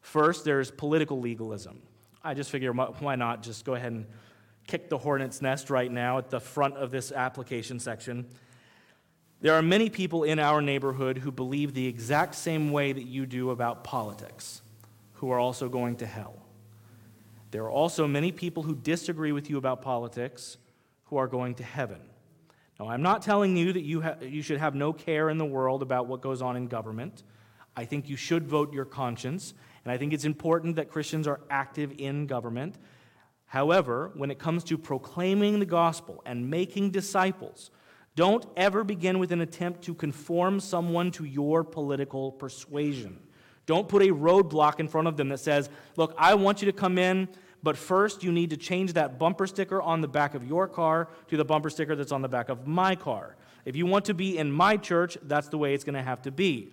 First, 0.00 0.44
there's 0.44 0.70
political 0.70 1.20
legalism. 1.20 1.82
I 2.24 2.34
just 2.34 2.50
figure 2.50 2.72
why 2.72 3.16
not 3.16 3.42
just 3.42 3.64
go 3.64 3.74
ahead 3.74 3.92
and 3.92 4.06
kick 4.66 4.88
the 4.88 4.98
hornet's 4.98 5.40
nest 5.40 5.70
right 5.70 5.90
now 5.90 6.18
at 6.18 6.30
the 6.30 6.40
front 6.40 6.76
of 6.76 6.90
this 6.90 7.12
application 7.12 7.78
section. 7.78 8.26
There 9.40 9.54
are 9.54 9.62
many 9.62 9.88
people 9.88 10.24
in 10.24 10.40
our 10.40 10.60
neighborhood 10.60 11.18
who 11.18 11.30
believe 11.30 11.72
the 11.72 11.86
exact 11.86 12.34
same 12.34 12.72
way 12.72 12.92
that 12.92 13.04
you 13.04 13.24
do 13.24 13.50
about 13.50 13.84
politics, 13.84 14.62
who 15.14 15.30
are 15.30 15.38
also 15.38 15.68
going 15.68 15.96
to 15.96 16.06
hell. 16.06 16.42
There 17.50 17.64
are 17.64 17.70
also 17.70 18.06
many 18.06 18.32
people 18.32 18.62
who 18.62 18.74
disagree 18.74 19.32
with 19.32 19.48
you 19.48 19.56
about 19.56 19.82
politics 19.82 20.58
who 21.04 21.16
are 21.16 21.26
going 21.26 21.54
to 21.56 21.64
heaven. 21.64 22.00
Now, 22.78 22.88
I'm 22.88 23.02
not 23.02 23.22
telling 23.22 23.56
you 23.56 23.72
that 23.72 23.82
you, 23.82 24.02
ha- 24.02 24.16
you 24.20 24.42
should 24.42 24.58
have 24.58 24.74
no 24.74 24.92
care 24.92 25.30
in 25.30 25.38
the 25.38 25.44
world 25.44 25.82
about 25.82 26.06
what 26.06 26.20
goes 26.20 26.42
on 26.42 26.56
in 26.56 26.68
government. 26.68 27.24
I 27.76 27.84
think 27.84 28.08
you 28.08 28.16
should 28.16 28.46
vote 28.46 28.72
your 28.72 28.84
conscience, 28.84 29.54
and 29.84 29.92
I 29.92 29.96
think 29.96 30.12
it's 30.12 30.24
important 30.24 30.76
that 30.76 30.90
Christians 30.90 31.26
are 31.26 31.40
active 31.48 31.92
in 31.98 32.26
government. 32.26 32.76
However, 33.46 34.12
when 34.14 34.30
it 34.30 34.38
comes 34.38 34.62
to 34.64 34.76
proclaiming 34.76 35.58
the 35.58 35.66
gospel 35.66 36.22
and 36.26 36.50
making 36.50 36.90
disciples, 36.90 37.70
don't 38.14 38.44
ever 38.56 38.84
begin 38.84 39.18
with 39.18 39.32
an 39.32 39.40
attempt 39.40 39.82
to 39.82 39.94
conform 39.94 40.60
someone 40.60 41.10
to 41.12 41.24
your 41.24 41.64
political 41.64 42.32
persuasion. 42.32 43.20
Don't 43.68 43.86
put 43.86 44.00
a 44.02 44.06
roadblock 44.06 44.80
in 44.80 44.88
front 44.88 45.08
of 45.08 45.18
them 45.18 45.28
that 45.28 45.40
says, 45.40 45.68
Look, 45.96 46.14
I 46.16 46.34
want 46.36 46.62
you 46.62 46.66
to 46.66 46.72
come 46.72 46.96
in, 46.96 47.28
but 47.62 47.76
first 47.76 48.24
you 48.24 48.32
need 48.32 48.48
to 48.48 48.56
change 48.56 48.94
that 48.94 49.18
bumper 49.18 49.46
sticker 49.46 49.82
on 49.82 50.00
the 50.00 50.08
back 50.08 50.34
of 50.34 50.42
your 50.42 50.66
car 50.66 51.10
to 51.28 51.36
the 51.36 51.44
bumper 51.44 51.68
sticker 51.68 51.94
that's 51.94 52.10
on 52.10 52.22
the 52.22 52.30
back 52.30 52.48
of 52.48 52.66
my 52.66 52.96
car. 52.96 53.36
If 53.66 53.76
you 53.76 53.84
want 53.84 54.06
to 54.06 54.14
be 54.14 54.38
in 54.38 54.50
my 54.50 54.78
church, 54.78 55.18
that's 55.22 55.48
the 55.48 55.58
way 55.58 55.74
it's 55.74 55.84
going 55.84 55.96
to 55.96 56.02
have 56.02 56.22
to 56.22 56.30
be. 56.30 56.72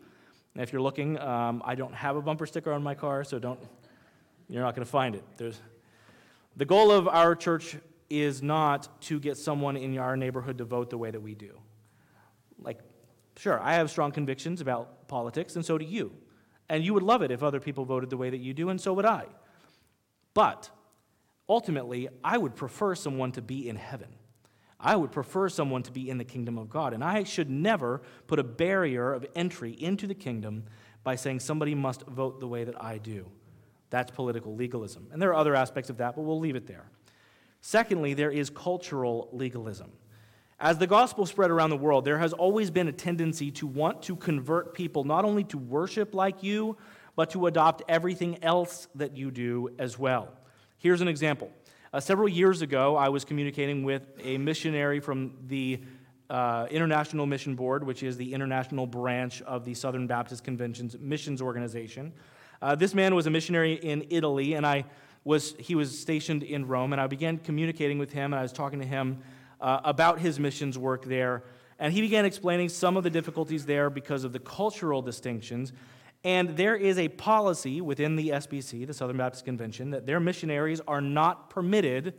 And 0.53 0.63
if 0.63 0.71
you're 0.71 0.81
looking, 0.81 1.19
um, 1.19 1.61
I 1.65 1.75
don't 1.75 1.93
have 1.93 2.15
a 2.15 2.21
bumper 2.21 2.45
sticker 2.45 2.71
on 2.71 2.81
my 2.81 2.95
car, 2.95 3.25
so 3.25 3.39
don't, 3.39 3.59
you're 4.47 4.63
not 4.63 4.73
going 4.73 4.85
to 4.85 4.89
find 4.89 5.15
it. 5.15 5.23
There's, 5.35 5.59
the 6.55 6.63
goal 6.63 6.93
of 6.93 7.09
our 7.09 7.35
church 7.35 7.75
is 8.09 8.41
not 8.41 9.01
to 9.01 9.19
get 9.19 9.35
someone 9.37 9.75
in 9.75 9.97
our 9.97 10.15
neighborhood 10.15 10.59
to 10.59 10.63
vote 10.63 10.91
the 10.91 10.97
way 10.97 11.11
that 11.11 11.21
we 11.21 11.35
do. 11.35 11.59
Like, 12.57 12.79
sure, 13.35 13.59
I 13.61 13.73
have 13.73 13.91
strong 13.91 14.13
convictions 14.13 14.61
about 14.61 15.09
politics, 15.09 15.57
and 15.57 15.65
so 15.65 15.77
do 15.77 15.83
you. 15.83 16.13
And 16.69 16.83
you 16.83 16.93
would 16.93 17.03
love 17.03 17.21
it 17.21 17.31
if 17.31 17.43
other 17.43 17.59
people 17.59 17.85
voted 17.85 18.09
the 18.09 18.17
way 18.17 18.29
that 18.29 18.39
you 18.39 18.53
do, 18.53 18.69
and 18.69 18.79
so 18.79 18.93
would 18.93 19.05
I. 19.05 19.25
But 20.33 20.69
ultimately, 21.47 22.09
I 22.23 22.37
would 22.37 22.55
prefer 22.55 22.95
someone 22.95 23.31
to 23.33 23.41
be 23.41 23.69
in 23.69 23.75
heaven. 23.75 24.09
I 24.79 24.95
would 24.95 25.11
prefer 25.11 25.49
someone 25.49 25.83
to 25.83 25.91
be 25.91 26.09
in 26.09 26.17
the 26.17 26.25
kingdom 26.25 26.57
of 26.57 26.69
God. 26.69 26.93
And 26.93 27.03
I 27.03 27.23
should 27.23 27.49
never 27.49 28.01
put 28.27 28.39
a 28.39 28.43
barrier 28.43 29.13
of 29.13 29.25
entry 29.35 29.71
into 29.71 30.05
the 30.05 30.13
kingdom 30.13 30.65
by 31.03 31.15
saying 31.15 31.39
somebody 31.39 31.73
must 31.75 32.05
vote 32.07 32.39
the 32.39 32.47
way 32.47 32.63
that 32.63 32.83
I 32.83 32.97
do. 32.97 33.27
That's 33.89 34.11
political 34.11 34.55
legalism. 34.55 35.07
And 35.11 35.21
there 35.21 35.29
are 35.29 35.35
other 35.35 35.55
aspects 35.55 35.89
of 35.89 35.97
that, 35.97 36.15
but 36.15 36.23
we'll 36.23 36.39
leave 36.39 36.55
it 36.55 36.67
there. 36.67 36.85
Secondly, 37.61 38.13
there 38.13 38.31
is 38.31 38.49
cultural 38.49 39.29
legalism. 39.31 39.91
As 40.59 40.77
the 40.77 40.87
gospel 40.87 41.25
spread 41.25 41.51
around 41.51 41.69
the 41.69 41.77
world, 41.77 42.05
there 42.05 42.17
has 42.17 42.31
always 42.31 42.71
been 42.71 42.87
a 42.87 42.93
tendency 42.93 43.51
to 43.51 43.67
want 43.67 44.01
to 44.03 44.15
convert 44.15 44.73
people 44.73 45.03
not 45.03 45.25
only 45.25 45.43
to 45.45 45.57
worship 45.57 46.13
like 46.13 46.43
you, 46.43 46.77
but 47.17 47.29
to 47.31 47.47
adopt 47.47 47.83
everything 47.89 48.41
else 48.41 48.87
that 48.95 49.17
you 49.17 49.31
do 49.31 49.69
as 49.79 49.99
well. 49.99 50.29
Here's 50.77 51.01
an 51.01 51.09
example. 51.09 51.51
Uh, 51.93 51.99
several 51.99 52.29
years 52.29 52.61
ago, 52.61 52.95
I 52.95 53.09
was 53.09 53.25
communicating 53.25 53.83
with 53.83 54.03
a 54.23 54.37
missionary 54.37 55.01
from 55.01 55.33
the 55.47 55.81
uh, 56.29 56.67
International 56.71 57.25
Mission 57.25 57.55
Board, 57.55 57.85
which 57.85 58.01
is 58.01 58.15
the 58.15 58.33
international 58.33 58.87
branch 58.87 59.41
of 59.41 59.65
the 59.65 59.73
Southern 59.73 60.07
Baptist 60.07 60.43
Convention's 60.43 60.97
missions 60.99 61.41
organization. 61.41 62.13
Uh, 62.61 62.75
this 62.75 62.93
man 62.93 63.13
was 63.13 63.27
a 63.27 63.29
missionary 63.29 63.73
in 63.73 64.05
Italy, 64.09 64.53
and 64.53 64.65
I 64.65 64.85
was, 65.25 65.53
he 65.59 65.75
was 65.75 65.97
stationed 65.97 66.43
in 66.43 66.65
Rome, 66.65 66.93
and 66.93 67.01
I 67.01 67.07
began 67.07 67.39
communicating 67.39 67.99
with 67.99 68.13
him, 68.13 68.31
and 68.31 68.39
I 68.39 68.41
was 68.41 68.53
talking 68.53 68.79
to 68.79 68.85
him 68.85 69.21
uh, 69.65 69.81
about 69.83 70.19
his 70.19 70.39
missions 70.39 70.77
work 70.77 71.05
there. 71.05 71.43
And 71.79 71.91
he 71.91 71.99
began 71.99 72.23
explaining 72.23 72.69
some 72.69 72.95
of 72.97 73.03
the 73.03 73.09
difficulties 73.09 73.65
there 73.65 73.89
because 73.89 74.23
of 74.23 74.31
the 74.31 74.39
cultural 74.39 75.01
distinctions. 75.01 75.73
And 76.23 76.55
there 76.55 76.75
is 76.75 76.99
a 76.99 77.09
policy 77.09 77.81
within 77.81 78.15
the 78.15 78.29
SBC, 78.29 78.85
the 78.85 78.93
Southern 78.93 79.17
Baptist 79.17 79.43
Convention, 79.43 79.89
that 79.89 80.05
their 80.05 80.19
missionaries 80.19 80.81
are 80.87 81.01
not 81.01 81.49
permitted 81.49 82.13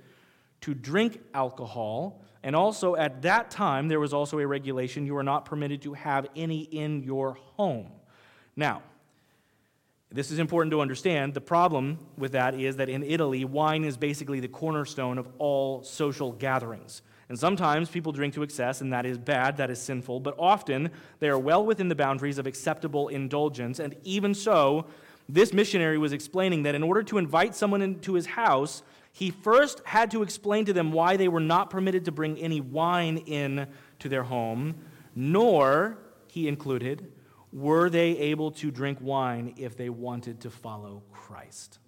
to 0.63 0.75
drink 0.75 1.21
alcohol. 1.35 2.21
And 2.43 2.57
also, 2.57 2.97
at 2.97 3.23
that 3.23 3.49
time, 3.53 3.87
there 3.87 4.01
was 4.01 4.13
also 4.13 4.41
a 4.41 4.47
regulation 4.47 5.07
you 5.07 5.17
are 5.17 5.23
not 5.23 5.45
permitted 5.45 5.83
to 5.83 5.95
have 5.95 6.27
any 6.35 6.63
in 6.63 7.05
your 7.05 7.35
home. 7.57 7.93
Now, 8.57 8.83
this 10.11 10.33
is 10.33 10.41
important 10.41 10.73
to 10.73 10.81
understand. 10.81 11.35
The 11.35 11.41
problem 11.41 11.99
with 12.19 12.33
that 12.33 12.59
is 12.59 12.77
that 12.77 12.89
in 12.89 13.05
Italy, 13.05 13.45
wine 13.45 13.85
is 13.85 13.97
basically 13.97 14.41
the 14.41 14.49
cornerstone 14.49 15.19
of 15.19 15.29
all 15.39 15.85
social 15.85 16.33
gatherings. 16.33 17.03
And 17.29 17.39
sometimes 17.39 17.89
people 17.91 18.12
drink 18.12 18.35
to 18.35 18.43
excess, 18.43 18.81
and 18.81 18.93
that 18.93 19.05
is 19.05 19.18
bad, 19.18 19.57
that 19.57 19.70
is 19.70 19.81
sinful, 19.81 20.20
but 20.20 20.37
often 20.39 20.91
they 21.18 21.29
are 21.29 21.39
well 21.39 21.64
within 21.64 21.89
the 21.89 21.95
boundaries 21.95 22.39
of 22.39 22.47
acceptable 22.47 23.09
indulgence. 23.09 23.81
And 23.81 23.97
even 24.05 24.33
so, 24.33 24.87
this 25.29 25.53
missionary 25.53 25.99
was 25.99 26.12
explaining 26.12 26.62
that 26.62 26.77
in 26.77 26.85
order 26.85 27.03
to 27.03 27.18
invite 27.18 27.57
someone 27.57 27.83
into 27.83 28.14
his 28.14 28.27
house, 28.27 28.83
he 29.12 29.31
first 29.31 29.81
had 29.85 30.11
to 30.12 30.22
explain 30.22 30.66
to 30.66 30.72
them 30.72 30.93
why 30.93 31.16
they 31.16 31.27
were 31.27 31.41
not 31.41 31.70
permitted 31.70 32.05
to 32.05 32.12
bring 32.12 32.39
any 32.39 32.61
wine 32.61 33.16
in 33.18 33.66
to 33.99 34.09
their 34.09 34.22
home, 34.22 34.77
nor, 35.16 35.99
he 36.29 36.47
included, 36.47 37.11
were 37.53 37.91
they 37.91 38.18
able 38.18 38.51
to 38.53 38.70
drink 38.70 38.99
wine 39.01 39.55
if 39.57 39.77
they 39.77 39.89
wanted 39.89 40.41
to 40.43 40.51
follow 40.51 41.03
Christ. 41.11 41.79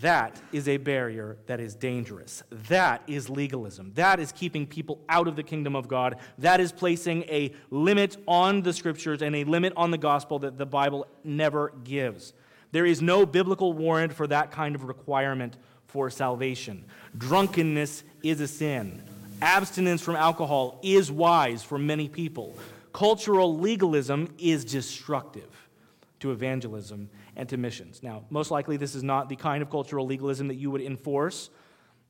That 0.00 0.40
is 0.52 0.68
a 0.68 0.76
barrier 0.76 1.36
that 1.46 1.60
is 1.60 1.74
dangerous. 1.74 2.42
That 2.68 3.02
is 3.06 3.28
legalism. 3.28 3.92
That 3.94 4.20
is 4.20 4.32
keeping 4.32 4.66
people 4.66 5.00
out 5.08 5.28
of 5.28 5.36
the 5.36 5.42
kingdom 5.42 5.76
of 5.76 5.88
God. 5.88 6.16
That 6.38 6.60
is 6.60 6.72
placing 6.72 7.22
a 7.24 7.52
limit 7.70 8.16
on 8.26 8.62
the 8.62 8.72
scriptures 8.72 9.22
and 9.22 9.34
a 9.34 9.44
limit 9.44 9.72
on 9.76 9.90
the 9.90 9.98
gospel 9.98 10.38
that 10.40 10.58
the 10.58 10.66
Bible 10.66 11.06
never 11.24 11.72
gives. 11.84 12.32
There 12.72 12.86
is 12.86 13.02
no 13.02 13.26
biblical 13.26 13.72
warrant 13.72 14.12
for 14.12 14.26
that 14.26 14.50
kind 14.50 14.74
of 14.74 14.84
requirement 14.84 15.56
for 15.86 16.08
salvation. 16.08 16.84
Drunkenness 17.16 18.04
is 18.22 18.40
a 18.40 18.48
sin. 18.48 19.02
Abstinence 19.42 20.02
from 20.02 20.16
alcohol 20.16 20.78
is 20.82 21.10
wise 21.10 21.62
for 21.62 21.78
many 21.78 22.08
people. 22.08 22.56
Cultural 22.92 23.58
legalism 23.58 24.32
is 24.38 24.64
destructive 24.64 25.68
to 26.20 26.32
evangelism 26.32 27.08
and 27.40 27.48
to 27.48 27.56
missions. 27.56 28.02
Now, 28.02 28.24
most 28.28 28.50
likely, 28.50 28.76
this 28.76 28.94
is 28.94 29.02
not 29.02 29.30
the 29.30 29.34
kind 29.34 29.62
of 29.62 29.70
cultural 29.70 30.04
legalism 30.04 30.48
that 30.48 30.56
you 30.56 30.70
would 30.70 30.82
enforce, 30.82 31.48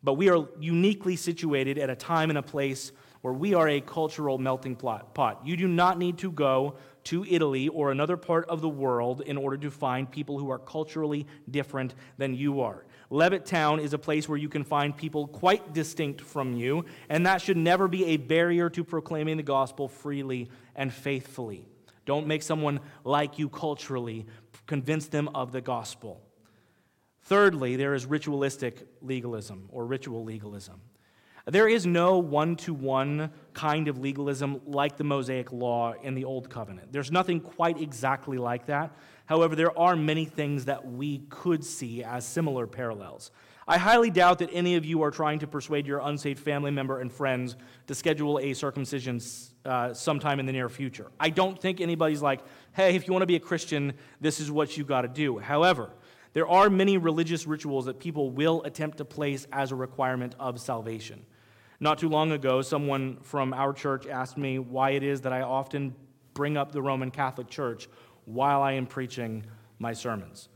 but 0.02 0.14
we 0.14 0.28
are 0.28 0.48
uniquely 0.58 1.14
situated 1.14 1.78
at 1.78 1.88
a 1.88 1.94
time 1.94 2.30
and 2.30 2.38
a 2.38 2.42
place 2.42 2.90
where 3.20 3.32
we 3.32 3.54
are 3.54 3.68
a 3.68 3.80
cultural 3.80 4.38
melting 4.38 4.74
pot. 4.74 5.40
You 5.44 5.56
do 5.56 5.68
not 5.68 5.98
need 5.98 6.18
to 6.18 6.32
go 6.32 6.74
to 7.04 7.24
Italy 7.24 7.68
or 7.68 7.92
another 7.92 8.16
part 8.16 8.48
of 8.48 8.60
the 8.60 8.68
world 8.68 9.20
in 9.20 9.36
order 9.36 9.56
to 9.58 9.70
find 9.70 10.10
people 10.10 10.36
who 10.36 10.50
are 10.50 10.58
culturally 10.58 11.28
different 11.48 11.94
than 12.18 12.34
you 12.34 12.62
are. 12.62 12.84
Levittown 13.08 13.80
is 13.80 13.92
a 13.92 13.98
place 13.98 14.28
where 14.28 14.38
you 14.38 14.48
can 14.48 14.64
find 14.64 14.96
people 14.96 15.28
quite 15.28 15.72
distinct 15.72 16.22
from 16.22 16.54
you, 16.54 16.84
and 17.08 17.24
that 17.26 17.40
should 17.40 17.56
never 17.56 17.86
be 17.86 18.04
a 18.06 18.16
barrier 18.16 18.68
to 18.70 18.82
proclaiming 18.82 19.36
the 19.36 19.44
gospel 19.44 19.86
freely 19.86 20.50
and 20.74 20.92
faithfully. 20.92 21.68
Don't 22.04 22.26
make 22.26 22.42
someone 22.42 22.80
like 23.04 23.38
you 23.38 23.48
culturally, 23.48 24.26
convince 24.70 25.08
them 25.08 25.28
of 25.34 25.50
the 25.50 25.60
gospel. 25.60 26.22
Thirdly, 27.22 27.74
there 27.74 27.92
is 27.92 28.06
ritualistic 28.06 28.86
legalism 29.02 29.68
or 29.72 29.84
ritual 29.84 30.22
legalism. 30.22 30.80
There 31.44 31.66
is 31.66 31.86
no 31.86 32.18
one 32.18 32.54
to 32.58 32.72
one 32.72 33.32
kind 33.52 33.88
of 33.88 33.98
legalism 33.98 34.60
like 34.66 34.96
the 34.96 35.02
Mosaic 35.02 35.50
Law 35.50 35.94
in 36.00 36.14
the 36.14 36.24
Old 36.24 36.48
Covenant. 36.48 36.92
There's 36.92 37.10
nothing 37.10 37.40
quite 37.40 37.80
exactly 37.80 38.38
like 38.38 38.66
that. 38.66 38.96
However, 39.26 39.56
there 39.56 39.76
are 39.76 39.96
many 39.96 40.24
things 40.24 40.66
that 40.66 40.86
we 40.86 41.18
could 41.30 41.64
see 41.64 42.04
as 42.04 42.24
similar 42.24 42.68
parallels. 42.68 43.32
I 43.70 43.78
highly 43.78 44.10
doubt 44.10 44.40
that 44.40 44.50
any 44.52 44.74
of 44.74 44.84
you 44.84 45.02
are 45.02 45.12
trying 45.12 45.38
to 45.38 45.46
persuade 45.46 45.86
your 45.86 46.00
unsaved 46.00 46.40
family 46.40 46.72
member 46.72 46.98
and 46.98 47.12
friends 47.12 47.54
to 47.86 47.94
schedule 47.94 48.40
a 48.40 48.52
circumcision 48.52 49.20
uh, 49.64 49.94
sometime 49.94 50.40
in 50.40 50.46
the 50.46 50.50
near 50.50 50.68
future. 50.68 51.12
I 51.20 51.30
don't 51.30 51.56
think 51.56 51.80
anybody's 51.80 52.20
like, 52.20 52.40
hey, 52.72 52.96
if 52.96 53.06
you 53.06 53.12
want 53.12 53.22
to 53.22 53.28
be 53.28 53.36
a 53.36 53.40
Christian, 53.40 53.92
this 54.20 54.40
is 54.40 54.50
what 54.50 54.76
you 54.76 54.82
got 54.82 55.02
to 55.02 55.08
do. 55.08 55.38
However, 55.38 55.90
there 56.32 56.48
are 56.48 56.68
many 56.68 56.98
religious 56.98 57.46
rituals 57.46 57.84
that 57.84 58.00
people 58.00 58.32
will 58.32 58.60
attempt 58.64 58.98
to 58.98 59.04
place 59.04 59.46
as 59.52 59.70
a 59.70 59.76
requirement 59.76 60.34
of 60.40 60.60
salvation. 60.60 61.24
Not 61.78 62.00
too 62.00 62.08
long 62.08 62.32
ago, 62.32 62.62
someone 62.62 63.18
from 63.22 63.54
our 63.54 63.72
church 63.72 64.04
asked 64.08 64.36
me 64.36 64.58
why 64.58 64.90
it 64.90 65.04
is 65.04 65.20
that 65.20 65.32
I 65.32 65.42
often 65.42 65.94
bring 66.34 66.56
up 66.56 66.72
the 66.72 66.82
Roman 66.82 67.12
Catholic 67.12 67.48
Church 67.48 67.88
while 68.24 68.62
I 68.62 68.72
am 68.72 68.86
preaching 68.86 69.46
my 69.78 69.92
sermons. 69.92 70.48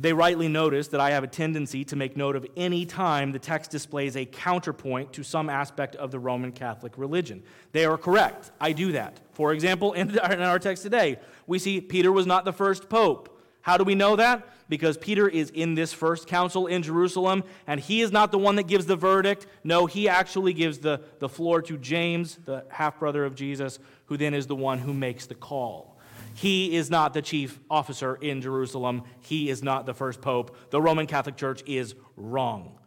They 0.00 0.12
rightly 0.12 0.48
notice 0.48 0.88
that 0.88 1.00
I 1.00 1.10
have 1.10 1.22
a 1.22 1.28
tendency 1.28 1.84
to 1.84 1.96
make 1.96 2.16
note 2.16 2.34
of 2.34 2.44
any 2.56 2.84
time 2.84 3.30
the 3.30 3.38
text 3.38 3.70
displays 3.70 4.16
a 4.16 4.24
counterpoint 4.24 5.12
to 5.12 5.22
some 5.22 5.48
aspect 5.48 5.94
of 5.96 6.10
the 6.10 6.18
Roman 6.18 6.50
Catholic 6.50 6.98
religion. 6.98 7.42
They 7.70 7.84
are 7.84 7.96
correct. 7.96 8.50
I 8.60 8.72
do 8.72 8.92
that. 8.92 9.20
For 9.32 9.52
example, 9.52 9.92
in 9.94 10.18
our 10.18 10.58
text 10.58 10.82
today, 10.82 11.18
we 11.46 11.60
see 11.60 11.80
Peter 11.80 12.10
was 12.10 12.26
not 12.26 12.44
the 12.44 12.52
first 12.52 12.88
pope. 12.88 13.30
How 13.60 13.78
do 13.78 13.84
we 13.84 13.94
know 13.94 14.16
that? 14.16 14.46
Because 14.68 14.98
Peter 14.98 15.28
is 15.28 15.50
in 15.50 15.74
this 15.74 15.92
first 15.92 16.26
council 16.26 16.66
in 16.66 16.82
Jerusalem, 16.82 17.44
and 17.66 17.80
he 17.80 18.02
is 18.02 18.10
not 18.10 18.32
the 18.32 18.38
one 18.38 18.56
that 18.56 18.66
gives 18.66 18.86
the 18.86 18.96
verdict. 18.96 19.46
No, 19.62 19.86
he 19.86 20.08
actually 20.08 20.52
gives 20.52 20.78
the, 20.78 21.00
the 21.18 21.28
floor 21.28 21.62
to 21.62 21.78
James, 21.78 22.38
the 22.44 22.64
half 22.68 22.98
brother 22.98 23.24
of 23.24 23.34
Jesus, 23.34 23.78
who 24.06 24.16
then 24.16 24.34
is 24.34 24.46
the 24.46 24.56
one 24.56 24.80
who 24.80 24.92
makes 24.92 25.26
the 25.26 25.34
call. 25.34 25.93
He 26.34 26.76
is 26.76 26.90
not 26.90 27.14
the 27.14 27.22
chief 27.22 27.58
officer 27.70 28.16
in 28.16 28.40
Jerusalem. 28.40 29.04
He 29.20 29.48
is 29.48 29.62
not 29.62 29.86
the 29.86 29.94
first 29.94 30.20
pope. 30.20 30.56
The 30.70 30.80
Roman 30.80 31.06
Catholic 31.06 31.36
Church 31.36 31.62
is 31.66 31.94
wrong. 32.16 32.78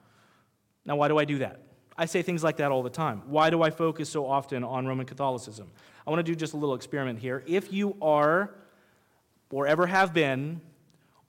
Now, 0.85 0.97
why 0.97 1.07
do 1.07 1.17
I 1.17 1.25
do 1.25 1.39
that? 1.39 1.61
I 1.97 2.05
say 2.05 2.21
things 2.21 2.43
like 2.43 2.57
that 2.57 2.71
all 2.71 2.83
the 2.83 2.89
time. 2.89 3.23
Why 3.25 3.49
do 3.49 3.63
I 3.63 3.71
focus 3.71 4.09
so 4.09 4.27
often 4.27 4.63
on 4.63 4.85
Roman 4.85 5.05
Catholicism? 5.05 5.71
I 6.05 6.11
want 6.11 6.19
to 6.19 6.31
do 6.31 6.35
just 6.35 6.53
a 6.53 6.57
little 6.57 6.75
experiment 6.75 7.19
here. 7.19 7.43
If 7.47 7.73
you 7.73 7.97
are, 8.01 8.53
or 9.49 9.65
ever 9.65 9.87
have 9.87 10.13
been, 10.13 10.61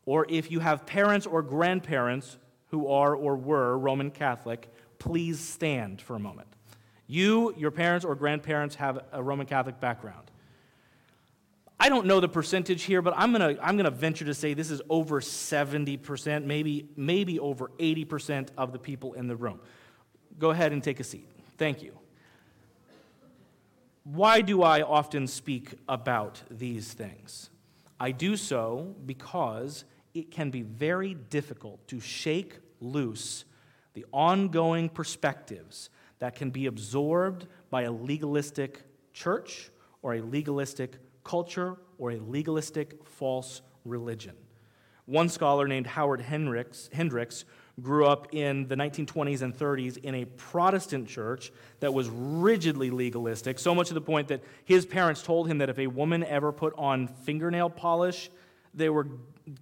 or 0.05 0.27
if 0.29 0.51
you 0.51 0.61
have 0.61 0.87
parents 0.87 1.27
or 1.27 1.43
grandparents 1.43 2.39
who 2.71 2.89
are 2.89 3.15
or 3.15 3.37
were 3.37 3.79
Roman 3.79 4.11
Catholic, 4.11 4.69
please 4.99 5.41
stand 5.41 6.03
for 6.03 6.17
a 6.17 6.19
moment. 6.19 6.49
You, 7.07 7.55
your 7.57 7.71
parents 7.71 8.05
or 8.05 8.15
grandparents 8.15 8.75
have 8.75 9.05
a 9.13 9.23
Roman 9.23 9.47
Catholic 9.47 9.81
background. 9.81 10.31
I 11.81 11.89
don't 11.89 12.07
know 12.07 12.19
the 12.19 12.29
percentage 12.29 12.83
here, 12.83 13.03
but 13.03 13.15
I'm 13.17 13.33
going 13.33 13.57
to 13.57 13.65
I'm 13.65 13.79
to 13.79 13.91
venture 13.91 14.25
to 14.25 14.35
say 14.35 14.55
this 14.55 14.71
is 14.71 14.83
over 14.89 15.21
70%, 15.21 16.45
maybe, 16.45 16.89
maybe 16.97 17.39
over 17.39 17.71
80% 17.79 18.49
of 18.59 18.73
the 18.73 18.79
people 18.79 19.13
in 19.15 19.29
the 19.29 19.37
room. 19.37 19.61
Go 20.39 20.51
ahead 20.51 20.73
and 20.73 20.83
take 20.83 20.99
a 20.99 21.05
seat. 21.05 21.29
Thank 21.57 21.83
you. 21.83 21.97
Why 24.05 24.41
do 24.41 24.63
I 24.63 24.83
often 24.83 25.27
speak 25.27 25.75
about 25.89 26.43
these 26.51 26.93
things? 26.93 27.51
I 28.01 28.11
do 28.11 28.37
so 28.37 28.95
because 29.05 29.85
it 30.15 30.31
can 30.31 30.51
be 30.51 30.63
very 30.63 31.15
difficult 31.15 31.87
to 31.89 32.01
shake 32.01 32.59
loose 32.81 33.45
the 33.95 34.07
ongoing 34.13 34.89
perspectives 34.89 35.91
that 36.21 36.37
can 36.37 36.51
be 36.51 36.67
absorbed 36.67 37.47
by 37.71 37.83
a 37.83 37.93
legalistic 37.93 38.83
church 39.13 39.71
or 40.03 40.15
a 40.15 40.21
legalistic 40.21 40.97
culture 41.29 41.77
or 41.99 42.13
a 42.13 42.19
legalistic 42.19 43.05
false 43.05 43.61
religion. 43.85 44.35
One 45.05 45.29
scholar 45.29 45.69
named 45.69 45.87
Howard 45.87 46.23
Hendricks, 46.23 46.89
Hendricks 46.91 47.45
grew 47.83 48.07
up 48.07 48.29
in 48.33 48.67
the 48.67 48.77
1920s 48.77 49.43
and 49.43 49.55
30s 49.57 49.99
in 49.99 50.15
a 50.15 50.25
Protestant 50.25 51.07
church 51.07 51.53
that 51.81 51.93
was 51.93 52.09
rigidly 52.09 52.91
legalistic, 52.91 53.59
so 53.59 53.75
much 53.75 53.89
to 53.89 53.95
the 53.95 54.01
point 54.01 54.29
that 54.29 54.43
his 54.65 54.87
parents 54.87 55.23
told 55.23 55.49
him 55.49 55.59
that 55.59 55.69
if 55.69 55.79
a 55.79 55.87
woman 55.87 56.25
ever 56.25 56.51
put 56.51 56.73
on 56.79 57.09
fingernail 57.09 57.69
polish, 57.69 58.31
they 58.73 58.89
were 58.89 59.07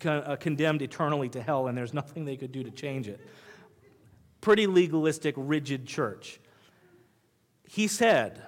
uh, 0.05 0.37
condemned 0.37 0.83
eternally 0.83 1.29
to 1.31 1.43
hell, 1.43 1.67
and 1.67 1.77
there's 1.77 1.95
nothing 2.01 2.25
they 2.25 2.37
could 2.37 2.53
do 2.53 2.63
to 2.63 2.71
change 2.71 3.09
it. 3.09 3.21
pretty 4.41 4.69
legalistic, 4.69 5.35
rigid 5.37 5.85
church. 5.85 6.39
He 7.69 7.89
said, 7.89 8.43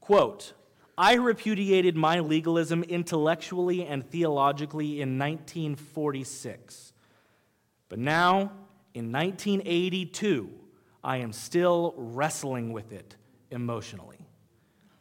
quote, 0.00 0.52
I 1.00 1.14
repudiated 1.14 1.96
my 1.96 2.20
legalism 2.20 2.82
intellectually 2.82 3.86
and 3.86 4.06
theologically 4.06 5.00
in 5.00 5.18
1946. 5.18 6.92
But 7.88 7.98
now, 7.98 8.52
in 8.92 9.10
1982, 9.10 10.50
I 11.02 11.16
am 11.16 11.32
still 11.32 11.94
wrestling 11.96 12.74
with 12.74 12.92
it 12.92 13.16
emotionally. 13.50 14.18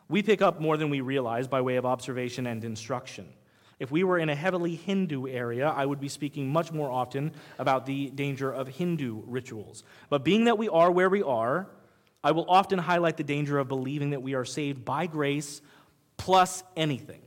We 0.07 0.23
pick 0.23 0.41
up 0.41 0.61
more 0.61 0.77
than 0.77 0.89
we 0.89 1.01
realize 1.01 1.49
by 1.49 1.59
way 1.59 1.75
of 1.75 1.85
observation 1.85 2.47
and 2.47 2.63
instruction. 2.63 3.27
If 3.77 3.91
we 3.91 4.05
were 4.05 4.19
in 4.19 4.29
a 4.29 4.35
heavily 4.35 4.75
Hindu 4.75 5.27
area, 5.27 5.67
I 5.67 5.85
would 5.85 5.99
be 5.99 6.07
speaking 6.07 6.47
much 6.47 6.71
more 6.71 6.89
often 6.89 7.33
about 7.57 7.85
the 7.85 8.09
danger 8.11 8.49
of 8.49 8.69
Hindu 8.69 9.23
rituals. 9.27 9.83
But 10.09 10.23
being 10.23 10.45
that 10.45 10.57
we 10.57 10.69
are 10.69 10.91
where 10.91 11.09
we 11.09 11.23
are, 11.23 11.67
I 12.23 12.31
will 12.31 12.45
often 12.47 12.79
highlight 12.79 13.17
the 13.17 13.23
danger 13.25 13.59
of 13.59 13.67
believing 13.67 14.11
that 14.11 14.21
we 14.21 14.33
are 14.33 14.45
saved 14.45 14.85
by 14.85 15.05
grace 15.05 15.61
plus 16.19 16.63
anything 16.77 17.21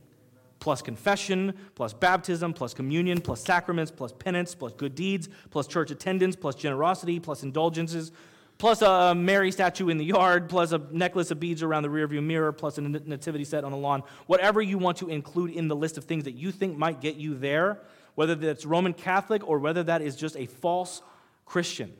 plus 0.63 0.81
confession, 0.81 1.53
plus 1.75 1.91
baptism, 1.91 2.53
plus 2.53 2.73
communion, 2.73 3.19
plus 3.19 3.43
sacraments, 3.43 3.91
plus 3.91 4.13
penance, 4.13 4.55
plus 4.55 4.71
good 4.71 4.95
deeds, 4.95 5.27
plus 5.49 5.67
church 5.67 5.91
attendance, 5.91 6.37
plus 6.37 6.55
generosity, 6.55 7.19
plus 7.19 7.43
indulgences, 7.43 8.13
plus 8.57 8.81
a 8.81 9.13
Mary 9.13 9.51
statue 9.51 9.89
in 9.89 9.97
the 9.97 10.05
yard, 10.05 10.47
plus 10.47 10.71
a 10.71 10.77
necklace 10.89 11.31
of 11.31 11.39
beads 11.41 11.61
around 11.61 11.83
the 11.83 11.89
rearview 11.89 12.23
mirror, 12.23 12.53
plus 12.53 12.77
a 12.77 12.81
nativity 12.81 13.43
set 13.43 13.65
on 13.65 13.71
the 13.73 13.77
lawn. 13.77 14.03
Whatever 14.27 14.61
you 14.61 14.77
want 14.77 14.95
to 14.99 15.09
include 15.09 15.51
in 15.51 15.67
the 15.67 15.75
list 15.75 15.97
of 15.97 16.05
things 16.05 16.23
that 16.23 16.35
you 16.35 16.49
think 16.49 16.77
might 16.77 17.01
get 17.01 17.17
you 17.17 17.35
there, 17.35 17.81
whether 18.15 18.33
that's 18.33 18.65
Roman 18.65 18.93
Catholic 18.93 19.45
or 19.45 19.59
whether 19.59 19.83
that 19.83 20.01
is 20.01 20.15
just 20.15 20.37
a 20.37 20.45
false 20.45 21.01
Christian. 21.45 21.91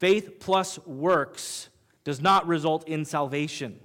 Faith 0.00 0.40
plus 0.40 0.84
works 0.88 1.68
does 2.02 2.20
not 2.20 2.48
result 2.48 2.88
in 2.88 3.04
salvation. 3.04 3.78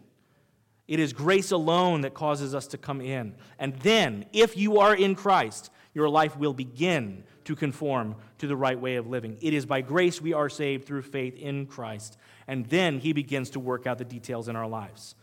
It 0.89 0.99
is 0.99 1.13
grace 1.13 1.51
alone 1.51 2.01
that 2.01 2.15
causes 2.15 2.55
us 2.55 2.65
to 2.67 2.77
come 2.79 2.99
in. 2.99 3.35
And 3.59 3.75
then, 3.81 4.25
if 4.33 4.57
you 4.57 4.79
are 4.79 4.95
in 4.95 5.13
Christ, 5.13 5.69
your 5.93 6.09
life 6.09 6.35
will 6.35 6.51
begin 6.51 7.23
to 7.43 7.55
conform 7.55 8.15
to 8.39 8.47
the 8.47 8.55
right 8.55 8.79
way 8.79 8.95
of 8.95 9.05
living. 9.05 9.37
It 9.39 9.53
is 9.53 9.67
by 9.67 9.81
grace 9.81 10.19
we 10.19 10.33
are 10.33 10.49
saved 10.49 10.87
through 10.87 11.03
faith 11.03 11.35
in 11.35 11.67
Christ. 11.67 12.17
And 12.47 12.65
then 12.65 12.97
he 12.97 13.13
begins 13.13 13.51
to 13.51 13.59
work 13.59 13.85
out 13.85 13.99
the 13.99 14.03
details 14.03 14.47
in 14.47 14.55
our 14.55 14.67
lives. 14.67 15.13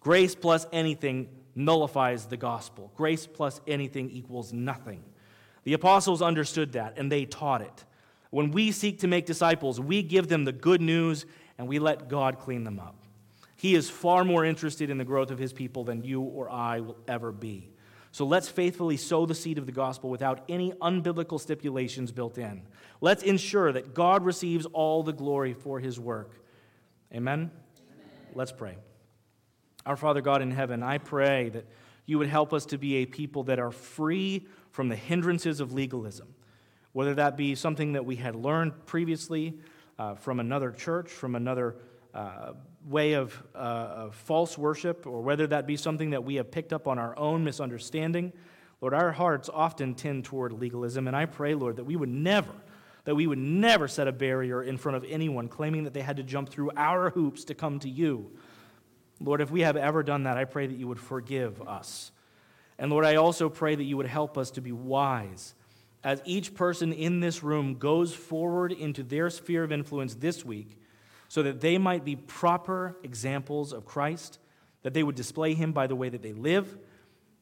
Grace 0.00 0.34
plus 0.34 0.66
anything 0.70 1.28
nullifies 1.54 2.26
the 2.26 2.36
gospel. 2.36 2.92
Grace 2.94 3.26
plus 3.26 3.62
anything 3.66 4.10
equals 4.10 4.52
nothing. 4.52 5.02
The 5.64 5.72
apostles 5.72 6.20
understood 6.20 6.72
that 6.72 6.98
and 6.98 7.10
they 7.10 7.24
taught 7.24 7.62
it. 7.62 7.86
When 8.28 8.50
we 8.50 8.70
seek 8.70 8.98
to 8.98 9.06
make 9.06 9.24
disciples, 9.24 9.80
we 9.80 10.02
give 10.02 10.28
them 10.28 10.44
the 10.44 10.52
good 10.52 10.82
news 10.82 11.24
and 11.56 11.66
we 11.66 11.78
let 11.78 12.10
God 12.10 12.38
clean 12.38 12.64
them 12.64 12.78
up. 12.78 13.05
He 13.56 13.74
is 13.74 13.88
far 13.88 14.24
more 14.24 14.44
interested 14.44 14.90
in 14.90 14.98
the 14.98 15.04
growth 15.04 15.30
of 15.30 15.38
his 15.38 15.52
people 15.52 15.84
than 15.84 16.04
you 16.04 16.20
or 16.20 16.50
I 16.50 16.80
will 16.80 16.98
ever 17.08 17.32
be. 17.32 17.70
So 18.12 18.24
let's 18.24 18.48
faithfully 18.48 18.96
sow 18.96 19.26
the 19.26 19.34
seed 19.34 19.58
of 19.58 19.66
the 19.66 19.72
gospel 19.72 20.08
without 20.08 20.44
any 20.48 20.72
unbiblical 20.72 21.40
stipulations 21.40 22.12
built 22.12 22.38
in. 22.38 22.62
Let's 23.00 23.22
ensure 23.22 23.72
that 23.72 23.94
God 23.94 24.24
receives 24.24 24.66
all 24.66 25.02
the 25.02 25.12
glory 25.12 25.52
for 25.52 25.80
his 25.80 26.00
work. 26.00 26.42
Amen? 27.12 27.38
Amen? 27.38 27.50
Let's 28.34 28.52
pray. 28.52 28.76
Our 29.84 29.96
Father 29.96 30.20
God 30.20 30.42
in 30.42 30.50
heaven, 30.50 30.82
I 30.82 30.98
pray 30.98 31.50
that 31.50 31.66
you 32.06 32.18
would 32.18 32.28
help 32.28 32.52
us 32.52 32.66
to 32.66 32.78
be 32.78 32.96
a 32.96 33.06
people 33.06 33.44
that 33.44 33.58
are 33.58 33.70
free 33.70 34.46
from 34.70 34.88
the 34.88 34.96
hindrances 34.96 35.60
of 35.60 35.72
legalism, 35.72 36.34
whether 36.92 37.14
that 37.14 37.36
be 37.36 37.54
something 37.54 37.92
that 37.92 38.04
we 38.04 38.16
had 38.16 38.34
learned 38.34 38.86
previously 38.86 39.58
uh, 39.98 40.14
from 40.14 40.40
another 40.40 40.70
church, 40.70 41.10
from 41.10 41.34
another 41.34 41.76
uh, 42.16 42.52
way 42.86 43.12
of, 43.12 43.42
uh, 43.54 43.58
of 43.58 44.14
false 44.14 44.56
worship, 44.56 45.06
or 45.06 45.20
whether 45.20 45.46
that 45.46 45.66
be 45.66 45.76
something 45.76 46.10
that 46.10 46.24
we 46.24 46.36
have 46.36 46.50
picked 46.50 46.72
up 46.72 46.88
on 46.88 46.98
our 46.98 47.16
own 47.18 47.44
misunderstanding. 47.44 48.32
Lord, 48.80 48.94
our 48.94 49.12
hearts 49.12 49.50
often 49.52 49.94
tend 49.94 50.24
toward 50.24 50.52
legalism, 50.52 51.08
and 51.08 51.14
I 51.16 51.26
pray, 51.26 51.54
Lord, 51.54 51.76
that 51.76 51.84
we 51.84 51.94
would 51.94 52.08
never, 52.08 52.52
that 53.04 53.14
we 53.14 53.26
would 53.26 53.38
never 53.38 53.86
set 53.86 54.08
a 54.08 54.12
barrier 54.12 54.62
in 54.62 54.78
front 54.78 54.96
of 54.96 55.04
anyone 55.06 55.48
claiming 55.48 55.84
that 55.84 55.92
they 55.92 56.00
had 56.00 56.16
to 56.16 56.22
jump 56.22 56.48
through 56.48 56.70
our 56.76 57.10
hoops 57.10 57.44
to 57.44 57.54
come 57.54 57.80
to 57.80 57.88
you. 57.88 58.30
Lord, 59.20 59.42
if 59.42 59.50
we 59.50 59.60
have 59.60 59.76
ever 59.76 60.02
done 60.02 60.22
that, 60.22 60.38
I 60.38 60.44
pray 60.44 60.66
that 60.66 60.76
you 60.76 60.88
would 60.88 61.00
forgive 61.00 61.60
us. 61.68 62.12
And 62.78 62.90
Lord, 62.90 63.04
I 63.04 63.16
also 63.16 63.48
pray 63.48 63.74
that 63.74 63.84
you 63.84 63.96
would 63.98 64.06
help 64.06 64.38
us 64.38 64.50
to 64.52 64.60
be 64.62 64.72
wise 64.72 65.54
as 66.04 66.22
each 66.24 66.54
person 66.54 66.92
in 66.92 67.20
this 67.20 67.42
room 67.42 67.74
goes 67.74 68.14
forward 68.14 68.72
into 68.72 69.02
their 69.02 69.28
sphere 69.28 69.64
of 69.64 69.72
influence 69.72 70.14
this 70.14 70.44
week 70.44 70.78
so 71.28 71.42
that 71.42 71.60
they 71.60 71.78
might 71.78 72.04
be 72.04 72.16
proper 72.16 72.96
examples 73.02 73.72
of 73.72 73.84
Christ, 73.84 74.38
that 74.82 74.94
they 74.94 75.02
would 75.02 75.16
display 75.16 75.54
him 75.54 75.72
by 75.72 75.86
the 75.86 75.96
way 75.96 76.08
that 76.08 76.22
they 76.22 76.32
live, 76.32 76.78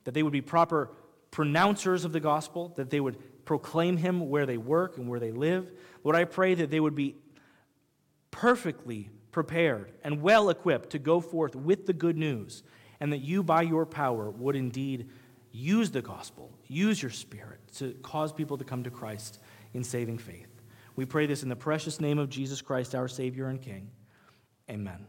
that 0.05 0.15
they 0.15 0.23
would 0.23 0.33
be 0.33 0.41
proper 0.41 0.91
pronouncers 1.31 2.05
of 2.05 2.13
the 2.13 2.21
gospel, 2.21 2.73
that 2.77 2.91
they 2.91 3.01
would 3.01 3.45
proclaim 3.45 3.97
him 3.97 4.29
where 4.29 4.47
they 4.47 4.57
work 4.57 4.97
and 4.97 5.09
where 5.09 5.21
they 5.21 5.33
live. 5.33 5.71
Lord, 6.03 6.17
I 6.17 6.25
pray 6.25 6.55
that 6.55 6.71
they 6.71 6.81
would 6.81 6.95
be 6.95 7.17
perfectly 8.31 9.11
prepared 9.33 9.93
and 10.03 10.23
well 10.23 10.49
equipped 10.49 10.91
to 10.91 10.99
go 10.99 11.21
forth 11.21 11.57
with 11.57 11.87
the 11.87 11.93
good 11.93 12.17
news, 12.17 12.63
and 13.01 13.13
that 13.13 13.19
you, 13.19 13.43
by 13.43 13.63
your 13.63 13.85
power, 13.85 14.31
would 14.31 14.57
indeed 14.57 15.11
use 15.51 15.91
the 15.91 16.03
gospel, 16.03 16.51
use 16.67 17.03
your 17.03 17.11
spirit 17.11 17.61
to 17.75 17.93
cause 18.03 18.33
people 18.33 18.57
to 18.59 18.65
come 18.65 18.85
to 18.85 18.91
Christ 18.91 19.41
in 19.73 19.85
saving 19.85 20.19
faith. 20.19 20.54
We 20.97 21.05
pray 21.05 21.27
this 21.27 21.43
in 21.43 21.49
the 21.49 21.57
precious 21.57 22.01
name 22.01 22.19
of 22.19 22.29
Jesus 22.29 22.61
Christ, 22.61 22.95
our 22.95 23.09
Savior 23.09 23.49
and 23.49 23.61
King. 23.61 23.91
Amen. 24.71 25.07